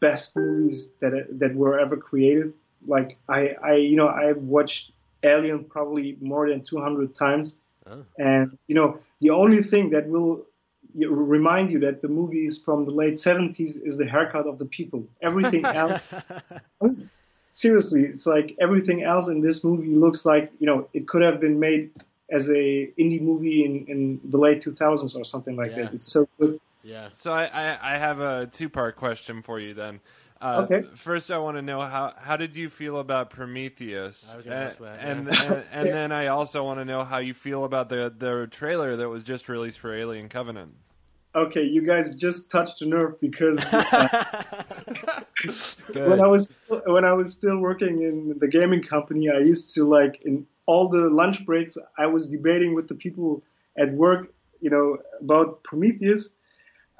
best 0.00 0.36
movies 0.36 0.90
that 1.00 1.12
that 1.38 1.54
were 1.54 1.78
ever 1.78 1.96
created. 1.96 2.52
Like 2.86 3.18
I 3.28 3.54
I 3.62 3.74
you 3.76 3.96
know 3.96 4.08
I've 4.08 4.38
watched 4.38 4.92
Alien 5.22 5.64
probably 5.64 6.16
more 6.20 6.48
than 6.48 6.62
200 6.62 7.12
times. 7.14 7.58
Oh. 7.86 8.04
And 8.18 8.58
you 8.68 8.74
know, 8.74 8.98
the 9.20 9.30
only 9.30 9.62
thing 9.62 9.90
that 9.90 10.08
will 10.08 10.44
remind 10.94 11.70
you 11.70 11.78
that 11.80 12.02
the 12.02 12.08
movie 12.08 12.44
is 12.44 12.58
from 12.58 12.84
the 12.84 12.90
late 12.90 13.14
70s 13.14 13.80
is 13.84 13.98
the 13.98 14.06
haircut 14.06 14.46
of 14.46 14.58
the 14.58 14.64
people. 14.64 15.06
Everything 15.22 15.64
else, 15.82 16.02
seriously, 17.52 18.02
it's 18.04 18.26
like 18.26 18.56
everything 18.60 19.02
else 19.02 19.28
in 19.28 19.40
this 19.40 19.62
movie 19.64 19.94
looks 19.94 20.24
like 20.24 20.50
you 20.58 20.66
know 20.66 20.88
it 20.92 21.06
could 21.08 21.22
have 21.22 21.40
been 21.40 21.58
made 21.60 21.90
as 22.30 22.48
a 22.50 22.88
indie 22.98 23.20
movie 23.20 23.64
in, 23.64 23.84
in 23.86 24.20
the 24.30 24.38
late 24.38 24.62
2000s 24.62 25.16
or 25.18 25.24
something 25.24 25.56
like 25.56 25.72
Yeah. 25.72 25.84
that. 25.84 25.94
It's 25.94 26.10
so 26.12 26.28
good. 26.38 26.60
Yeah. 26.82 27.08
So 27.12 27.32
I, 27.32 27.44
I, 27.44 27.94
I 27.94 27.98
have 27.98 28.20
a 28.20 28.46
two 28.46 28.68
part 28.68 28.96
question 28.96 29.42
for 29.42 29.60
you 29.60 29.74
then. 29.74 30.00
Uh, 30.40 30.66
Okay. 30.70 30.86
First, 30.94 31.30
I 31.30 31.38
want 31.38 31.58
to 31.58 31.62
know 31.62 31.82
how 31.82 32.14
how 32.16 32.36
did 32.36 32.56
you 32.56 32.70
feel 32.70 32.98
about 32.98 33.28
Prometheus? 33.30 34.30
I 34.32 34.36
was 34.36 34.46
gonna 34.46 34.56
and, 34.56 34.64
ask 34.64 34.78
that, 34.78 34.98
and, 35.00 35.28
yeah. 35.30 35.42
and 35.52 35.64
and 35.72 35.88
then 35.88 36.12
I 36.12 36.28
also 36.28 36.64
want 36.64 36.80
to 36.80 36.84
know 36.84 37.04
how 37.04 37.18
you 37.18 37.34
feel 37.34 37.64
about 37.64 37.90
the 37.90 38.12
the 38.16 38.46
trailer 38.50 38.96
that 38.96 39.08
was 39.08 39.22
just 39.22 39.48
released 39.48 39.78
for 39.78 39.94
Alien 39.94 40.28
Covenant. 40.28 40.74
Okay, 41.34 41.62
you 41.62 41.82
guys 41.82 42.14
just 42.16 42.50
touched 42.50 42.82
a 42.82 42.86
nerve 42.86 43.20
because 43.20 43.58
Good. 45.92 46.08
when 46.08 46.20
I 46.20 46.26
was 46.26 46.56
when 46.86 47.04
I 47.04 47.12
was 47.12 47.32
still 47.34 47.58
working 47.58 48.02
in 48.02 48.36
the 48.38 48.48
gaming 48.48 48.82
company, 48.82 49.30
I 49.30 49.38
used 49.38 49.74
to 49.74 49.84
like 49.84 50.22
in 50.24 50.46
all 50.66 50.88
the 50.88 51.08
lunch 51.10 51.44
breaks, 51.44 51.76
I 51.98 52.06
was 52.06 52.28
debating 52.28 52.74
with 52.74 52.88
the 52.88 52.94
people 52.94 53.42
at 53.76 53.92
work, 53.92 54.32
you 54.60 54.70
know, 54.70 54.98
about 55.20 55.62
Prometheus. 55.62 56.36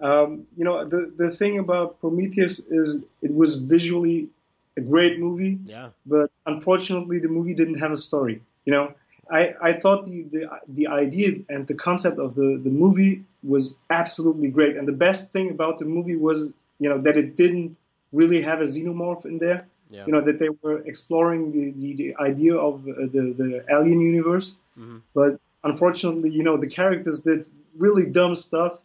Um, 0.01 0.47
you 0.57 0.65
know, 0.65 0.85
the 0.85 1.13
the 1.17 1.31
thing 1.31 1.59
about 1.59 2.01
Prometheus 2.01 2.59
is 2.59 3.05
it 3.23 3.33
was 3.35 3.57
visually 3.57 4.29
a 4.77 4.81
great 4.81 5.19
movie, 5.19 5.59
yeah. 5.67 5.91
but 6.07 6.31
unfortunately, 6.47 7.19
the 7.19 7.29
movie 7.29 7.55
didn't 7.55 7.79
have 7.79 7.93
a 7.93 7.97
story. 7.97 8.41
You 8.65 8.73
know, 8.73 8.95
I, 9.31 9.55
I 9.61 9.73
thought 9.75 10.07
the, 10.07 10.23
the 10.23 10.43
the 10.69 10.87
idea 10.89 11.41
and 11.49 11.67
the 11.67 11.75
concept 11.75 12.19
of 12.19 12.35
the, 12.35 12.61
the 12.63 12.71
movie 12.71 13.25
was 13.43 13.77
absolutely 13.91 14.49
great, 14.49 14.77
and 14.77 14.87
the 14.89 14.93
best 15.07 15.33
thing 15.33 15.51
about 15.51 15.79
the 15.79 15.85
movie 15.85 16.17
was 16.17 16.53
you 16.79 16.89
know 16.89 16.99
that 17.03 17.17
it 17.17 17.37
didn't 17.37 17.79
really 18.13 18.43
have 18.43 18.61
a 18.61 18.65
xenomorph 18.65 19.25
in 19.25 19.39
there. 19.39 19.67
Yeah. 19.91 20.07
You 20.07 20.13
know 20.13 20.21
that 20.23 20.39
they 20.39 20.49
were 20.63 20.79
exploring 20.87 21.53
the, 21.53 21.71
the, 21.73 21.95
the 21.95 22.17
idea 22.17 22.55
of 22.57 22.87
uh, 22.89 22.93
the 23.15 23.35
the 23.41 23.65
alien 23.69 24.01
universe, 24.01 24.59
Mhm. 24.79 25.03
but 25.15 25.41
unfortunately, 25.65 26.31
you 26.31 26.43
know 26.43 26.57
the 26.57 26.69
characters 26.69 27.21
did 27.21 27.45
really 27.77 28.07
dumb 28.07 28.35
stuff. 28.35 28.79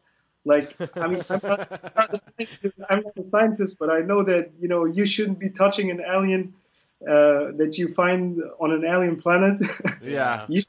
Like, 0.45 0.75
I 0.95 1.07
mean, 1.07 1.23
I'm 1.29 1.39
not, 1.43 1.71
I'm 1.71 1.91
not 1.97 2.13
a 2.13 2.17
scientist, 2.17 2.75
I'm 2.89 3.01
not 3.01 3.17
a 3.17 3.23
scientist, 3.23 3.77
but 3.79 3.89
I 3.89 4.01
know 4.01 4.23
that 4.23 4.51
you 4.59 4.67
know 4.67 4.85
you 4.85 5.05
shouldn't 5.05 5.39
be 5.39 5.49
touching 5.49 5.89
an 5.89 6.01
alien 6.01 6.53
uh, 7.01 7.51
that 7.57 7.77
you 7.77 7.93
find 7.93 8.41
on 8.59 8.71
an 8.71 8.85
alien 8.85 9.21
planet. 9.21 9.59
Yeah. 10.01 10.45
you 10.49 10.61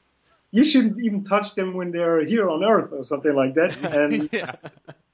you 0.49 0.63
shouldn't 0.63 0.99
even 0.99 1.23
touch 1.23 1.53
them 1.53 1.75
when 1.75 1.91
they're 1.91 2.25
here 2.25 2.49
on 2.49 2.63
Earth 2.63 2.91
or 2.91 3.03
something 3.03 3.35
like 3.35 3.53
that. 3.53 3.77
And 3.93 4.29
yeah. 4.31 4.55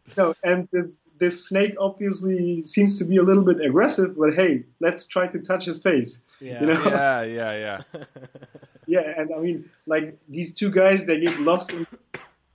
you 0.08 0.14
know, 0.16 0.36
and 0.44 0.70
this 0.72 1.04
this 1.18 1.46
snake 1.46 1.76
obviously 1.78 2.62
seems 2.62 2.98
to 3.00 3.06
be 3.06 3.18
a 3.18 3.24
little 3.24 3.44
bit 3.44 3.60
aggressive, 3.60 4.16
but 4.18 4.34
hey, 4.34 4.64
let's 4.80 5.06
try 5.06 5.28
to 5.28 5.40
touch 5.40 5.66
his 5.66 5.82
face. 5.82 6.24
Yeah. 6.40 6.62
You 6.62 6.68
know? 6.68 6.82
Yeah, 6.86 7.24
yeah, 7.24 7.54
yeah. 7.66 8.04
Yeah, 8.86 9.14
and 9.18 9.34
I 9.34 9.40
mean, 9.40 9.70
like 9.86 10.18
these 10.30 10.54
two 10.54 10.72
guys, 10.72 11.06
they 11.06 11.20
get 11.20 11.40
lost 11.40 11.72
in, 11.72 11.88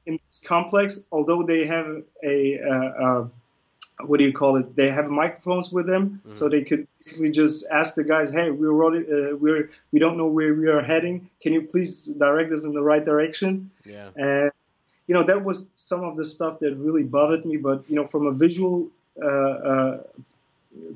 in 0.08 0.18
this 0.26 0.40
complex, 0.40 1.04
although 1.12 1.42
they 1.42 1.66
have 1.66 2.02
a, 2.24 2.58
uh, 2.60 3.04
uh, 3.04 3.28
what 4.06 4.18
do 4.18 4.24
you 4.24 4.32
call 4.32 4.56
it? 4.56 4.74
They 4.74 4.90
have 4.90 5.08
microphones 5.10 5.70
with 5.70 5.86
them, 5.86 6.22
so 6.30 6.48
they 6.48 6.62
could 6.62 6.88
basically 6.98 7.30
just 7.30 7.66
ask 7.70 7.94
the 7.94 8.04
guys, 8.04 8.30
"Hey, 8.30 8.50
we're 8.50 8.72
already, 8.72 9.04
uh, 9.16 9.36
we're 9.36 9.70
we 9.92 9.98
don't 9.98 10.16
know 10.16 10.30
where 10.38 10.54
we 10.54 10.68
are 10.68 10.82
heading. 10.82 11.28
Can 11.42 11.52
you 11.52 11.62
please 11.62 12.06
direct 12.06 12.50
us 12.52 12.64
in 12.64 12.72
the 12.72 12.82
right 12.82 13.04
direction?" 13.04 13.70
Yeah. 13.84 14.10
And 14.16 14.50
you 15.08 15.14
know, 15.14 15.24
that 15.24 15.44
was 15.44 15.66
some 15.74 16.04
of 16.04 16.16
the 16.16 16.24
stuff 16.24 16.60
that 16.60 16.74
really 16.76 17.02
bothered 17.02 17.44
me. 17.44 17.56
But 17.56 17.82
you 17.88 17.96
know, 17.96 18.06
from 18.06 18.26
a 18.26 18.32
visual 18.32 18.88
uh, 19.22 19.56
uh, 19.72 20.02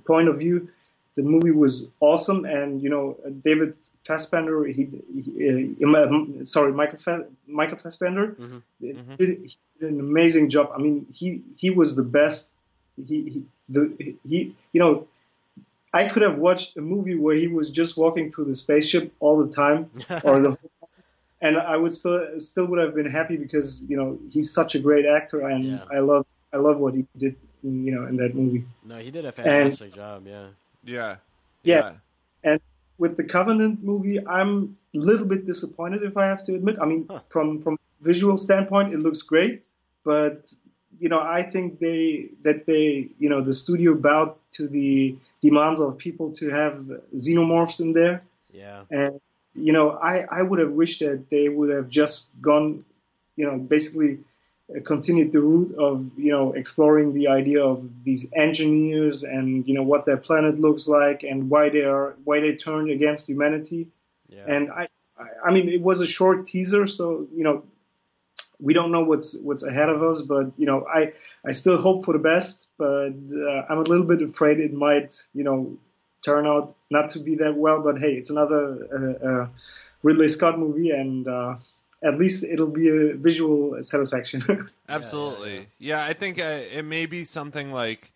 point 0.07 0.29
of 0.29 0.39
view, 0.39 0.69
the 1.15 1.23
movie 1.23 1.51
was 1.51 1.91
awesome. 2.01 2.45
And 2.45 2.83
you 2.83 2.89
know, 2.91 3.17
David 3.43 3.75
Fassbender, 4.05 4.65
he, 4.65 4.89
he 5.25 5.85
uh, 5.85 6.45
sorry, 6.45 6.73
Michael 6.73 6.99
Fa- 6.99 7.27
Michael 7.47 7.79
Fassbender 7.79 8.37
Mhm. 8.39 8.63
Did, 8.81 9.39
he 9.45 9.57
did 9.81 9.91
an 9.93 10.01
amazing 10.01 10.49
job. 10.51 10.73
I 10.75 10.79
mean, 10.79 11.07
he 11.13 11.43
he 11.57 11.71
was 11.71 11.95
the 11.97 12.03
best. 12.05 12.51
He, 13.09 13.17
he 13.31 13.43
the 13.69 13.83
he 14.29 14.55
you 14.73 14.81
know. 14.81 15.07
I 15.95 16.09
could 16.09 16.23
have 16.23 16.39
watched 16.39 16.79
a 16.79 16.81
movie 16.81 17.17
where 17.17 17.37
he 17.37 17.49
was 17.49 17.71
just 17.71 17.99
walking 17.99 18.31
through 18.31 18.47
the 18.47 18.55
spaceship 18.55 19.13
all 19.21 19.37
the 19.45 19.53
time, 19.53 19.91
or 20.25 20.41
the 20.41 20.57
and 21.43 21.59
I 21.59 21.77
would 21.77 21.93
still 21.93 22.41
still 22.41 22.65
would 22.65 22.79
have 22.79 22.95
been 22.95 23.11
happy 23.11 23.37
because 23.37 23.85
you 23.91 23.97
know 23.99 24.19
he's 24.31 24.51
such 24.51 24.75
a 24.75 24.79
great 24.79 25.05
actor 25.05 25.47
and 25.47 25.65
Yeah. 25.65 25.85
I 25.93 25.99
love 25.99 26.25
I 26.51 26.57
love 26.57 26.79
what 26.79 26.95
he 26.95 27.05
did 27.19 27.37
in, 27.63 27.85
you 27.85 27.93
know 27.95 28.07
in 28.07 28.17
that 28.17 28.35
movie. 28.35 28.65
No, 28.83 28.97
he 28.99 29.11
did 29.11 29.27
a 29.27 29.33
fantastic 29.33 29.95
job. 29.95 30.27
Yeah. 30.27 30.47
Yeah. 30.85 31.17
Yeah. 31.63 31.95
And 32.45 32.61
with 32.99 33.17
the 33.17 33.25
Covenant 33.25 33.83
movie, 33.83 34.19
I'm 34.27 34.77
a 34.95 34.99
little 34.99 35.27
bit 35.27 35.47
disappointed 35.47 36.03
if 36.03 36.17
I 36.17 36.27
have 36.27 36.45
to 36.45 36.55
admit. 36.55 36.77
I 36.81 36.87
mean, 36.87 37.07
Huh. 37.09 37.21
from 37.31 37.61
from 37.61 37.79
visual 38.01 38.37
standpoint, 38.37 38.93
it 38.93 39.01
looks 39.01 39.23
great, 39.23 39.65
but 40.05 40.53
you 41.01 41.09
know 41.09 41.21
I 41.21 41.43
think 41.43 41.79
they 41.79 42.29
that 42.43 42.67
they 42.67 43.09
you 43.19 43.29
know 43.29 43.41
the 43.43 43.55
studio 43.55 43.95
bowed 43.95 44.35
to 44.53 44.69
the 44.69 45.17
demands 45.41 45.81
of 45.81 45.99
people 45.99 46.33
to 46.33 46.51
have 46.51 46.75
xenomorphs 47.15 47.81
in 47.81 47.93
there. 47.93 48.23
Yeah. 48.53 48.83
And 48.91 49.21
you 49.55 49.73
know, 49.73 49.91
I, 49.91 50.25
I 50.31 50.43
would 50.43 50.61
have 50.61 50.73
wished 50.73 51.01
that 51.01 51.29
they 51.29 51.49
would 51.49 51.69
have 51.71 51.89
just 51.89 52.31
gone, 52.41 52.85
you 53.37 53.45
know, 53.47 53.59
basically 53.59 54.21
continued 54.85 55.33
the 55.33 55.41
route 55.41 55.75
of 55.79 56.11
you 56.19 56.31
know 56.31 56.53
exploring 56.53 57.13
the 57.13 57.29
idea 57.29 57.63
of 57.63 57.89
these 58.05 58.31
engineers 58.35 59.23
and 59.23 59.67
you 59.69 59.75
know 59.75 59.83
what 59.83 60.05
their 60.05 60.17
planet 60.17 60.59
looks 60.59 60.89
like 60.89 61.23
and 61.23 61.51
why 61.51 61.69
they 61.69 61.83
are 61.83 62.15
why 62.25 62.41
they 62.41 62.55
turned 62.55 62.91
against 62.91 63.29
humanity. 63.29 63.89
Yeah. 64.29 64.45
And 64.47 64.71
I, 64.71 64.89
I 65.45 65.53
mean, 65.53 65.69
it 65.69 65.81
was 65.81 66.01
a 66.01 66.07
short 66.07 66.47
teaser, 66.47 66.87
so 66.87 67.27
you 67.35 67.45
know, 67.45 67.65
we 68.59 68.73
don't 68.73 68.93
know 68.93 69.03
what's 69.03 69.39
what's 69.41 69.63
ahead 69.63 69.89
of 69.89 70.03
us, 70.03 70.23
but 70.23 70.53
you 70.57 70.67
know, 70.67 70.87
I 70.87 71.13
I 71.45 71.53
still 71.53 71.79
hope 71.79 72.05
for 72.05 72.13
the 72.13 72.19
best, 72.19 72.71
but 72.79 73.15
uh, 73.35 73.67
I'm 73.69 73.79
a 73.79 73.83
little 73.83 74.07
bit 74.07 74.23
afraid 74.23 74.61
it 74.61 74.73
might, 74.73 75.21
you 75.35 75.45
know, 75.45 75.77
turn 76.25 76.47
out 76.47 76.75
not 76.91 77.11
to 77.11 77.19
be 77.19 77.35
that 77.37 77.57
well. 77.57 77.83
But 77.83 77.99
hey, 77.99 78.13
it's 78.13 78.31
another 78.31 78.63
uh, 78.93 79.29
uh, 79.29 79.49
Ridley 80.03 80.29
Scott 80.29 80.59
movie, 80.59 80.91
and 80.91 81.27
uh, 81.27 81.57
at 82.03 82.19
least 82.19 82.45
it'll 82.45 82.67
be 82.67 82.89
a 82.89 83.15
visual 83.15 83.83
satisfaction. 83.83 84.71
Absolutely, 84.89 85.55
yeah, 85.55 85.61
yeah. 85.79 86.05
yeah 86.05 86.05
I 86.05 86.13
think 86.13 86.39
uh, 86.39 86.61
it 86.73 86.85
may 86.85 87.07
be 87.07 87.25
something 87.25 87.73
like 87.73 88.13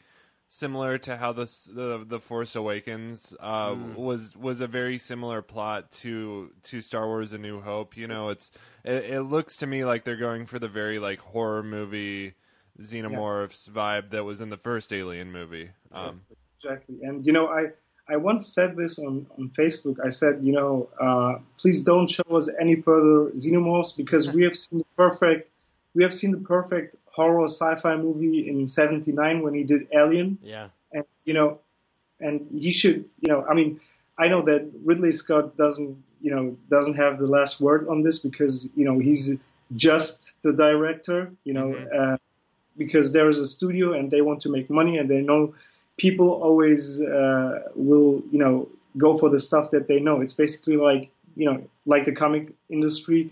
similar 0.48 0.98
to 0.98 1.16
how 1.16 1.32
the 1.32 1.44
the, 1.72 2.04
the 2.06 2.20
Force 2.20 2.56
Awakens 2.56 3.34
uh, 3.40 3.70
mm. 3.70 3.94
was 3.94 4.36
was 4.36 4.60
a 4.60 4.66
very 4.66 4.98
similar 4.98 5.42
plot 5.42 5.90
to 6.02 6.50
to 6.64 6.80
Star 6.80 7.06
Wars: 7.06 7.32
A 7.32 7.38
New 7.38 7.60
Hope. 7.60 7.96
You 7.96 8.08
know, 8.08 8.30
it's 8.30 8.50
it, 8.84 9.04
it 9.04 9.22
looks 9.22 9.56
to 9.58 9.66
me 9.66 9.84
like 9.84 10.04
they're 10.04 10.16
going 10.16 10.46
for 10.46 10.58
the 10.58 10.68
very 10.68 10.98
like 10.98 11.20
horror 11.20 11.62
movie 11.62 12.34
xenomorphs 12.80 13.68
yeah. 13.68 13.74
vibe 13.74 14.10
that 14.10 14.24
was 14.24 14.40
in 14.40 14.50
the 14.50 14.56
first 14.56 14.92
Alien 14.92 15.32
movie. 15.32 15.70
Um, 15.92 16.22
exactly, 16.56 16.96
and 17.02 17.24
you 17.24 17.32
know, 17.32 17.48
I 17.48 17.68
I 18.08 18.16
once 18.16 18.46
said 18.46 18.76
this 18.76 18.98
on 18.98 19.26
on 19.38 19.50
Facebook. 19.50 19.98
I 20.04 20.10
said, 20.10 20.40
you 20.42 20.52
know, 20.52 20.88
uh, 21.00 21.38
please 21.58 21.82
don't 21.82 22.08
show 22.08 22.36
us 22.36 22.48
any 22.60 22.76
further 22.76 23.30
xenomorphs 23.32 23.96
because 23.96 24.30
we 24.30 24.44
have 24.44 24.56
seen 24.56 24.78
the 24.78 24.86
perfect 24.96 25.50
we 25.94 26.02
have 26.02 26.14
seen 26.14 26.30
the 26.30 26.38
perfect 26.38 26.94
horror 27.06 27.44
sci-fi 27.44 27.96
movie 27.96 28.48
in 28.48 28.68
'79 28.68 29.42
when 29.42 29.54
he 29.54 29.64
did 29.64 29.88
Alien. 29.92 30.38
Yeah, 30.42 30.68
and 30.92 31.04
you 31.24 31.34
know, 31.34 31.58
and 32.20 32.46
he 32.52 32.70
should, 32.70 33.06
you 33.20 33.28
know, 33.28 33.44
I 33.44 33.54
mean, 33.54 33.80
I 34.18 34.28
know 34.28 34.42
that 34.42 34.70
Ridley 34.84 35.12
Scott 35.12 35.56
doesn't, 35.56 35.96
you 36.20 36.30
know, 36.30 36.56
doesn't 36.68 36.94
have 36.94 37.18
the 37.18 37.26
last 37.26 37.60
word 37.60 37.88
on 37.88 38.02
this 38.02 38.18
because 38.18 38.68
you 38.76 38.84
know 38.84 38.98
he's 38.98 39.38
just 39.74 40.40
the 40.42 40.52
director, 40.52 41.32
you 41.44 41.54
know, 41.54 41.68
mm-hmm. 41.68 41.98
uh, 41.98 42.16
because 42.76 43.12
there 43.12 43.28
is 43.28 43.40
a 43.40 43.48
studio 43.48 43.94
and 43.94 44.10
they 44.10 44.20
want 44.20 44.42
to 44.42 44.48
make 44.50 44.68
money 44.70 44.98
and 44.98 45.10
they 45.10 45.22
know 45.22 45.54
people 45.96 46.30
always 46.30 47.00
uh, 47.00 47.62
will, 47.74 48.22
you 48.30 48.38
know, 48.38 48.68
go 48.98 49.16
for 49.16 49.28
the 49.28 49.40
stuff 49.40 49.70
that 49.70 49.88
they 49.88 50.00
know. 50.00 50.20
It's 50.20 50.32
basically 50.32 50.76
like, 50.76 51.10
you 51.36 51.46
know, 51.46 51.62
like 51.84 52.04
the 52.04 52.12
comic 52.12 52.52
industry 52.68 53.30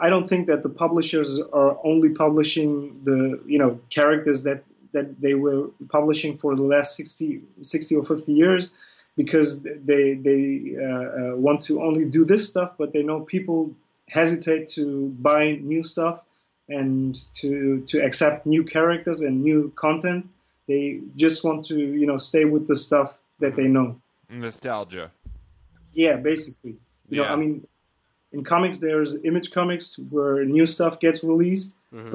I 0.00 0.08
don't 0.08 0.26
think 0.26 0.46
that 0.46 0.62
the 0.62 0.70
publishers 0.70 1.40
are 1.52 1.78
only 1.84 2.08
publishing 2.08 3.00
the 3.04 3.40
you 3.46 3.58
know 3.58 3.78
characters 3.90 4.42
that 4.44 4.64
that 4.92 5.20
they 5.20 5.34
were 5.34 5.68
publishing 5.88 6.36
for 6.36 6.56
the 6.56 6.62
last 6.62 6.96
60, 6.96 7.42
60 7.62 7.94
or 7.94 8.04
50 8.04 8.32
years 8.32 8.74
because 9.16 9.62
they 9.62 10.14
they 10.14 10.76
uh, 10.80 10.84
uh, 10.84 11.36
want 11.36 11.62
to 11.64 11.82
only 11.82 12.04
do 12.06 12.24
this 12.24 12.48
stuff, 12.48 12.72
but 12.78 12.92
they 12.92 13.02
know 13.02 13.20
people 13.20 13.70
hesitate 14.08 14.66
to 14.68 15.10
buy 15.20 15.52
new 15.62 15.82
stuff 15.82 16.24
and 16.68 17.20
to 17.34 17.82
to 17.86 18.02
accept 18.02 18.46
new 18.46 18.64
characters 18.64 19.20
and 19.20 19.42
new 19.42 19.70
content. 19.76 20.26
They 20.70 21.00
just 21.16 21.44
want 21.44 21.66
to 21.66 21.76
you 21.76 22.06
know 22.06 22.16
stay 22.16 22.44
with 22.44 22.66
the 22.66 22.76
stuff 22.76 23.08
that 23.40 23.56
they 23.56 23.68
know. 23.76 24.00
Nostalgia. 24.30 25.10
Yeah, 25.92 26.16
basically. 26.16 26.76
You 27.08 27.22
yeah. 27.22 27.22
know, 27.22 27.32
I 27.34 27.36
mean, 27.36 27.66
in 28.32 28.44
comics 28.44 28.78
there's 28.78 29.24
image 29.24 29.50
comics 29.50 29.98
where 30.10 30.44
new 30.44 30.66
stuff 30.66 31.00
gets 31.00 31.24
released 31.24 31.74
mm-hmm. 31.92 32.10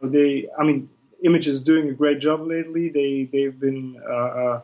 but 0.00 0.12
they 0.12 0.48
i 0.58 0.64
mean 0.64 0.88
image 1.22 1.48
is 1.48 1.62
doing 1.62 1.88
a 1.88 1.92
great 1.92 2.18
job 2.18 2.40
lately 2.40 2.88
they 2.88 3.28
they've 3.32 3.58
been 3.58 4.00
uh, 4.06 4.12
uh, 4.12 4.60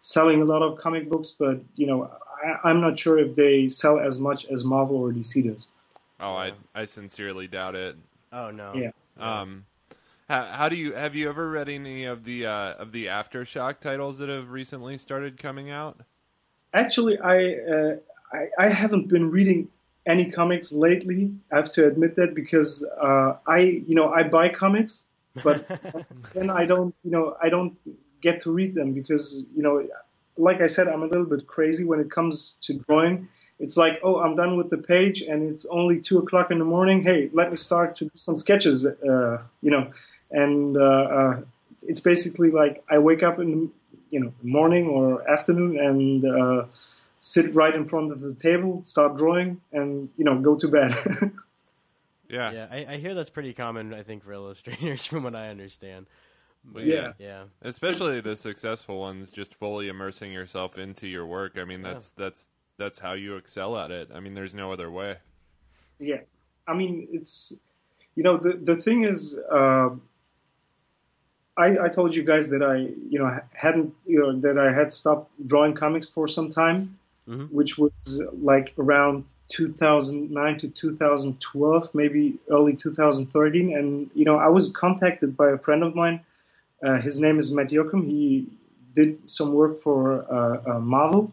selling 0.00 0.42
a 0.42 0.44
lot 0.44 0.62
of 0.62 0.78
comic 0.78 1.08
books 1.08 1.30
but 1.30 1.60
you 1.76 1.86
know 1.86 2.10
I, 2.44 2.68
i'm 2.68 2.80
not 2.80 2.98
sure 2.98 3.18
if 3.18 3.34
they 3.34 3.68
sell 3.68 3.98
as 3.98 4.18
much 4.18 4.46
as 4.46 4.64
marvel 4.64 4.96
or 4.96 5.12
dc 5.12 5.42
does 5.44 5.68
oh 6.20 6.34
i 6.34 6.52
i 6.74 6.84
sincerely 6.84 7.48
doubt 7.48 7.74
it 7.74 7.96
oh 8.32 8.50
no 8.50 8.74
yeah 8.74 8.90
um 9.18 9.64
how, 10.28 10.44
how 10.44 10.68
do 10.68 10.76
you 10.76 10.92
have 10.92 11.14
you 11.14 11.28
ever 11.28 11.50
read 11.50 11.68
any 11.68 12.04
of 12.04 12.24
the 12.24 12.46
uh, 12.46 12.74
of 12.74 12.92
the 12.92 13.06
aftershock 13.06 13.80
titles 13.80 14.18
that 14.18 14.28
have 14.28 14.50
recently 14.50 14.98
started 14.98 15.36
coming 15.36 15.70
out 15.70 16.00
actually 16.72 17.18
i 17.18 17.54
uh, 17.54 17.96
I, 18.34 18.48
I 18.58 18.68
haven't 18.68 19.08
been 19.08 19.30
reading 19.30 19.68
any 20.06 20.30
comics 20.30 20.72
lately. 20.72 21.32
I 21.52 21.56
have 21.56 21.70
to 21.72 21.86
admit 21.86 22.16
that 22.16 22.34
because 22.34 22.84
uh, 23.00 23.36
I, 23.46 23.58
you 23.60 23.94
know, 23.94 24.12
I 24.12 24.24
buy 24.24 24.48
comics, 24.48 25.04
but 25.42 25.66
then 26.34 26.50
I 26.50 26.66
don't, 26.66 26.94
you 27.04 27.10
know, 27.10 27.36
I 27.42 27.48
don't 27.48 27.76
get 28.20 28.40
to 28.40 28.52
read 28.52 28.74
them 28.74 28.92
because, 28.92 29.46
you 29.56 29.62
know, 29.62 29.86
like 30.36 30.60
I 30.60 30.66
said, 30.66 30.88
I'm 30.88 31.02
a 31.02 31.06
little 31.06 31.26
bit 31.26 31.46
crazy 31.46 31.84
when 31.84 32.00
it 32.00 32.10
comes 32.10 32.58
to 32.62 32.74
drawing. 32.74 33.28
It's 33.60 33.76
like, 33.76 34.00
oh, 34.02 34.20
I'm 34.20 34.34
done 34.34 34.56
with 34.56 34.68
the 34.68 34.78
page 34.78 35.22
and 35.22 35.48
it's 35.48 35.64
only 35.66 36.00
two 36.00 36.18
o'clock 36.18 36.50
in 36.50 36.58
the 36.58 36.64
morning. 36.64 37.02
Hey, 37.02 37.30
let 37.32 37.50
me 37.50 37.56
start 37.56 37.94
to 37.96 38.06
do 38.06 38.10
some 38.16 38.36
sketches, 38.36 38.84
uh, 38.84 39.42
you 39.62 39.70
know, 39.70 39.92
and 40.30 40.76
uh, 40.76 40.80
uh 40.80 41.40
it's 41.86 42.00
basically 42.00 42.50
like 42.50 42.82
I 42.88 42.98
wake 42.98 43.22
up 43.22 43.38
in 43.38 43.50
the, 43.50 43.70
you 44.10 44.20
know, 44.20 44.32
morning 44.42 44.86
or 44.86 45.28
afternoon 45.28 45.78
and 45.78 46.24
uh, 46.24 46.66
sit 47.20 47.54
right 47.54 47.74
in 47.74 47.84
front 47.84 48.12
of 48.12 48.20
the 48.20 48.34
table, 48.34 48.82
start 48.82 49.16
drawing, 49.16 49.60
and 49.72 50.08
you 50.16 50.24
know 50.24 50.38
go 50.38 50.56
to 50.56 50.68
bed. 50.68 50.92
yeah, 52.28 52.52
yeah. 52.52 52.66
I, 52.70 52.86
I, 52.90 52.96
hear 52.96 53.14
that's 53.14 53.30
pretty 53.30 53.52
common. 53.52 53.92
I 53.92 54.02
think 54.02 54.24
for 54.24 54.32
illustrators, 54.32 55.04
from 55.06 55.24
what 55.24 55.34
I 55.34 55.48
understand. 55.48 56.06
But 56.64 56.84
yeah. 56.84 57.12
yeah, 57.18 57.44
Especially 57.60 58.22
the 58.22 58.36
successful 58.36 58.98
ones, 58.98 59.30
just 59.30 59.54
fully 59.54 59.88
immersing 59.88 60.32
yourself 60.32 60.78
into 60.78 61.06
your 61.06 61.26
work. 61.26 61.58
I 61.58 61.64
mean, 61.64 61.82
that's 61.82 62.12
yeah. 62.16 62.24
that's 62.24 62.48
that's 62.78 62.98
how 62.98 63.12
you 63.12 63.36
excel 63.36 63.76
at 63.76 63.90
it. 63.90 64.10
I 64.14 64.20
mean, 64.20 64.34
there's 64.34 64.54
no 64.54 64.72
other 64.72 64.90
way. 64.90 65.16
Yeah, 65.98 66.20
I 66.66 66.74
mean, 66.74 67.08
it's 67.12 67.52
you 68.14 68.22
know 68.22 68.36
the 68.36 68.54
the 68.54 68.76
thing 68.76 69.04
is. 69.04 69.38
Uh, 69.50 69.90
I, 71.56 71.78
I 71.84 71.88
told 71.88 72.14
you 72.14 72.24
guys 72.24 72.48
that 72.50 72.62
I, 72.62 72.76
you 73.08 73.18
know, 73.18 73.40
hadn't, 73.52 73.94
you 74.06 74.20
know, 74.20 74.40
that 74.40 74.58
I 74.58 74.72
had 74.72 74.92
stopped 74.92 75.30
drawing 75.46 75.74
comics 75.74 76.08
for 76.08 76.26
some 76.26 76.50
time, 76.50 76.98
mm-hmm. 77.28 77.44
which 77.44 77.78
was 77.78 78.22
like 78.32 78.74
around 78.76 79.24
2009 79.48 80.58
to 80.58 80.68
2012, 80.68 81.94
maybe 81.94 82.38
early 82.50 82.74
2013. 82.74 83.76
And, 83.76 84.10
you 84.14 84.24
know, 84.24 84.36
I 84.36 84.48
was 84.48 84.72
contacted 84.72 85.36
by 85.36 85.50
a 85.50 85.58
friend 85.58 85.84
of 85.84 85.94
mine. 85.94 86.20
Uh, 86.82 87.00
his 87.00 87.20
name 87.20 87.38
is 87.38 87.52
Matt 87.52 87.68
Yoakum. 87.68 88.04
He 88.04 88.48
did 88.94 89.30
some 89.30 89.52
work 89.52 89.78
for 89.78 90.24
uh, 90.32 90.74
uh, 90.74 90.78
Marvel, 90.80 91.32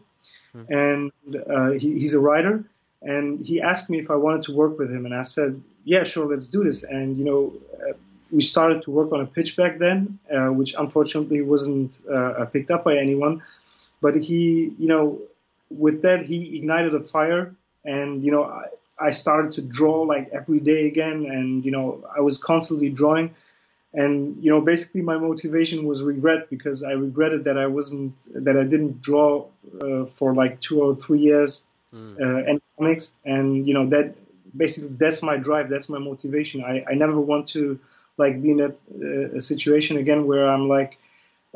mm-hmm. 0.54 0.72
and 0.72 1.12
uh, 1.50 1.70
he, 1.72 1.98
he's 1.98 2.14
a 2.14 2.20
writer. 2.20 2.64
And 3.02 3.44
he 3.44 3.60
asked 3.60 3.90
me 3.90 3.98
if 3.98 4.10
I 4.10 4.14
wanted 4.14 4.42
to 4.44 4.52
work 4.54 4.78
with 4.78 4.92
him, 4.92 5.06
and 5.06 5.14
I 5.14 5.22
said, 5.22 5.60
"Yeah, 5.84 6.04
sure, 6.04 6.26
let's 6.26 6.46
do 6.46 6.62
this." 6.62 6.84
And 6.84 7.18
you 7.18 7.24
know, 7.24 7.52
uh, 7.74 7.94
we 8.32 8.40
started 8.40 8.82
to 8.82 8.90
work 8.90 9.12
on 9.12 9.20
a 9.20 9.26
pitch 9.26 9.56
back 9.56 9.78
then, 9.78 10.18
uh, 10.34 10.48
which 10.48 10.74
unfortunately 10.74 11.42
wasn't 11.42 12.00
uh, 12.10 12.46
picked 12.46 12.70
up 12.70 12.82
by 12.82 12.96
anyone. 12.96 13.42
But 14.00 14.16
he, 14.16 14.72
you 14.78 14.88
know, 14.88 15.20
with 15.70 16.02
that, 16.02 16.24
he 16.24 16.56
ignited 16.56 16.94
a 16.94 17.02
fire, 17.02 17.54
and 17.84 18.24
you 18.24 18.32
know, 18.32 18.44
I, 18.44 18.66
I 18.98 19.10
started 19.10 19.52
to 19.52 19.62
draw 19.62 20.02
like 20.02 20.30
every 20.32 20.60
day 20.60 20.86
again, 20.86 21.26
and 21.26 21.64
you 21.64 21.70
know, 21.70 22.04
I 22.16 22.20
was 22.20 22.38
constantly 22.38 22.88
drawing, 22.88 23.34
and 23.92 24.42
you 24.42 24.50
know, 24.50 24.60
basically 24.62 25.02
my 25.02 25.18
motivation 25.18 25.84
was 25.84 26.02
regret 26.02 26.48
because 26.48 26.82
I 26.82 26.92
regretted 26.92 27.44
that 27.44 27.58
I 27.58 27.66
wasn't 27.66 28.14
that 28.34 28.56
I 28.56 28.64
didn't 28.64 29.02
draw 29.02 29.46
uh, 29.80 30.06
for 30.06 30.34
like 30.34 30.60
two 30.60 30.82
or 30.82 30.94
three 30.94 31.20
years 31.20 31.66
mm. 31.94 32.18
uh, 32.18 32.48
and 32.48 32.62
comics, 32.78 33.16
and 33.26 33.66
you 33.66 33.74
know 33.74 33.86
that 33.88 34.14
basically 34.56 34.96
that's 34.96 35.22
my 35.22 35.36
drive, 35.36 35.68
that's 35.68 35.90
my 35.90 35.98
motivation. 35.98 36.64
I, 36.64 36.84
I 36.88 36.94
never 36.94 37.20
want 37.20 37.46
to 37.48 37.78
like 38.18 38.42
be 38.42 38.50
in 38.50 38.56
that 38.58 39.34
uh, 39.36 39.40
situation 39.40 39.96
again 39.96 40.26
where 40.26 40.48
I'm 40.48 40.68
like 40.68 40.98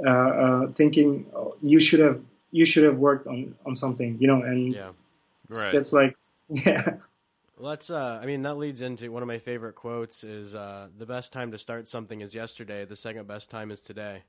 uh, 0.04 0.10
uh, 0.10 0.72
thinking 0.72 1.26
oh, 1.34 1.56
you 1.62 1.80
should 1.80 2.00
have 2.00 2.20
you 2.50 2.64
should 2.64 2.84
have 2.84 2.98
worked 2.98 3.26
on 3.26 3.54
on 3.64 3.74
something, 3.74 4.18
you 4.20 4.28
know, 4.28 4.42
and 4.42 4.72
yeah, 4.72 4.90
right. 5.48 5.74
It's 5.74 5.92
like 5.92 6.16
yeah. 6.48 6.96
Let's. 7.58 7.90
Uh, 7.90 8.18
I 8.22 8.26
mean, 8.26 8.42
that 8.42 8.58
leads 8.58 8.82
into 8.82 9.10
one 9.10 9.22
of 9.22 9.28
my 9.28 9.38
favorite 9.38 9.74
quotes: 9.74 10.24
"Is 10.24 10.54
uh, 10.54 10.88
the 10.96 11.06
best 11.06 11.32
time 11.32 11.52
to 11.52 11.58
start 11.58 11.88
something 11.88 12.20
is 12.20 12.34
yesterday. 12.34 12.84
The 12.84 12.96
second 12.96 13.26
best 13.26 13.50
time 13.50 13.70
is 13.70 13.80
today." 13.80 14.22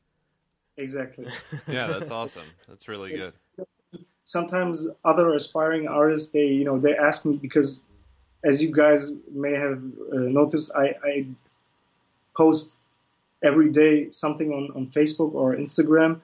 Exactly. 0.77 1.27
yeah, 1.67 1.87
that's 1.87 2.11
awesome. 2.11 2.45
That's 2.67 2.87
really 2.87 3.13
it's, 3.13 3.33
good. 3.57 3.67
Sometimes 4.23 4.87
other 5.03 5.33
aspiring 5.33 5.87
artists, 5.87 6.31
they 6.31 6.45
you 6.45 6.63
know, 6.63 6.79
they 6.79 6.95
ask 6.95 7.25
me 7.25 7.35
because, 7.35 7.81
as 8.45 8.61
you 8.61 8.71
guys 8.71 9.11
may 9.31 9.53
have 9.53 9.83
uh, 10.13 10.17
noticed, 10.17 10.71
I, 10.75 10.95
I 11.03 11.27
post 12.37 12.79
every 13.43 13.69
day 13.71 14.09
something 14.11 14.51
on 14.51 14.71
on 14.75 14.87
Facebook 14.87 15.33
or 15.33 15.55
Instagram, 15.55 16.21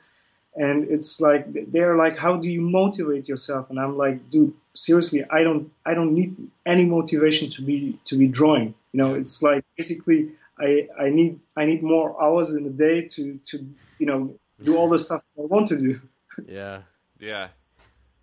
and 0.55 0.89
it's 0.89 1.20
like 1.20 1.45
they're 1.72 1.97
like 1.97 2.18
how 2.18 2.38
do 2.38 2.49
you 2.49 2.61
motivate 2.61 3.28
yourself 3.28 3.70
and 3.70 3.80
i'm 3.80 3.97
like 3.97 4.30
dude 4.30 4.53
seriously 4.74 5.24
i 5.32 5.41
don't 5.41 5.72
i 5.86 5.93
don't 5.93 6.14
need 6.14 6.36
any 6.66 6.86
motivation 6.86 7.49
to 7.49 7.61
be 7.61 7.97
to 8.05 8.18
be 8.18 8.28
drawing 8.28 8.74
you 8.91 8.97
know 8.97 9.14
it's 9.16 9.41
like 9.41 9.64
basically 9.78 10.30
i 10.59 10.88
i 10.99 11.09
need 11.09 11.39
i 11.57 11.66
need 11.66 11.82
more 11.82 12.22
hours 12.22 12.53
in 12.53 12.64
the 12.64 12.70
day 12.70 13.01
to 13.01 13.39
to 13.43 13.66
you 13.99 14.05
know 14.05 14.34
do 14.64 14.78
all 14.78 14.89
the 14.89 14.99
stuff 14.99 15.22
i 15.38 15.41
want 15.41 15.68
to 15.68 15.80
do 15.80 15.99
yeah 16.47 16.82
yeah 17.20 17.47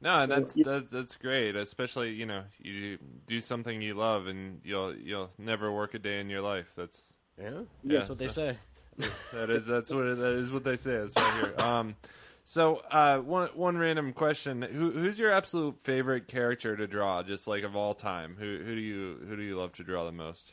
No, 0.02 0.20
So, 0.20 0.26
that's 0.26 0.56
yeah. 0.56 0.64
that, 0.64 0.90
that's 0.90 1.16
great. 1.16 1.56
Especially 1.56 2.10
you 2.14 2.24
know 2.24 2.42
you 2.58 2.96
do 3.26 3.38
something 3.40 3.82
you 3.82 3.92
love 3.92 4.28
and 4.28 4.60
you'll 4.64 4.96
you'll 4.96 5.30
never 5.36 5.70
work 5.70 5.92
a 5.92 5.98
day 5.98 6.20
in 6.20 6.30
your 6.30 6.40
life. 6.40 6.72
That's 6.74 7.19
Yeah, 7.40 7.50
Yeah, 7.84 7.98
that's 7.98 8.08
what 8.08 8.18
they 8.18 8.28
say. 8.28 8.58
that 9.32 9.50
is 9.50 9.66
that's 9.66 9.90
what 9.90 10.04
that 10.18 10.34
is 10.34 10.50
what 10.50 10.64
they 10.64 10.76
say. 10.76 10.98
That's 10.98 11.16
right 11.16 11.34
here. 11.34 11.64
Um, 11.64 11.96
so 12.44 12.76
uh, 12.90 13.18
one 13.18 13.48
one 13.54 13.78
random 13.78 14.12
question: 14.12 14.62
Who 14.62 14.90
who's 14.90 15.18
your 15.18 15.32
absolute 15.32 15.78
favorite 15.80 16.28
character 16.28 16.76
to 16.76 16.86
draw? 16.86 17.22
Just 17.22 17.46
like 17.46 17.64
of 17.64 17.76
all 17.76 17.94
time, 17.94 18.36
who 18.38 18.58
who 18.64 18.74
do 18.74 18.80
you 18.80 19.18
who 19.28 19.36
do 19.36 19.42
you 19.42 19.56
love 19.58 19.72
to 19.74 19.84
draw 19.84 20.04
the 20.04 20.12
most? 20.12 20.52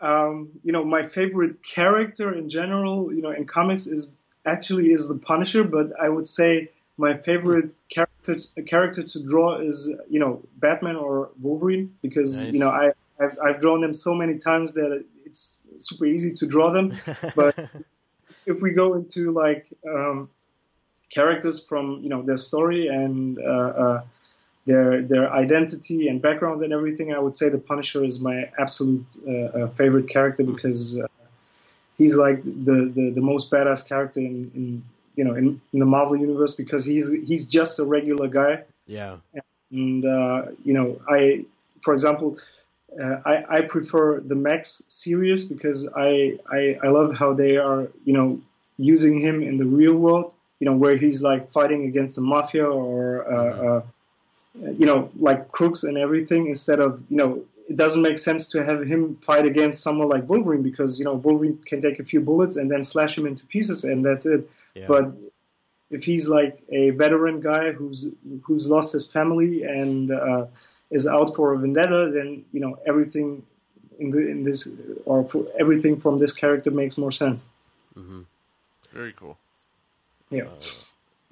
um, 0.00 0.50
you 0.62 0.72
know, 0.72 0.84
my 0.84 1.04
favorite 1.06 1.62
character 1.64 2.32
in 2.32 2.48
general, 2.48 3.12
you 3.12 3.22
know, 3.22 3.30
in 3.30 3.46
comics 3.46 3.86
is 3.86 4.12
actually 4.46 4.92
is 4.92 5.08
the 5.08 5.16
Punisher, 5.16 5.64
but 5.64 5.90
I 6.00 6.08
would 6.08 6.26
say 6.26 6.70
my 6.96 7.16
favorite 7.16 7.74
character 7.90 8.36
character 8.66 9.02
to 9.02 9.22
draw 9.22 9.58
is 9.60 9.92
you 10.08 10.20
know 10.20 10.42
Batman 10.56 10.96
or 10.96 11.30
Wolverine 11.40 11.94
because 12.02 12.44
Nice. 12.44 12.52
you 12.52 12.60
know 12.60 12.70
I 12.70 12.92
I've, 13.20 13.38
I've 13.44 13.60
drawn 13.60 13.80
them 13.80 13.92
so 13.92 14.14
many 14.14 14.38
times 14.38 14.74
that 14.74 15.04
it's 15.24 15.58
super 15.76 16.06
easy 16.06 16.32
to 16.34 16.46
draw 16.46 16.70
them. 16.70 16.96
But 17.34 17.56
if 18.46 18.62
we 18.62 18.70
go 18.72 18.94
into 18.94 19.32
like 19.32 19.66
um, 19.86 20.30
characters 21.10 21.64
from 21.64 22.00
you 22.02 22.08
know 22.08 22.22
their 22.22 22.36
story 22.36 22.88
and 22.88 23.38
uh, 23.38 23.72
uh, 23.84 24.02
their 24.66 25.02
their 25.02 25.32
identity 25.32 26.08
and 26.08 26.20
background 26.20 26.62
and 26.62 26.72
everything, 26.72 27.12
I 27.12 27.18
would 27.18 27.34
say 27.34 27.48
the 27.48 27.58
Punisher 27.58 28.04
is 28.04 28.20
my 28.20 28.50
absolute 28.58 29.06
uh, 29.26 29.32
uh, 29.32 29.66
favorite 29.68 30.08
character 30.08 30.44
because 30.44 30.98
uh, 30.98 31.06
he's 31.96 32.16
like 32.16 32.42
the, 32.44 32.92
the, 32.94 33.10
the 33.10 33.20
most 33.20 33.50
badass 33.50 33.86
character 33.86 34.20
in, 34.20 34.50
in 34.54 34.84
you 35.16 35.24
know 35.24 35.34
in, 35.34 35.60
in 35.72 35.78
the 35.80 35.86
Marvel 35.86 36.16
universe 36.16 36.54
because 36.54 36.84
he's 36.84 37.10
he's 37.10 37.46
just 37.46 37.78
a 37.78 37.84
regular 37.84 38.28
guy 38.28 38.62
yeah, 39.34 39.40
and 39.70 40.04
uh, 40.04 40.46
you 40.64 40.72
know 40.72 41.00
I 41.08 41.44
for 41.82 41.92
example 41.92 42.38
uh, 43.00 43.20
I, 43.24 43.44
I 43.58 43.60
prefer 43.62 44.20
the 44.20 44.34
Max 44.34 44.82
series 44.88 45.44
because 45.44 45.88
I, 45.94 46.38
I 46.50 46.78
I 46.82 46.88
love 46.88 47.16
how 47.16 47.32
they 47.34 47.56
are 47.56 47.88
you 48.04 48.12
know 48.12 48.40
using 48.78 49.20
him 49.20 49.42
in 49.42 49.56
the 49.56 49.64
real 49.64 49.94
world 49.94 50.32
you 50.60 50.64
know 50.64 50.72
where 50.72 50.96
he's 50.96 51.22
like 51.22 51.46
fighting 51.46 51.84
against 51.84 52.16
the 52.16 52.22
mafia 52.22 52.64
or 52.64 53.30
uh, 53.30 53.66
uh, 53.66 53.82
you 54.78 54.86
know 54.86 55.10
like 55.16 55.52
crooks 55.52 55.84
and 55.84 55.98
everything 55.98 56.46
instead 56.46 56.80
of 56.80 57.02
you 57.10 57.16
know 57.16 57.44
it 57.68 57.76
doesn't 57.76 58.00
make 58.00 58.18
sense 58.18 58.48
to 58.48 58.64
have 58.64 58.82
him 58.82 59.16
fight 59.16 59.44
against 59.44 59.82
someone 59.82 60.08
like 60.08 60.26
Wolverine 60.28 60.62
because 60.62 60.98
you 60.98 61.04
know 61.04 61.14
Wolverine 61.14 61.58
can 61.58 61.80
take 61.80 61.98
a 61.98 62.04
few 62.04 62.20
bullets 62.20 62.56
and 62.56 62.70
then 62.70 62.82
slash 62.82 63.18
him 63.18 63.26
into 63.26 63.44
pieces 63.46 63.84
and 63.84 64.04
that's 64.04 64.24
it 64.24 64.48
yeah. 64.74 64.86
but 64.88 65.12
if 65.90 66.04
he's 66.04 66.28
like 66.28 66.62
a 66.70 66.90
veteran 66.90 67.40
guy 67.40 67.72
who's 67.72 68.14
who's 68.42 68.68
lost 68.68 68.92
his 68.92 69.06
family 69.06 69.62
and 69.62 70.10
uh, 70.10 70.46
is 70.90 71.06
out 71.06 71.34
for 71.36 71.52
a 71.52 71.58
vendetta, 71.58 72.10
then 72.12 72.44
you 72.52 72.60
know 72.60 72.78
everything 72.86 73.44
in, 73.98 74.10
the, 74.10 74.18
in 74.18 74.42
this 74.42 74.68
or 75.04 75.24
for 75.24 75.46
everything 75.58 76.00
from 76.00 76.18
this 76.18 76.32
character 76.32 76.70
makes 76.70 76.96
more 76.96 77.10
sense. 77.10 77.48
Very 78.92 79.12
cool. 79.12 79.38
Yeah. 80.30 80.48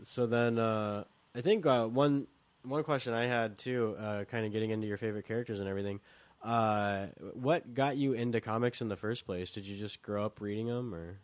So 0.02 0.26
then, 0.26 0.58
uh, 0.58 1.04
I 1.34 1.40
think 1.40 1.66
uh, 1.66 1.86
one 1.86 2.26
one 2.62 2.84
question 2.84 3.14
I 3.14 3.26
had 3.26 3.58
too, 3.58 3.96
uh, 3.98 4.24
kind 4.24 4.44
of 4.46 4.52
getting 4.52 4.70
into 4.70 4.86
your 4.86 4.98
favorite 4.98 5.26
characters 5.26 5.60
and 5.60 5.68
everything. 5.68 6.00
Uh, 6.42 7.06
what 7.34 7.74
got 7.74 7.96
you 7.96 8.12
into 8.12 8.40
comics 8.40 8.80
in 8.80 8.88
the 8.88 8.96
first 8.96 9.26
place? 9.26 9.52
Did 9.52 9.66
you 9.66 9.76
just 9.76 10.02
grow 10.02 10.24
up 10.24 10.40
reading 10.40 10.66
them, 10.66 10.94
or 10.94 11.18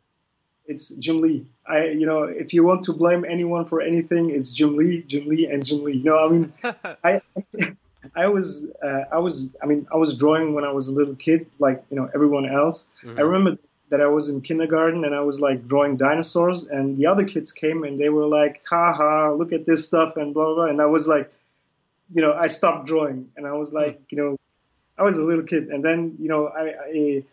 it's 0.67 0.91
Jim 0.91 1.21
Lee. 1.21 1.47
I, 1.67 1.87
you 1.87 2.07
know, 2.07 2.25
if 2.25 2.55
you 2.55 2.65
want 2.65 2.85
to 2.85 2.93
blame 2.93 3.25
anyone 3.29 3.67
for 3.67 3.81
anything, 3.81 4.31
it's 4.31 4.53
Jim 4.53 4.77
Lee, 4.77 5.03
Jim 5.07 5.29
Lee, 5.29 5.47
and 5.47 5.65
Jim 5.65 5.85
Lee. 5.85 5.95
You 5.95 6.05
know, 6.05 6.19
I 6.19 6.29
mean, 6.29 6.53
I, 7.05 7.21
I 8.15 8.29
was, 8.29 8.71
uh, 8.83 9.05
I 9.11 9.19
was, 9.19 9.49
I 9.63 9.67
mean, 9.67 9.87
I 9.93 9.97
was 9.97 10.17
drawing 10.17 10.55
when 10.55 10.65
I 10.65 10.73
was 10.73 10.89
a 10.89 10.93
little 10.93 11.15
kid, 11.15 11.49
like 11.59 11.85
you 11.91 11.97
know, 11.97 12.09
everyone 12.15 12.47
else. 12.47 12.89
I 13.19 13.23
remember 13.23 13.59
that 13.91 14.01
I 14.01 14.07
was 14.07 14.29
in 14.29 14.41
kindergarten 14.41 15.05
and 15.05 15.15
I 15.15 15.21
was 15.21 15.41
like 15.41 15.69
drawing 15.69 15.97
dinosaurs, 15.97 16.67
and 16.67 16.97
the 16.97 17.07
other 17.07 17.25
kids 17.25 17.53
came 17.53 17.85
and 17.85 18.01
they 18.01 18.09
were 18.09 18.27
like, 18.27 18.63
"Ha 18.69 18.93
ha, 18.93 19.33
look 19.33 19.53
at 19.53 19.67
this 19.67 19.85
stuff," 19.85 20.17
and 20.17 20.35
blah 20.35 20.47
blah. 20.47 20.55
blah. 20.55 20.65
And 20.67 20.81
I 20.81 20.87
was 20.87 21.07
like, 21.07 21.33
you 22.11 22.23
know, 22.23 22.33
I 22.33 22.47
stopped 22.47 22.87
drawing, 22.87 23.31
and 23.37 23.47
I 23.47 23.53
was 23.53 23.73
like, 23.73 24.01
you 24.11 24.19
know, 24.19 24.37
I 24.99 25.03
was 25.03 25.19
a 25.19 25.25
little 25.25 25.45
kid, 25.45 25.69
and 25.69 25.85
then 25.85 26.17
you 26.19 26.29
know, 26.29 26.49
I, 26.49 26.75
I 26.87 27.25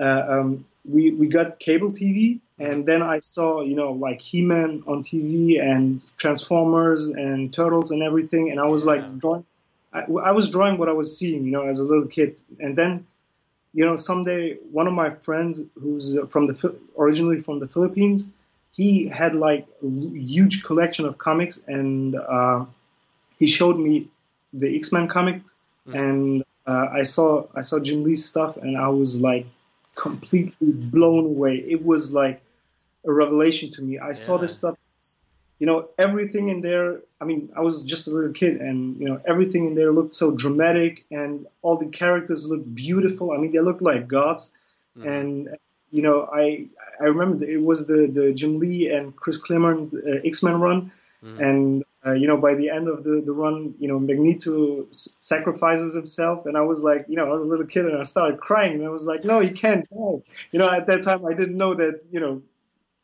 uh, 0.00 0.40
um, 0.40 0.64
we 0.84 1.10
we 1.12 1.28
got 1.28 1.58
cable 1.58 1.90
TV, 1.90 2.40
and 2.58 2.86
then 2.86 3.02
I 3.02 3.18
saw 3.18 3.62
you 3.62 3.74
know 3.74 3.92
like 3.92 4.20
He-Man 4.20 4.84
on 4.86 5.02
TV 5.02 5.60
and 5.60 6.04
Transformers 6.16 7.08
and 7.08 7.52
Turtles 7.52 7.90
and 7.90 8.02
everything, 8.02 8.50
and 8.50 8.60
I 8.60 8.66
was 8.66 8.84
like 8.84 9.18
drawing. 9.18 9.44
I, 9.92 10.00
I 10.00 10.30
was 10.32 10.50
drawing 10.50 10.78
what 10.78 10.88
I 10.88 10.92
was 10.92 11.16
seeing, 11.16 11.44
you 11.44 11.52
know, 11.52 11.68
as 11.68 11.78
a 11.78 11.84
little 11.84 12.06
kid, 12.06 12.36
and 12.60 12.76
then, 12.76 13.06
you 13.74 13.84
know, 13.84 13.96
someday 13.96 14.54
one 14.70 14.86
of 14.86 14.92
my 14.92 15.10
friends 15.10 15.64
who's 15.80 16.18
from 16.28 16.46
the 16.46 16.74
originally 16.98 17.38
from 17.40 17.58
the 17.58 17.68
Philippines, 17.68 18.32
he 18.72 19.06
had 19.08 19.34
like 19.34 19.66
a 19.82 19.86
huge 19.86 20.64
collection 20.64 21.04
of 21.04 21.18
comics, 21.18 21.62
and 21.66 22.16
uh, 22.16 22.64
he 23.38 23.46
showed 23.46 23.78
me 23.78 24.08
the 24.52 24.76
X 24.76 24.92
Men 24.92 25.08
comic, 25.08 25.42
and 25.94 26.44
uh, 26.66 26.86
I 26.92 27.02
saw 27.02 27.46
I 27.54 27.62
saw 27.62 27.78
Jim 27.78 28.04
Lee's 28.04 28.24
stuff, 28.24 28.56
and 28.56 28.76
I 28.76 28.88
was 28.88 29.20
like 29.20 29.46
completely 29.94 30.72
blown 30.72 31.26
away. 31.26 31.56
It 31.56 31.84
was 31.84 32.12
like 32.12 32.40
a 33.04 33.12
revelation 33.12 33.70
to 33.72 33.82
me. 33.82 33.98
I 33.98 34.12
saw 34.12 34.38
this 34.38 34.54
stuff, 34.54 34.78
you 35.62 35.66
know, 35.66 35.86
everything 35.96 36.48
in 36.48 36.60
there. 36.60 37.02
I 37.20 37.24
mean, 37.24 37.50
I 37.56 37.60
was 37.60 37.84
just 37.84 38.08
a 38.08 38.10
little 38.10 38.32
kid, 38.32 38.54
and 38.60 38.98
you 39.00 39.06
know, 39.08 39.20
everything 39.32 39.62
in 39.68 39.76
there 39.76 39.92
looked 39.92 40.12
so 40.12 40.32
dramatic, 40.32 41.04
and 41.12 41.46
all 41.62 41.76
the 41.76 41.86
characters 41.86 42.48
looked 42.50 42.74
beautiful. 42.74 43.30
I 43.30 43.36
mean, 43.36 43.52
they 43.52 43.60
looked 43.60 43.80
like 43.80 44.08
gods, 44.08 44.50
and 45.04 45.56
you 45.92 46.02
know, 46.02 46.28
I 46.42 46.66
I 47.00 47.04
remember 47.04 47.44
it 47.44 47.62
was 47.62 47.86
the 47.86 48.08
the 48.08 48.32
Jim 48.32 48.58
Lee 48.58 48.90
and 48.90 49.14
Chris 49.14 49.38
Claremont 49.38 49.94
uh, 49.94 50.26
X 50.32 50.42
Men 50.42 50.58
run, 50.60 50.90
and 51.36 51.84
uh, 52.04 52.10
you 52.20 52.26
know, 52.26 52.38
by 52.38 52.54
the 52.56 52.68
end 52.68 52.88
of 52.88 53.04
the, 53.04 53.22
the 53.24 53.32
run, 53.32 53.74
you 53.78 53.86
know, 53.86 54.00
Magneto 54.00 54.86
s- 54.88 55.14
sacrifices 55.20 55.94
himself, 55.94 56.46
and 56.46 56.56
I 56.56 56.62
was 56.62 56.82
like, 56.82 57.06
you 57.08 57.14
know, 57.14 57.26
I 57.26 57.30
was 57.30 57.42
a 57.42 57.46
little 57.46 57.66
kid, 57.66 57.86
and 57.86 57.96
I 57.96 58.02
started 58.02 58.40
crying, 58.40 58.74
and 58.74 58.84
I 58.84 58.88
was 58.88 59.06
like, 59.06 59.24
no, 59.24 59.38
he 59.38 59.50
can't 59.50 59.88
die. 59.90 60.22
You 60.50 60.58
know, 60.58 60.68
at 60.68 60.88
that 60.88 61.04
time, 61.04 61.24
I 61.24 61.34
didn't 61.34 61.56
know 61.56 61.74
that, 61.74 62.00
you 62.10 62.18
know, 62.18 62.42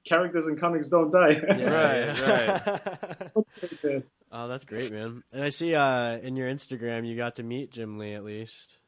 characters 0.09 0.46
in 0.46 0.56
comics 0.56 0.88
don't 0.88 1.11
die. 1.11 1.40
Right, 1.48 3.30
right. 3.36 4.02
oh, 4.32 4.48
that's 4.48 4.64
great, 4.64 4.90
man. 4.92 5.22
And 5.32 5.42
I 5.44 5.50
see 5.50 5.74
uh, 5.74 6.18
in 6.18 6.36
your 6.36 6.48
Instagram 6.48 7.06
you 7.06 7.16
got 7.16 7.36
to 7.36 7.42
meet 7.42 7.70
Jim 7.70 7.98
Lee 7.98 8.14
at 8.14 8.24
least. 8.24 8.78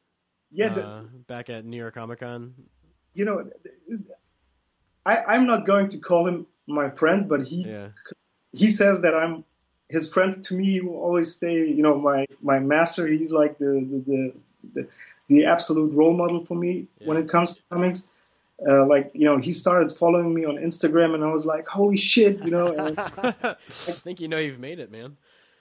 yeah, 0.51 0.69
the, 0.73 0.83
uh, 0.85 1.01
back 1.27 1.49
at 1.49 1.65
New 1.65 1.77
York 1.77 1.93
Comic 1.95 2.19
Con. 2.19 2.53
you 3.13 3.25
know, 3.25 3.49
I, 5.05 5.17
I'm 5.17 5.47
not 5.47 5.65
going 5.65 5.89
to 5.89 5.97
call 5.99 6.27
him 6.27 6.47
my 6.67 6.89
friend, 6.89 7.27
but 7.29 7.41
he 7.43 7.63
Yeah. 7.63 7.89
he 8.53 8.67
says 8.67 9.01
that 9.01 9.13
I'm 9.15 9.43
his 9.89 10.11
friend. 10.11 10.43
To 10.45 10.53
me, 10.53 10.65
he 10.71 10.81
will 10.81 10.95
always 11.01 11.33
stay, 11.33 11.53
you 11.67 11.83
know, 11.83 11.97
my 11.99 12.25
my 12.41 12.59
master. 12.59 13.07
He's 13.07 13.31
like 13.31 13.57
the 13.57 13.65
the 13.65 13.99
the, 14.11 14.33
the, 14.75 14.87
the 15.27 15.45
absolute 15.45 15.93
role 15.93 16.13
model 16.13 16.39
for 16.45 16.55
me 16.55 16.87
when 17.05 17.17
it 17.17 17.29
comes 17.29 17.57
to 17.57 17.63
comics. 17.69 18.09
Uh, 18.67 18.85
like 18.85 19.11
you 19.13 19.25
know, 19.25 19.37
he 19.37 19.51
started 19.51 19.91
following 19.91 20.33
me 20.33 20.45
on 20.45 20.55
Instagram, 20.57 21.15
and 21.15 21.23
I 21.23 21.31
was 21.31 21.45
like, 21.45 21.67
holy 21.67 21.97
shit, 21.97 22.43
you 22.43 22.51
know. 22.51 22.67
And, 22.67 22.99
I 23.43 23.55
think 24.03 24.21
you 24.21 24.27
know 24.27 24.37
you've 24.37 24.59
made 24.59 24.79
it, 24.79 24.91
man. 24.91 25.17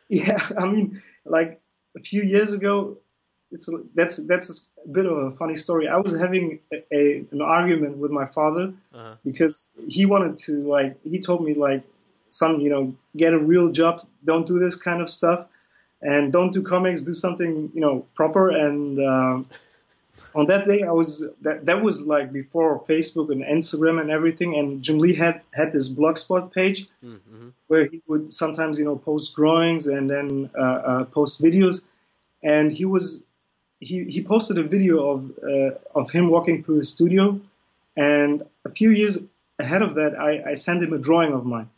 yeah, 0.09 0.39
I 0.59 0.67
mean, 0.69 1.01
like 1.25 1.61
a 1.97 2.01
few 2.01 2.23
years 2.23 2.53
ago, 2.53 2.99
it's 3.51 3.69
that's 3.95 4.17
that's 4.27 4.69
a 4.85 4.89
bit 4.89 5.07
of 5.07 5.17
a 5.17 5.31
funny 5.31 5.55
story. 5.57 5.89
I 5.89 5.97
was 5.97 6.19
having 6.19 6.61
a, 6.73 6.85
a 6.93 7.25
an 7.33 7.41
argument 7.41 7.97
with 7.99 8.11
my 8.11 8.27
father 8.27 8.73
Uh-huh. 8.95 9.15
because 9.25 9.71
he 9.89 10.05
wanted 10.07 10.37
to 10.47 10.53
like 10.63 10.97
he 11.05 11.19
told 11.21 11.45
me 11.45 11.55
like 11.55 11.83
son 12.29 12.61
you 12.61 12.71
know 12.71 12.95
get 13.17 13.33
a 13.33 13.39
real 13.39 13.73
job 13.73 14.03
don't 14.25 14.47
do 14.47 14.59
this 14.61 14.77
kind 14.77 15.01
of 15.03 15.11
stuff 15.11 15.47
and 16.01 16.33
don't 16.33 16.53
do 16.53 16.63
comics 16.63 17.03
do 17.03 17.13
something 17.13 17.71
you 17.75 17.81
know 17.81 18.07
proper 18.15 18.51
and 18.51 19.01
um, 19.05 19.47
on 20.35 20.47
that 20.47 20.65
day 20.65 20.83
i 20.83 20.91
was 20.93 21.29
that 21.41 21.65
that 21.67 21.83
was 21.83 22.07
like 22.07 22.33
before 22.33 22.81
facebook 22.85 23.31
and 23.31 23.43
instagram 23.43 24.01
and 24.01 24.11
everything 24.11 24.57
and 24.57 24.83
jim 24.83 24.99
lee 24.99 25.15
had 25.15 25.41
had 25.53 25.73
this 25.73 25.89
blogspot 25.89 26.53
page 26.53 26.89
Mm-hmm. 27.41 27.49
where 27.69 27.87
he 27.87 28.03
would 28.07 28.33
sometimes 28.33 28.79
you 28.79 28.85
know 28.85 28.97
post 28.97 29.35
drawings 29.35 29.87
and 29.87 30.11
then 30.11 30.51
uh, 30.59 30.63
uh, 30.63 31.05
post 31.05 31.43
videos. 31.43 31.87
And 32.43 32.71
he 32.73 32.85
was 32.85 33.25
he, 33.81 34.05
he 34.05 34.23
posted 34.23 34.59
a 34.59 34.63
video 34.63 35.11
of 35.11 35.33
uh, 35.43 35.99
of 35.99 36.11
him 36.11 36.29
walking 36.29 36.63
through 36.63 36.79
his 36.79 36.91
studio. 36.91 37.41
And 37.97 38.45
a 38.65 38.71
few 38.71 38.91
years 38.91 39.19
ahead 39.59 39.83
of 39.83 39.95
that 39.95 40.19
I, 40.19 40.51
I 40.51 40.55
sent 40.55 40.83
him 40.83 40.93
a 40.93 40.99
drawing 40.99 41.33
of 41.33 41.47
mine. 41.47 41.71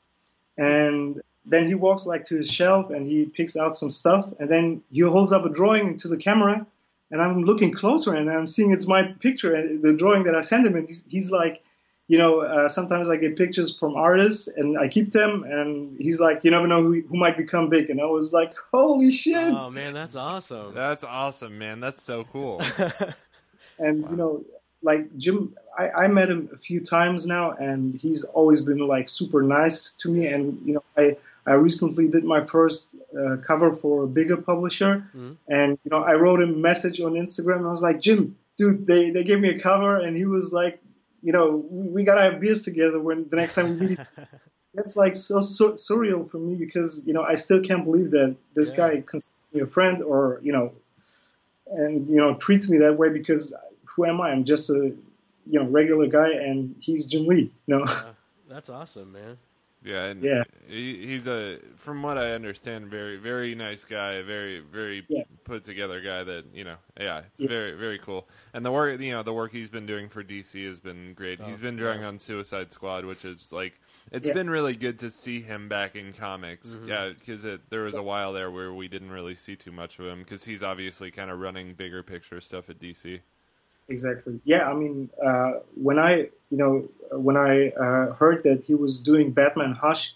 And 0.59 1.21
then 1.47 1.67
he 1.67 1.75
walks 1.75 2.07
like 2.07 2.25
to 2.27 2.37
his 2.37 2.51
shelf 2.51 2.91
and 2.91 3.07
he 3.07 3.25
picks 3.27 3.57
out 3.57 3.75
some 3.77 3.91
stuff. 3.91 4.29
And 4.39 4.49
then 4.49 4.83
he 4.91 5.01
holds 5.01 5.33
up 5.33 5.45
a 5.45 5.49
drawing 5.49 5.97
to 5.99 6.09
the 6.09 6.17
camera 6.17 6.67
and 7.13 7.23
I'm 7.23 7.45
looking 7.45 7.73
closer 7.73 8.15
and 8.15 8.29
I'm 8.29 8.49
seeing 8.49 8.73
it's 8.73 8.89
my 8.89 9.05
picture 9.21 9.55
and 9.55 9.83
the 9.83 9.95
drawing 9.95 10.25
that 10.25 10.35
I 10.35 10.41
sent 10.41 10.67
him 10.67 10.75
and 10.75 10.89
he's, 10.89 11.05
he's 11.07 11.31
like 11.31 11.63
you 12.09 12.19
know, 12.19 12.41
uh, 12.41 12.69
sometimes 12.69 13.09
I 13.09 13.17
get 13.17 13.37
pictures 13.37 13.75
from 13.75 13.95
artists 13.95 14.47
and 14.47 14.79
I 14.79 14.89
keep 14.89 15.13
them. 15.13 15.45
And 15.45 15.97
he's 15.99 16.21
like, 16.21 16.45
you 16.45 16.51
never 16.51 16.67
know 16.67 16.83
who, 16.83 17.01
who 17.01 17.17
might 17.17 17.39
become 17.39 17.71
big. 17.71 17.89
And 17.91 18.03
I 18.03 18.05
was 18.05 18.33
like, 18.35 18.53
holy 18.71 19.11
shit! 19.11 19.55
Oh 19.55 19.71
man, 19.71 19.95
that's 19.95 20.15
awesome. 20.15 20.75
That's 20.75 21.05
awesome, 21.05 21.59
man. 21.59 21.81
That's 21.81 22.03
so 22.03 22.25
cool. 22.25 22.61
and 23.79 24.09
you 24.11 24.17
know, 24.17 24.45
like 24.83 25.17
Jim, 25.17 25.57
I, 25.79 25.89
I 25.91 26.09
met 26.09 26.29
him 26.29 26.51
a 26.53 26.59
few 26.59 26.81
times 26.81 27.27
now, 27.27 27.53
and 27.53 27.95
he's 27.95 28.25
always 28.25 28.61
been 28.61 28.87
like 28.87 29.09
super 29.09 29.41
nice 29.41 29.93
to 30.01 30.11
me. 30.11 30.27
And 30.27 30.61
you 30.67 30.75
know, 30.75 30.85
I 30.97 31.17
I 31.47 31.55
recently 31.55 32.09
did 32.09 32.24
my 32.24 32.45
first 32.45 32.95
uh, 33.18 33.36
cover 33.38 33.72
for 33.72 34.05
a 34.05 34.07
bigger 34.07 34.36
publisher, 34.36 35.09
Mhm. 35.14 35.36
and 35.49 35.78
you 35.84 35.90
know, 35.90 36.03
I 36.03 36.14
wrote 36.14 36.40
a 36.43 36.47
message 36.47 37.01
on 37.01 37.12
Instagram. 37.14 37.57
And 37.59 37.66
I 37.66 37.70
was 37.70 37.82
like, 37.82 38.01
Jim, 38.01 38.36
dude, 38.57 38.86
they 38.86 39.11
they 39.11 39.24
gave 39.24 39.40
me 39.40 39.49
a 39.51 39.61
cover, 39.61 39.97
and 39.97 40.16
he 40.16 40.24
was 40.24 40.53
like, 40.53 40.80
you 41.20 41.32
know, 41.32 41.64
we, 41.70 42.05
gotta 42.05 42.22
have 42.22 42.40
beers 42.40 42.62
together 42.62 43.01
when 43.01 43.28
the 43.28 43.36
next 43.36 43.55
time 43.57 43.78
we 43.78 43.86
meet. 43.88 43.99
That's 44.74 44.97
like 44.97 45.16
so, 45.16 45.40
so 45.40 45.72
surreal 45.72 46.30
for 46.30 46.38
me 46.38 46.55
because 46.55 47.07
you 47.07 47.12
know 47.12 47.22
I 47.22 47.34
still 47.34 47.61
can't 47.61 47.84
believe 47.84 48.11
that 48.12 48.34
this 48.55 48.70
Yeah. 48.70 48.76
guy 48.76 49.01
considers 49.01 49.32
me 49.53 49.61
a 49.61 49.66
friend 49.66 50.03
or 50.03 50.38
you 50.43 50.53
know, 50.53 50.72
and 51.70 52.09
you 52.09 52.16
know 52.16 52.34
treats 52.34 52.70
me 52.70 52.78
that 52.78 52.97
way 52.97 53.09
because 53.11 53.55
who 53.84 54.05
am 54.07 54.20
I? 54.20 54.30
I'm 54.30 54.45
just 54.45 54.70
a 54.70 54.93
you 55.51 55.59
know 55.59 55.64
regular 55.66 56.07
guy, 56.07 56.30
and 56.32 56.74
he's 56.80 57.05
Jim 57.07 57.26
Lee. 57.26 57.51
You 57.66 57.78
know, 57.78 57.86
That's 58.49 58.68
awesome, 58.68 59.12
man. 59.12 59.38
Yeah, 59.85 60.05
and 60.05 60.22
Yeah. 60.22 60.43
He, 60.68 61.07
he's 61.07 61.26
a, 61.26 61.59
from 61.76 62.03
what 62.03 62.16
I 62.16 62.33
understand, 62.33 62.89
very, 62.89 63.16
very 63.16 63.55
nice 63.55 63.85
guy, 63.85 64.22
very, 64.22 64.61
very 64.61 65.05
Yeah. 65.09 65.24
put 65.45 65.64
together 65.64 66.01
guy. 66.01 66.22
That 66.24 66.45
you 66.55 66.64
know, 66.64 66.76
yeah, 66.99 67.18
it's 67.20 67.41
Yeah. 67.41 67.49
very, 67.49 67.72
very 67.72 67.99
cool. 67.99 68.28
And 68.55 68.64
the 68.64 68.70
work, 68.70 69.01
you 69.01 69.11
know, 69.12 69.22
the 69.22 69.33
work 69.33 69.51
he's 69.53 69.70
been 69.70 69.87
doing 69.87 70.09
for 70.09 70.22
DC 70.22 70.64
has 70.66 70.80
been 70.80 71.14
great. 71.14 71.41
Oh, 71.41 71.45
he's 71.45 71.59
been 71.59 71.76
drawing 71.76 72.03
yeah. 72.03 72.09
on 72.09 72.18
Suicide 72.18 72.70
Squad, 72.70 73.05
which 73.05 73.24
is 73.24 73.53
like, 73.53 73.80
it's 74.12 74.28
Yeah. 74.28 74.35
been 74.35 74.51
really 74.51 74.74
good 74.76 74.99
to 75.01 75.11
see 75.11 75.41
him 75.41 75.68
back 75.68 75.97
in 75.97 76.12
comics. 76.12 76.74
Mhm. 76.74 76.87
Yeah, 76.89 77.09
because 77.11 77.47
there 77.70 77.83
was 77.83 77.95
a 77.95 78.03
while 78.03 78.33
there 78.33 78.51
where 78.51 78.72
we 78.72 78.89
didn't 78.89 79.11
really 79.11 79.35
see 79.35 79.57
too 79.57 79.72
much 79.72 79.99
of 79.99 80.07
him 80.07 80.20
because 80.20 80.45
he's 80.45 80.62
obviously 80.62 81.11
kind 81.11 81.30
of 81.30 81.39
running 81.41 81.74
bigger 81.74 82.03
picture 82.03 82.41
stuff 82.41 82.70
at 82.70 82.78
DC. 82.78 83.20
Exactly. 83.93 84.40
Yeah, 84.45 84.68
I 84.68 84.74
mean, 84.74 85.11
uh, 85.24 85.53
when 85.74 85.99
I 85.99 86.12
you 86.51 86.59
know 86.61 86.72
when 87.26 87.36
I 87.36 87.68
uh, 87.70 88.12
heard 88.14 88.43
that 88.45 88.64
he 88.64 88.74
was 88.74 88.99
doing 89.01 89.30
Batman 89.30 89.72
Hush 89.72 90.14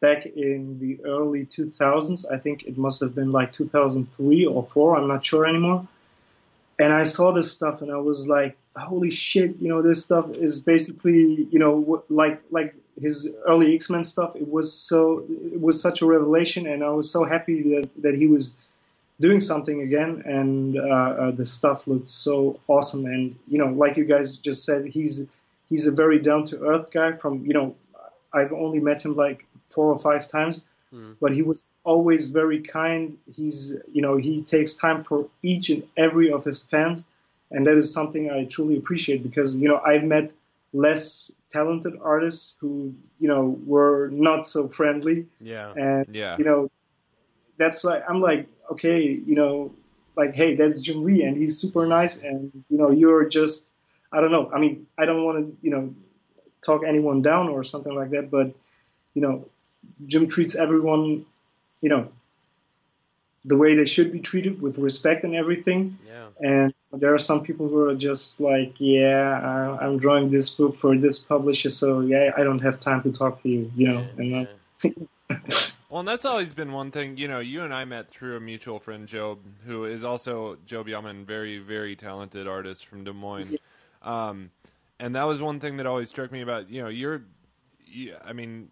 back 0.00 0.26
in 0.26 0.78
the 0.78 0.92
early 1.04 1.46
2000s, 1.46 2.30
I 2.30 2.38
think 2.38 2.64
it 2.64 2.76
must 2.76 3.00
have 3.00 3.14
been 3.14 3.32
like 3.32 3.52
2003 3.52 4.44
or 4.46 4.62
four. 4.66 4.96
I'm 4.96 5.08
not 5.08 5.24
sure 5.24 5.46
anymore. 5.46 5.86
and 6.78 6.92
I 6.92 7.04
saw 7.04 7.32
this 7.32 7.50
stuff 7.52 7.82
and 7.82 7.90
I 7.90 7.96
was 7.98 8.26
like, 8.26 8.56
holy 8.76 9.10
shit, 9.10 9.56
you 9.60 9.68
know, 9.68 9.80
this 9.82 10.04
stuff 10.04 10.30
is 10.30 10.60
basically, 10.60 11.46
you 11.50 11.58
know, 11.58 12.02
like 12.08 12.40
like 12.50 12.74
his 13.00 13.30
early 13.46 13.74
X 13.74 13.90
Men 13.90 14.04
stuff. 14.04 14.36
It 14.36 14.48
was 14.50 14.72
so 14.72 15.24
it 15.28 15.60
was 15.60 15.80
such 15.80 16.02
a 16.02 16.06
revelation, 16.06 16.66
and 16.66 16.82
I 16.82 16.90
was 16.90 17.10
so 17.10 17.24
happy 17.24 17.62
that 17.74 17.90
that 18.02 18.14
he 18.14 18.26
was 18.26 18.56
doing 19.20 19.40
something 19.40 19.82
again, 19.82 20.22
and 20.24 20.76
uh, 20.78 20.82
uh, 20.82 21.30
the 21.30 21.46
stuff 21.46 21.86
looked 21.86 22.08
so 22.08 22.60
awesome. 22.68 23.06
And 23.06 23.36
you 23.48 23.58
know, 23.58 23.68
like 23.68 23.96
you 23.96 24.04
guys 24.04 24.36
just 24.38 24.64
said, 24.64 24.86
he's 24.86 25.26
he's 25.68 25.86
a 25.86 25.92
very 25.92 26.18
down 26.18 26.44
to 26.46 26.60
earth 26.64 26.90
guy. 26.92 27.12
From 27.12 27.44
you 27.46 27.52
know, 27.54 27.74
I've 28.32 28.52
only 28.52 28.80
met 28.80 29.04
him 29.04 29.14
like 29.16 29.44
four 29.70 29.86
or 29.92 29.98
five 29.98 30.28
times, 30.28 30.64
Mhm. 30.92 31.16
but 31.20 31.32
he 31.32 31.42
was 31.42 31.64
always 31.84 32.28
very 32.30 32.60
kind. 32.60 33.18
He's 33.34 33.74
you 33.92 34.02
know 34.02 34.16
he 34.16 34.42
takes 34.42 34.74
time 34.74 35.04
for 35.04 35.28
each 35.42 35.70
and 35.70 35.82
every 35.96 36.30
of 36.32 36.44
his 36.44 36.62
fans, 36.62 37.02
and 37.50 37.66
that 37.66 37.76
is 37.76 37.92
something 37.92 38.30
I 38.30 38.44
truly 38.44 38.76
appreciate 38.76 39.22
because 39.22 39.56
you 39.56 39.68
know 39.68 39.78
I've 39.84 40.04
met 40.04 40.32
less 40.72 41.30
talented 41.50 41.94
artists 42.02 42.56
who 42.60 42.92
you 43.20 43.28
know 43.28 43.56
were 43.64 44.08
not 44.10 44.44
so 44.44 44.66
friendly 44.66 45.26
Yeah. 45.40 45.72
and 45.76 46.04
Yeah. 46.12 46.36
you 46.36 46.44
know 46.44 46.68
that's 47.58 47.84
like 47.84 48.02
i'm 48.08 48.20
like 48.20 48.48
okay 48.70 49.02
you 49.02 49.34
know 49.34 49.72
like 50.16 50.34
hey 50.34 50.54
that's 50.54 50.80
jim 50.80 51.04
lee 51.04 51.22
and 51.22 51.36
he's 51.36 51.58
super 51.58 51.86
nice 51.86 52.22
and 52.22 52.64
you 52.68 52.78
know 52.78 52.90
you're 52.90 53.28
just 53.28 53.72
i 54.12 54.20
don't 54.20 54.32
know. 54.32 54.50
I 54.54 54.58
mean 54.58 54.86
i 54.98 55.04
don't 55.06 55.24
want 55.24 55.38
to 55.38 55.56
you 55.62 55.70
know 55.70 55.94
talk 56.64 56.82
anyone 56.86 57.22
down 57.22 57.48
or 57.48 57.64
something 57.64 57.94
like 57.94 58.10
that 58.10 58.30
but 58.30 58.54
you 59.14 59.22
know 59.22 59.46
jim 60.06 60.28
treats 60.28 60.54
everyone 60.54 61.26
you 61.80 61.88
know 61.88 62.08
the 63.44 63.56
way 63.56 63.74
they 63.74 63.84
should 63.84 64.10
be 64.10 64.20
treated 64.20 64.62
with 64.62 64.78
respect 64.78 65.22
and 65.24 65.34
everything. 65.34 65.98
Yeah. 66.06 66.28
and 66.40 66.74
there 66.92 67.14
are 67.14 67.18
some 67.18 67.42
people 67.42 67.68
who 67.68 67.88
are 67.88 67.94
just 67.94 68.40
like 68.40 68.74
yeah 68.78 69.76
i'm 69.80 69.98
drawing 69.98 70.30
this 70.30 70.50
book 70.50 70.76
for 70.76 70.96
this 70.96 71.18
publisher 71.18 71.70
so 71.70 72.00
yeah 72.00 72.30
i 72.36 72.42
don't 72.42 72.60
have 72.60 72.80
time 72.80 73.02
to 73.02 73.12
talk 73.12 73.42
to 73.42 73.48
you 73.48 73.70
you 73.76 73.88
know 73.88 74.06
and 74.16 74.48
uh, 75.30 75.34
Well, 75.94 76.00
and 76.00 76.08
that's 76.08 76.24
always 76.24 76.52
been 76.52 76.72
one 76.72 76.90
thing. 76.90 77.18
You 77.18 77.28
know, 77.28 77.38
you 77.38 77.62
and 77.62 77.72
I 77.72 77.84
met 77.84 78.08
through 78.08 78.36
a 78.36 78.40
mutual 78.40 78.80
friend, 78.80 79.06
Job, 79.06 79.38
who 79.64 79.84
is 79.84 80.02
also 80.02 80.58
Job 80.66 80.88
Yaman, 80.88 81.24
very, 81.24 81.58
very 81.58 81.94
talented 81.94 82.48
artist 82.48 82.86
from 82.86 83.04
Des 83.04 83.12
Moines. 83.12 83.56
Um, 84.02 84.50
and 84.98 85.14
that 85.14 85.22
was 85.22 85.40
one 85.40 85.60
thing 85.60 85.76
that 85.76 85.86
always 85.86 86.08
struck 86.08 86.32
me 86.32 86.40
about 86.40 86.68
you 86.68 86.82
know 86.82 86.88
you're, 86.88 87.22
you, 87.86 88.16
I 88.24 88.32
mean, 88.32 88.70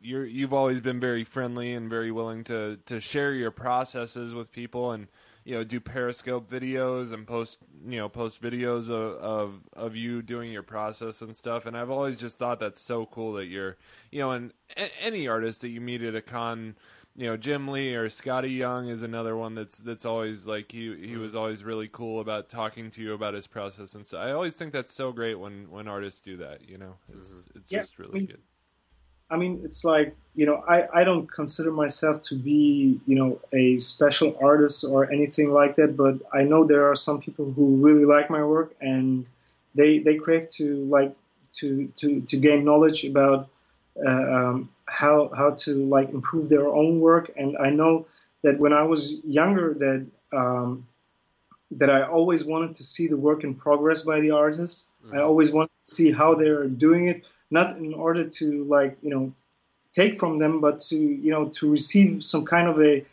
you're 0.00 0.24
you've 0.24 0.54
always 0.54 0.80
been 0.80 0.98
very 0.98 1.24
friendly 1.24 1.74
and 1.74 1.90
very 1.90 2.10
willing 2.10 2.42
to 2.44 2.78
to 2.86 3.00
share 3.00 3.34
your 3.34 3.50
processes 3.50 4.34
with 4.34 4.50
people 4.50 4.92
and 4.92 5.08
you 5.44 5.54
know 5.54 5.64
do 5.64 5.80
Periscope 5.80 6.50
videos 6.50 7.12
and 7.12 7.26
post 7.26 7.58
you 7.86 7.98
know 7.98 8.08
post 8.08 8.40
videos 8.40 8.90
of, 8.90 9.16
of 9.16 9.60
of 9.72 9.96
you 9.96 10.22
doing 10.22 10.52
your 10.52 10.62
process 10.62 11.22
and 11.22 11.34
stuff. 11.34 11.66
And 11.66 11.76
I've 11.76 11.90
always 11.90 12.16
just 12.16 12.38
thought 12.38 12.60
that's 12.60 12.80
so 12.80 13.06
cool 13.06 13.34
that 13.34 13.46
you're 13.46 13.76
you 14.10 14.20
know 14.20 14.32
and 14.32 14.52
a- 14.76 15.02
any 15.02 15.28
artist 15.28 15.62
that 15.62 15.68
you 15.68 15.80
meet 15.80 16.02
at 16.02 16.14
a 16.14 16.22
con. 16.22 16.76
You 17.14 17.26
know, 17.26 17.36
Jim 17.36 17.68
Lee 17.68 17.94
or 17.94 18.08
Skottie 18.08 18.56
Young 18.56 18.88
is 18.88 19.02
another 19.02 19.36
one 19.36 19.54
that's 19.54 19.76
that's 19.76 20.06
always 20.06 20.46
like 20.46 20.72
he 20.72 20.78
he 20.78 21.08
mm-hmm. 21.08 21.20
was 21.20 21.34
always 21.34 21.62
really 21.62 21.88
cool 21.88 22.20
about 22.20 22.48
talking 22.48 22.90
to 22.92 23.02
you 23.02 23.12
about 23.12 23.34
his 23.34 23.46
process 23.46 23.94
and 23.94 24.06
stuff. 24.06 24.24
I 24.24 24.30
always 24.30 24.56
think 24.56 24.72
that's 24.72 24.92
so 24.94 25.12
great 25.12 25.38
when 25.38 25.70
when 25.70 25.88
artists 25.88 26.20
do 26.20 26.38
that. 26.38 26.66
You 26.66 26.78
know, 26.78 26.94
it's 27.12 27.30
mm-hmm. 27.30 27.58
it's 27.58 27.70
Yeah, 27.70 27.80
just 27.80 27.92
I 27.98 28.02
really 28.02 28.18
mean, 28.20 28.26
good. 28.28 28.40
I 29.32 29.36
mean, 29.36 29.60
it's 29.64 29.82
like, 29.82 30.14
you 30.34 30.44
know, 30.44 30.62
I, 30.68 30.86
I 31.00 31.04
don't 31.04 31.26
consider 31.30 31.72
myself 31.72 32.20
to 32.28 32.34
be, 32.34 33.00
you 33.06 33.16
know, 33.16 33.40
a 33.52 33.78
special 33.78 34.36
artist 34.40 34.84
or 34.84 35.10
anything 35.10 35.52
like 35.52 35.74
that, 35.76 35.96
but 35.96 36.16
I 36.32 36.42
know 36.42 36.64
there 36.64 36.86
are 36.90 36.94
some 36.94 37.18
people 37.18 37.50
who 37.50 37.76
really 37.76 38.04
like 38.04 38.28
my 38.28 38.44
work 38.44 38.74
and 38.80 39.24
they, 39.74 39.98
they 39.98 40.16
crave 40.16 40.48
to 40.50 40.84
like 40.84 41.12
to, 41.54 41.86
to, 41.96 42.20
to 42.20 42.36
gain 42.36 42.64
knowledge 42.64 43.04
about 43.04 43.48
uh, 44.06 44.10
um, 44.36 44.68
how, 44.86 45.30
how 45.34 45.50
to 45.64 45.70
like 45.86 46.10
improve 46.10 46.48
their 46.48 46.68
own 46.68 47.00
work. 47.00 47.32
And 47.36 47.56
I 47.56 47.70
know 47.70 48.06
that 48.42 48.58
when 48.58 48.74
I 48.74 48.82
was 48.82 49.18
younger 49.24 49.74
that, 49.74 50.06
um, 50.36 50.86
that 51.78 51.88
I 51.88 52.02
always 52.02 52.44
wanted 52.44 52.74
to 52.76 52.82
see 52.82 53.06
the 53.08 53.16
work 53.16 53.44
in 53.44 53.54
progress 53.54 54.02
by 54.02 54.20
the 54.20 54.30
artists. 54.30 54.88
I 55.12 55.20
always 55.20 55.52
wanted 55.52 55.70
to 55.84 55.90
see 55.90 56.12
how 56.12 56.34
they're 56.34 56.66
doing 56.66 57.08
it, 57.08 57.24
not 57.52 57.76
in 57.76 57.94
order 57.94 58.28
to 58.28 58.64
like 58.64 58.96
you 59.02 59.10
know 59.10 59.32
take 59.92 60.18
from 60.18 60.38
them, 60.38 60.60
but 60.60 60.80
to 60.80 60.96
you 60.96 61.30
know 61.30 61.48
to 61.50 61.70
receive 61.70 62.24
some 62.24 62.44
kind 62.44 62.68
of 62.68 62.80
a 62.80 63.04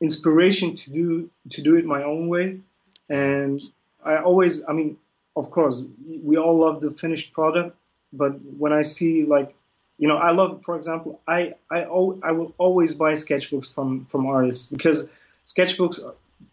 inspiration 0.00 0.76
to 0.76 0.90
do 0.90 1.30
to 1.50 1.62
do 1.62 1.76
it 1.76 1.84
my 1.84 2.02
own 2.02 2.28
way. 2.28 2.60
And 3.08 3.60
I 4.04 4.18
always, 4.18 4.66
I 4.66 4.72
mean, 4.72 4.96
of 5.36 5.50
course, 5.50 5.86
we 6.22 6.36
all 6.36 6.58
love 6.58 6.80
the 6.80 6.90
finished 6.90 7.32
product, 7.32 7.76
but 8.12 8.32
when 8.58 8.72
I 8.72 8.82
see 8.82 9.24
like 9.24 9.54
you 9.98 10.08
know, 10.08 10.18
I 10.18 10.30
love, 10.32 10.62
for 10.62 10.76
example, 10.76 11.20
I 11.26 11.54
I, 11.70 11.82
I 11.82 12.32
will 12.32 12.54
always 12.58 12.94
buy 12.94 13.12
sketchbooks 13.12 13.72
from 13.72 14.06
from 14.06 14.26
artists 14.26 14.66
because 14.66 15.08
sketchbooks 15.44 16.00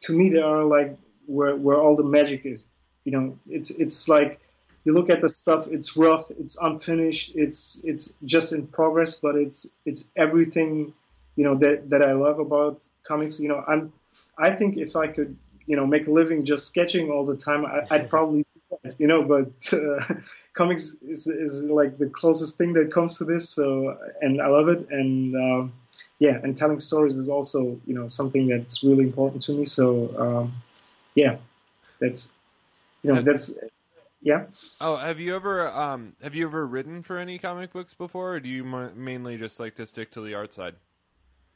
to 0.02 0.14
me 0.14 0.30
they 0.30 0.42
are 0.42 0.64
like 0.64 0.98
where 1.26 1.56
where 1.56 1.78
all 1.78 1.96
the 1.96 2.04
magic 2.04 2.46
is. 2.46 2.68
You 3.04 3.12
know, 3.12 3.40
it's 3.50 3.70
it's 3.70 4.08
like 4.08 4.40
you 4.86 4.94
look 4.94 5.10
at 5.10 5.22
the 5.22 5.30
stuff, 5.30 5.68
it's 5.68 5.96
rough, 5.96 6.30
it's 6.32 6.58
unfinished, 6.62 7.32
it's 7.36 7.82
it's 7.86 8.16
just 8.26 8.54
in 8.54 8.68
progress, 8.68 9.16
but 9.16 9.36
it's 9.36 9.68
it's 9.86 10.12
everything 10.16 10.94
you 11.36 11.44
know 11.44 11.56
that 11.56 11.90
that 11.90 12.02
I 12.02 12.14
love 12.14 12.40
about 12.40 12.86
comics. 13.04 13.40
You 13.40 13.50
know, 13.50 13.64
I'm 13.68 13.94
I 14.38 14.52
think 14.52 14.78
if 14.78 14.96
I 14.96 15.08
could 15.08 15.38
you 15.66 15.76
know 15.76 15.88
make 15.88 16.08
a 16.08 16.12
living 16.12 16.44
just 16.44 16.68
sketching 16.68 17.12
all 17.12 17.26
the 17.26 17.38
time, 17.38 17.66
I, 17.66 17.86
I'd 17.92 18.10
probably 18.10 18.46
that, 18.84 18.96
you 19.00 19.08
know, 19.08 19.24
but 19.24 19.74
uh, 19.74 20.16
comics 20.54 20.96
is 21.02 21.28
is 21.28 21.64
like 21.64 21.98
the 21.98 22.08
closest 22.08 22.58
thing 22.58 22.74
that 22.74 22.92
comes 22.92 23.18
to 23.20 23.26
this. 23.26 23.50
So 23.50 23.98
and 24.22 24.42
I 24.42 24.48
love 24.48 24.70
it 24.70 24.88
and. 24.90 25.36
Um, 25.36 25.74
yeah, 26.20 26.40
and 26.42 26.56
telling 26.58 26.80
stories 26.80 27.18
is 27.18 27.28
also, 27.28 27.82
you 27.86 27.94
know, 27.94 28.08
something 28.08 28.48
that's 28.48 28.82
really 28.82 29.04
important 29.04 29.44
to 29.44 29.52
me. 29.52 29.66
So, 29.66 30.16
um, 30.18 30.54
yeah, 31.16 31.36
that's, 32.00 32.32
you 33.02 33.14
know, 33.14 33.22
that's, 33.22 33.54
yeah. 34.24 34.46
Oh, 34.82 34.96
have 34.96 35.20
you 35.20 35.36
ever 35.36 35.68
um 35.68 36.16
have 36.24 36.34
you 36.34 36.48
ever 36.48 36.66
written 36.66 37.04
for 37.04 37.18
any 37.18 37.38
comic 37.38 37.74
books 37.74 37.94
before, 37.94 38.36
or 38.36 38.40
do 38.40 38.50
you 38.50 38.64
mainly 38.64 39.38
just 39.38 39.60
like 39.60 39.76
to 39.76 39.86
stick 39.86 40.12
to 40.12 40.22
the 40.22 40.34
art 40.34 40.54
side? 40.54 40.76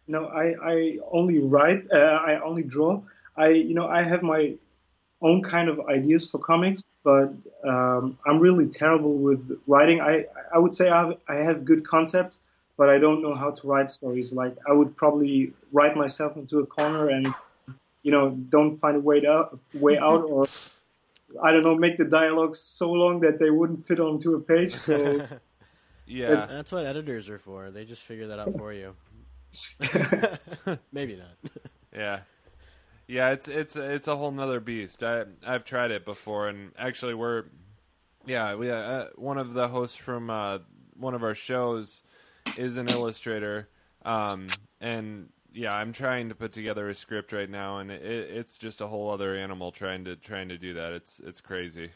No, 0.07 0.27
I, 0.27 0.53
I 0.63 0.97
only 1.11 1.39
write, 1.39 1.85
uh, 1.91 1.97
I 1.97 2.39
only 2.41 2.63
draw. 2.63 3.01
I, 3.35 3.49
you 3.49 3.73
know, 3.73 3.87
I 3.87 4.03
have 4.03 4.23
my 4.23 4.53
own 5.21 5.43
kind 5.43 5.67
of 5.67 5.81
ideas 5.87 6.29
for 6.29 6.37
comics, 6.39 6.83
but 7.03 7.33
um, 7.65 8.17
I'm 8.25 8.39
really 8.39 8.67
terrible 8.67 9.13
with 9.13 9.59
writing. 9.67 10.01
I 10.01 10.25
I 10.53 10.57
would 10.59 10.73
say 10.73 10.89
I 10.89 11.05
have, 11.05 11.17
I 11.27 11.35
have 11.35 11.65
good 11.65 11.85
concepts, 11.85 12.39
but 12.77 12.89
I 12.89 12.97
don't 12.99 13.21
know 13.21 13.33
how 13.33 13.51
to 13.51 13.67
write 13.67 13.89
stories. 13.89 14.33
Like 14.33 14.55
I 14.67 14.73
would 14.73 14.95
probably 14.95 15.53
write 15.71 15.95
myself 15.95 16.37
into 16.37 16.59
a 16.59 16.65
corner 16.65 17.09
and 17.09 17.33
you 18.03 18.11
know 18.11 18.31
don't 18.31 18.77
find 18.77 18.97
a 18.97 18.99
way 18.99 19.25
out 19.25 19.59
way 19.73 19.97
out 19.97 20.23
or 20.23 20.47
I 21.43 21.51
don't 21.51 21.63
know 21.63 21.75
make 21.75 21.97
the 21.97 22.05
dialogues 22.05 22.59
so 22.59 22.91
long 22.91 23.19
that 23.21 23.37
they 23.39 23.49
wouldn't 23.49 23.85
fit 23.85 23.99
onto 23.99 24.35
a 24.35 24.39
page. 24.39 24.71
So 24.73 24.95
Yeah. 26.05 26.27
It's- 26.27 26.55
That's 26.55 26.71
what 26.71 26.85
editors 26.85 27.29
are 27.29 27.37
for. 27.39 27.69
They 27.69 27.83
just 27.85 28.03
figure 28.05 28.27
that 28.27 28.39
out 28.39 28.57
for 28.57 28.71
you. 28.73 28.95
Maybe 30.91 31.15
not. 31.17 31.51
Yeah. 31.93 32.19
Yeah, 33.07 33.29
it's 33.29 33.47
it's 33.47 33.75
it's 33.77 34.07
a 34.09 34.15
whole 34.17 34.31
nother 34.31 34.59
beast. 34.59 35.01
I 35.01 35.23
I've 35.45 35.63
tried 35.63 35.91
it 35.91 36.03
before, 36.03 36.49
and 36.49 36.71
actually, 36.77 37.13
we're 37.13 37.45
yeah 38.25 38.55
we 38.55 38.69
uh, 38.69 39.05
one 39.15 39.37
of 39.37 39.53
the 39.53 39.69
hosts 39.69 39.95
from 39.95 40.29
uh, 40.29 40.59
one 40.97 41.13
of 41.13 41.23
our 41.23 41.33
shows 41.35 42.03
is 42.57 42.75
an 42.75 42.89
illustrator, 42.89 43.69
um, 44.03 44.49
and 44.81 45.29
yeah, 45.57 45.75
I'm 45.75 45.91
trying 45.91 46.29
to 46.29 46.35
put 46.35 46.51
together 46.51 46.87
a 46.87 46.93
script 46.93 47.33
right 47.33 47.49
now, 47.49 47.79
and 47.79 47.89
it, 47.89 48.03
it's 48.03 48.57
just 48.57 48.79
a 48.79 48.85
whole 48.85 49.09
other 49.09 49.35
animal 49.35 49.71
trying 49.71 50.05
to 50.05 50.15
trying 50.15 50.49
to 50.49 50.57
do 50.57 50.75
that. 50.75 50.93
It's 50.93 51.19
it's 51.19 51.41
crazy. 51.41 51.89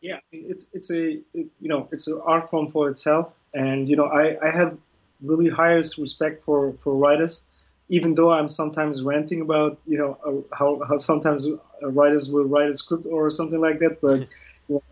yeah, 0.00 0.18
it's 0.32 0.70
it's 0.72 0.90
a 0.90 1.10
it, 1.32 1.46
you 1.60 1.68
know 1.68 1.88
it's 1.92 2.08
an 2.08 2.20
art 2.24 2.50
form 2.50 2.66
for 2.68 2.88
itself, 2.88 3.32
and 3.54 3.88
you 3.88 3.94
know 3.94 4.06
I 4.06 4.36
I 4.44 4.50
have 4.50 4.76
really 5.22 5.48
highest 5.48 5.96
respect 5.96 6.44
for 6.44 6.72
for 6.80 6.96
writers, 6.96 7.46
even 7.88 8.16
though 8.16 8.32
I'm 8.32 8.48
sometimes 8.48 9.04
ranting 9.04 9.42
about 9.42 9.78
you 9.86 9.98
know 9.98 10.18
uh, 10.26 10.56
how 10.56 10.82
how 10.88 10.96
sometimes 10.96 11.46
uh, 11.46 11.90
writers 11.90 12.28
will 12.28 12.46
write 12.46 12.68
a 12.68 12.74
script 12.74 13.06
or 13.06 13.30
something 13.30 13.60
like 13.60 13.78
that, 13.78 14.00
but 14.00 14.20
you 14.68 14.74
know, 14.74 14.82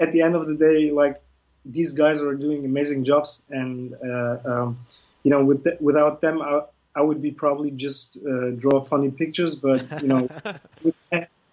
at 0.00 0.10
the 0.10 0.20
end 0.20 0.34
of 0.34 0.48
the 0.48 0.56
day, 0.56 0.90
like 0.90 1.22
these 1.64 1.92
guys 1.92 2.20
are 2.20 2.34
doing 2.34 2.64
amazing 2.64 3.04
jobs, 3.04 3.44
and 3.50 3.94
uh, 4.04 4.38
um, 4.44 4.84
you 5.22 5.30
know 5.30 5.44
with 5.44 5.62
the, 5.62 5.76
without 5.80 6.20
them 6.20 6.42
I. 6.42 6.62
I 6.94 7.00
would 7.00 7.22
be 7.22 7.30
probably 7.30 7.70
just 7.70 8.18
uh, 8.18 8.50
draw 8.50 8.82
funny 8.82 9.10
pictures, 9.10 9.54
but 9.54 10.02
you 10.02 10.08
know, 10.08 10.28
with, 10.82 10.94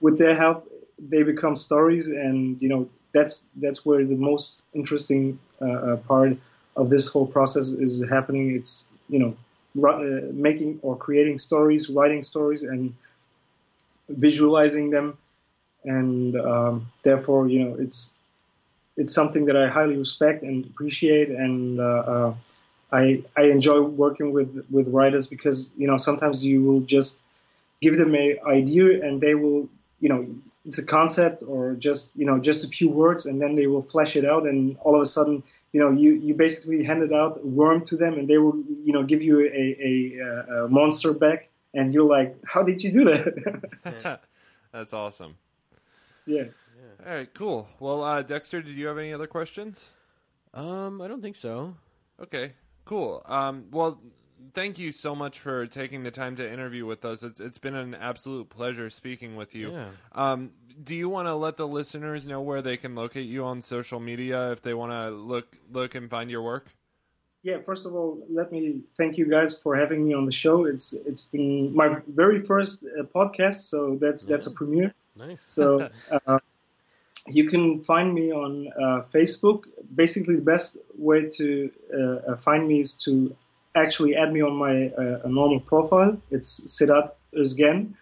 with 0.02 0.18
their 0.18 0.36
help, 0.36 0.70
they 0.98 1.24
become 1.24 1.56
stories, 1.56 2.08
and 2.08 2.62
you 2.62 2.70
know 2.70 2.90
that's 3.14 3.48
that's 3.56 3.86
where 3.86 4.06
the 4.06 4.16
most 4.16 4.64
interesting 4.74 5.40
uh, 5.62 5.66
uh, 5.66 5.96
part 5.98 6.38
of 6.76 6.90
this 6.90 7.08
whole 7.08 7.26
process 7.26 7.70
is 7.70 8.04
happening. 8.10 8.56
It's 8.56 8.88
you 9.08 9.20
know 9.20 9.36
uh, 9.88 10.32
making 10.34 10.80
or 10.82 10.98
creating 10.98 11.38
stories, 11.38 11.90
writing 11.90 12.22
stories, 12.22 12.64
and 12.64 12.94
visualizing 14.10 14.90
them, 14.90 15.18
and 15.86 16.36
um, 16.36 16.92
therefore 17.04 17.48
you 17.48 17.64
know 17.64 17.76
it's 17.76 18.18
it's 18.98 19.14
something 19.14 19.46
that 19.46 19.56
I 19.56 19.70
highly 19.70 19.96
respect 19.96 20.44
and 20.44 20.66
appreciate, 20.66 21.30
and 21.30 21.80
uh, 21.80 21.84
uh, 21.84 22.34
I 22.92 23.24
I 23.38 23.44
enjoy 23.44 23.82
working 23.82 24.32
with 24.32 24.66
with 24.70 24.88
writers 24.88 25.28
because 25.28 25.70
you 25.78 25.88
know 25.88 25.98
sometimes 25.98 26.46
you 26.46 26.64
will 26.64 26.82
just 26.82 27.24
give 27.82 27.98
them 27.98 28.16
a 28.16 28.40
idea 28.48 29.06
and 29.06 29.22
they 29.22 29.36
will 29.36 29.70
you 30.00 30.10
know 30.10 30.28
it's 30.66 30.78
a 30.78 30.86
concept 30.86 31.44
or 31.48 31.74
just 31.74 32.16
you 32.16 32.26
know 32.26 32.40
just 32.40 32.64
a 32.64 32.68
few 32.68 32.90
words 32.90 33.26
and 33.26 33.42
then 33.42 33.56
they 33.56 33.68
will 33.68 33.82
flesh 33.82 34.16
it 34.16 34.26
out 34.26 34.44
and 34.44 34.78
all 34.82 34.96
of 34.96 35.02
a 35.02 35.06
sudden 35.06 35.42
you 35.72 35.80
know 35.80 35.92
you 35.92 36.14
you 36.14 36.34
basically 36.34 36.84
handed 36.84 37.14
out 37.14 37.40
a 37.44 37.48
worm 37.48 37.84
to 37.86 37.96
them 37.96 38.14
and 38.16 38.28
they 38.28 38.38
will 38.38 38.56
you 38.84 38.94
know 38.94 39.04
give 39.04 39.22
you 39.24 39.42
a 39.42 39.66
a, 39.90 40.66
a 40.66 40.68
monster 40.68 41.14
back 41.14 41.50
and 41.74 41.94
you're 41.94 42.08
like 42.08 42.36
how 42.46 42.64
did 42.64 42.84
you 42.84 42.92
do 42.92 43.04
that 43.06 44.20
That's 44.72 44.94
awesome. 44.94 45.36
yeah 46.28 46.44
All 47.06 47.16
right, 47.16 47.34
cool. 47.34 47.68
Well, 47.80 48.04
uh, 48.04 48.22
Dexter, 48.22 48.62
did 48.62 48.76
you 48.76 48.86
have 48.88 48.98
any 48.98 49.14
other 49.14 49.26
questions? 49.26 49.90
Um, 50.54 51.02
I 51.02 51.08
don't 51.08 51.22
think 51.22 51.36
so. 51.36 51.76
Okay, 52.22 52.54
cool. 52.90 53.22
Um, 53.28 53.66
well, 53.70 54.02
thank 54.56 54.80
you 54.80 54.92
so 54.92 55.16
much 55.16 55.40
for 55.40 55.68
taking 55.68 56.02
the 56.02 56.10
time 56.10 56.36
to 56.38 56.52
interview 56.52 56.88
with 56.88 57.06
us. 57.06 57.22
It's 57.22 57.40
it's 57.40 57.60
been 57.60 57.76
an 57.76 57.94
absolute 57.94 58.50
pleasure 58.50 58.90
speaking 58.90 59.36
with 59.36 59.54
you. 59.54 59.72
Yeah. 59.72 59.90
Um, 60.14 60.52
do 60.84 60.96
you 60.96 61.08
want 61.08 61.28
to 61.28 61.36
let 61.36 61.56
the 61.56 61.68
listeners 61.68 62.26
know 62.26 62.42
where 62.42 62.64
they 62.64 62.78
can 62.78 62.96
locate 62.96 63.28
you 63.28 63.46
on 63.46 63.62
social 63.62 64.00
media 64.00 64.52
if 64.52 64.64
they 64.64 64.74
want 64.74 64.92
to 64.92 65.12
look 65.12 65.56
look 65.72 65.94
and 65.94 66.10
find 66.10 66.32
your 66.32 66.42
work? 66.42 66.68
Yeah, 67.44 67.60
first 67.60 67.86
of 67.86 67.94
all, 67.94 68.26
let 68.30 68.52
me 68.52 68.82
thank 68.98 69.18
you 69.18 69.30
guys 69.30 69.58
for 69.58 69.76
having 69.76 70.06
me 70.06 70.14
on 70.16 70.26
the 70.26 70.32
show. 70.32 70.66
It's 70.66 70.94
it's 70.94 71.22
been 71.22 71.76
my 71.76 71.98
very 72.08 72.42
first 72.42 72.84
uh, 72.84 73.04
podcast, 73.04 73.70
so 73.70 73.98
that's 74.02 74.26
that's 74.26 74.48
a 74.48 74.52
premiere. 74.52 74.96
Nice. 75.16 75.44
So 75.46 75.90
uh, 76.28 76.40
you 77.28 77.50
can 77.50 77.84
find 77.84 78.14
me 78.14 78.32
on 78.32 78.68
uh, 78.70 79.02
Facebook. 79.02 79.66
Basically, 79.96 80.36
the 80.36 80.42
best 80.42 80.78
way 80.98 81.28
to 81.38 81.72
uh, 81.94 82.32
uh, 82.32 82.38
find 82.38 82.68
me 82.68 82.80
is 82.80 82.96
to 83.06 83.36
actually 83.76 84.16
add 84.16 84.34
me 84.34 84.42
on 84.42 84.56
my 84.56 84.88
uh, 84.90 85.22
a 85.24 85.30
normal 85.30 85.60
profile. 85.60 86.18
It's 86.32 86.60
Sedat 86.62 87.12
Özgen. 87.36 87.94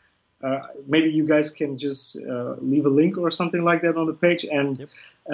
Uh, 0.41 0.59
maybe 0.87 1.09
you 1.09 1.25
guys 1.25 1.49
can 1.49 1.77
just 1.77 2.17
uh, 2.17 2.55
leave 2.59 2.85
a 2.85 2.89
link 2.89 3.17
or 3.17 3.31
something 3.31 3.63
like 3.63 3.81
that 3.81 3.97
on 3.97 4.05
the 4.05 4.13
page. 4.13 4.45
And 4.45 4.77
Yep. 4.79 4.89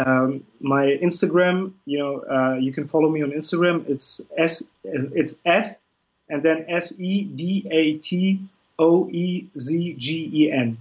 um, 0.07 0.43
my 0.59 0.85
Instagram, 0.85 1.73
you 1.85 1.99
know, 1.99 2.19
uh, 2.21 2.55
you 2.55 2.71
can 2.73 2.87
follow 2.87 3.09
me 3.09 3.21
on 3.21 3.31
Instagram. 3.31 3.87
It's 3.89 4.21
s 4.37 4.63
it's 4.83 5.41
at 5.45 5.79
and 6.29 6.41
then 6.41 6.65
S 6.67 6.99
E 6.99 7.23
D 7.23 7.67
A 7.69 7.97
T 7.97 8.39
O 8.79 9.09
E 9.09 9.47
Z 9.57 9.93
G 9.97 10.29
E 10.33 10.51
N. 10.51 10.77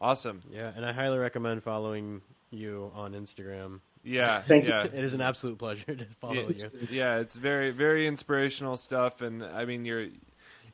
Awesome. 0.00 0.42
Yeah, 0.50 0.70
and 0.76 0.84
I 0.86 0.92
highly 0.92 1.18
recommend 1.18 1.62
following 1.62 2.22
you 2.50 2.90
on 2.94 3.12
Instagram. 3.12 3.80
Yeah. 4.04 4.40
Thank 4.46 4.66
you. 4.66 4.74
It 4.74 4.94
is 4.94 5.14
an 5.14 5.20
absolute 5.20 5.58
pleasure 5.58 5.94
to 5.96 6.04
follow 6.20 6.34
yeah, 6.34 6.48
you. 6.48 6.88
yeah, 6.90 7.16
it's 7.18 7.36
very 7.36 7.70
very 7.70 8.06
inspirational 8.06 8.76
stuff, 8.76 9.20
and 9.22 9.44
I 9.44 9.64
mean 9.64 9.84
your 9.84 10.06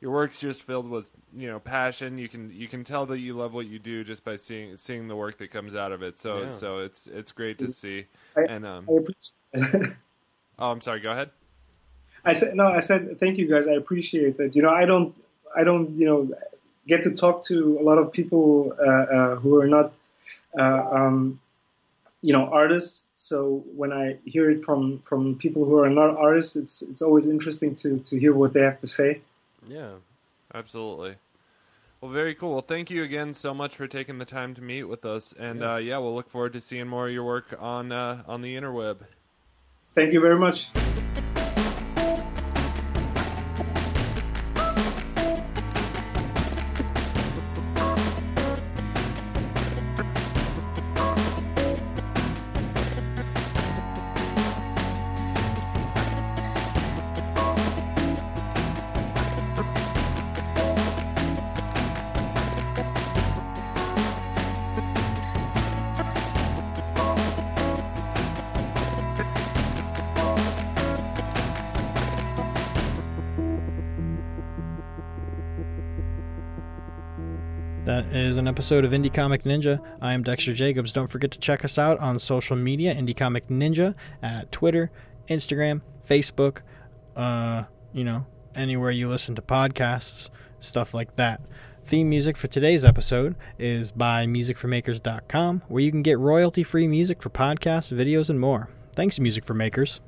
your 0.01 0.11
work's 0.11 0.39
just 0.39 0.61
filled 0.63 0.89
with 0.89 1.09
you 1.35 1.47
know 1.47 1.59
passion. 1.59 2.17
You 2.17 2.29
can 2.29 2.51
you 2.53 2.67
can 2.67 2.83
tell 2.83 3.05
that 3.07 3.19
you 3.19 3.33
love 3.33 3.53
what 3.53 3.67
you 3.67 3.79
do 3.79 4.03
just 4.03 4.23
by 4.23 4.35
seeing 4.35 4.77
seeing 4.77 5.07
the 5.07 5.15
work 5.15 5.37
that 5.39 5.49
comes 5.51 5.75
out 5.75 5.91
of 5.91 6.03
it. 6.03 6.19
So 6.19 6.43
Yeah. 6.43 6.49
so 6.49 6.77
it's 6.79 7.07
it's 7.07 7.31
great 7.31 7.57
to 7.59 7.71
see. 7.71 8.05
I- 8.37 8.43
And 8.43 8.65
um, 8.65 8.87
I 8.89 8.93
appreciate. 8.93 9.93
oh, 10.59 10.71
I'm 10.71 10.81
sorry. 10.81 10.99
Go 10.99 11.11
ahead. 11.11 11.31
I 12.23 12.33
said 12.33 12.55
no. 12.55 12.67
I 12.67 12.79
said 12.79 13.19
thank 13.19 13.37
you 13.37 13.47
guys. 13.47 13.67
I 13.67 13.73
appreciate 13.73 14.37
that. 14.37 14.55
You 14.55 14.61
know, 14.61 14.69
I 14.71 14.85
don't, 14.85 15.15
I 15.55 15.63
don't, 15.63 15.91
you 15.97 16.05
know, 16.05 16.29
get 16.87 17.03
to 17.03 17.11
talk 17.11 17.45
to 17.45 17.77
a 17.79 17.83
lot 17.83 17.97
of 17.97 18.11
people 18.11 18.75
uh, 18.79 18.89
uh, 18.89 19.35
who 19.35 19.59
are 19.59 19.67
not, 19.67 19.93
uh, 20.57 20.87
um, 20.91 21.39
you 22.21 22.33
know, 22.33 22.45
artists. 22.45 23.09
So 23.13 23.63
when 23.75 23.91
I 23.91 24.17
hear 24.25 24.49
it 24.49 24.63
from 24.63 24.99
from 24.99 25.35
people 25.35 25.65
who 25.65 25.79
are 25.79 25.89
not 25.89 26.17
artists, 26.17 26.55
it's 26.55 26.81
it's 26.81 27.01
always 27.01 27.27
interesting 27.27 27.75
to 27.75 27.99
to 27.99 28.19
hear 28.19 28.33
what 28.33 28.53
they 28.53 28.61
have 28.61 28.77
to 28.79 28.87
say. 28.87 29.21
Yeah. 29.67 29.91
Absolutely. 30.55 31.15
Well, 31.99 32.11
very 32.11 32.33
cool. 32.33 32.53
Well, 32.53 32.61
thank 32.61 32.89
you 32.89 33.03
again 33.03 33.33
so 33.33 33.53
much 33.53 33.75
for 33.75 33.87
taking 33.87 34.19
the 34.19 34.25
time 34.25 34.53
to 34.55 34.61
meet 34.61 34.83
with 34.83 35.05
us, 35.05 35.33
and 35.37 35.59
yeah, 35.59 35.73
uh, 35.73 35.77
yeah 35.77 35.97
we'll 35.97 36.15
look 36.15 36.29
forward 36.29 36.53
to 36.53 36.61
seeing 36.61 36.87
more 36.87 37.07
of 37.07 37.13
your 37.13 37.25
work 37.25 37.53
on 37.59 37.91
uh, 37.91 38.23
on 38.27 38.41
the 38.41 38.55
interweb. 38.55 38.97
Thank 39.95 40.13
you 40.13 40.21
very 40.21 40.39
much. 40.39 40.69
Episode 78.65 78.83
of 78.83 78.93
Indie 78.93 79.13
Comic 79.13 79.43
Ninja. 79.43 79.79
I 80.01 80.13
am 80.13 80.23
Dexter 80.23 80.51
Jacobs. 80.51 80.91
Don't 80.91 81.05
forget 81.05 81.29
to 81.29 81.37
check 81.37 81.63
us 81.63 81.77
out 81.77 81.99
on 81.99 82.17
social 82.17 82.55
media, 82.55 82.95
Indie 82.95 83.15
Comic 83.15 83.47
Ninja, 83.47 83.93
at 84.23 84.51
Twitter, 84.51 84.89
Instagram, 85.29 85.81
Facebook, 86.09 86.61
uh, 87.15 87.65
you 87.93 88.03
know, 88.03 88.25
anywhere 88.55 88.89
you 88.89 89.07
listen 89.07 89.35
to 89.35 89.41
podcasts, 89.43 90.31
stuff 90.57 90.95
like 90.95 91.13
that. 91.13 91.41
Theme 91.83 92.09
music 92.09 92.37
for 92.37 92.47
today's 92.47 92.83
episode 92.83 93.35
is 93.59 93.91
by 93.91 94.25
musicformakers.com, 94.25 95.61
where 95.67 95.83
you 95.83 95.91
can 95.91 96.01
get 96.01 96.17
royalty 96.17 96.63
free 96.63 96.87
music 96.87 97.21
for 97.21 97.29
podcasts, 97.29 97.95
videos, 97.95 98.31
and 98.31 98.39
more. 98.39 98.69
Thanks, 98.93 99.19
Music 99.19 99.45
for 99.45 99.53
Makers. 99.53 100.01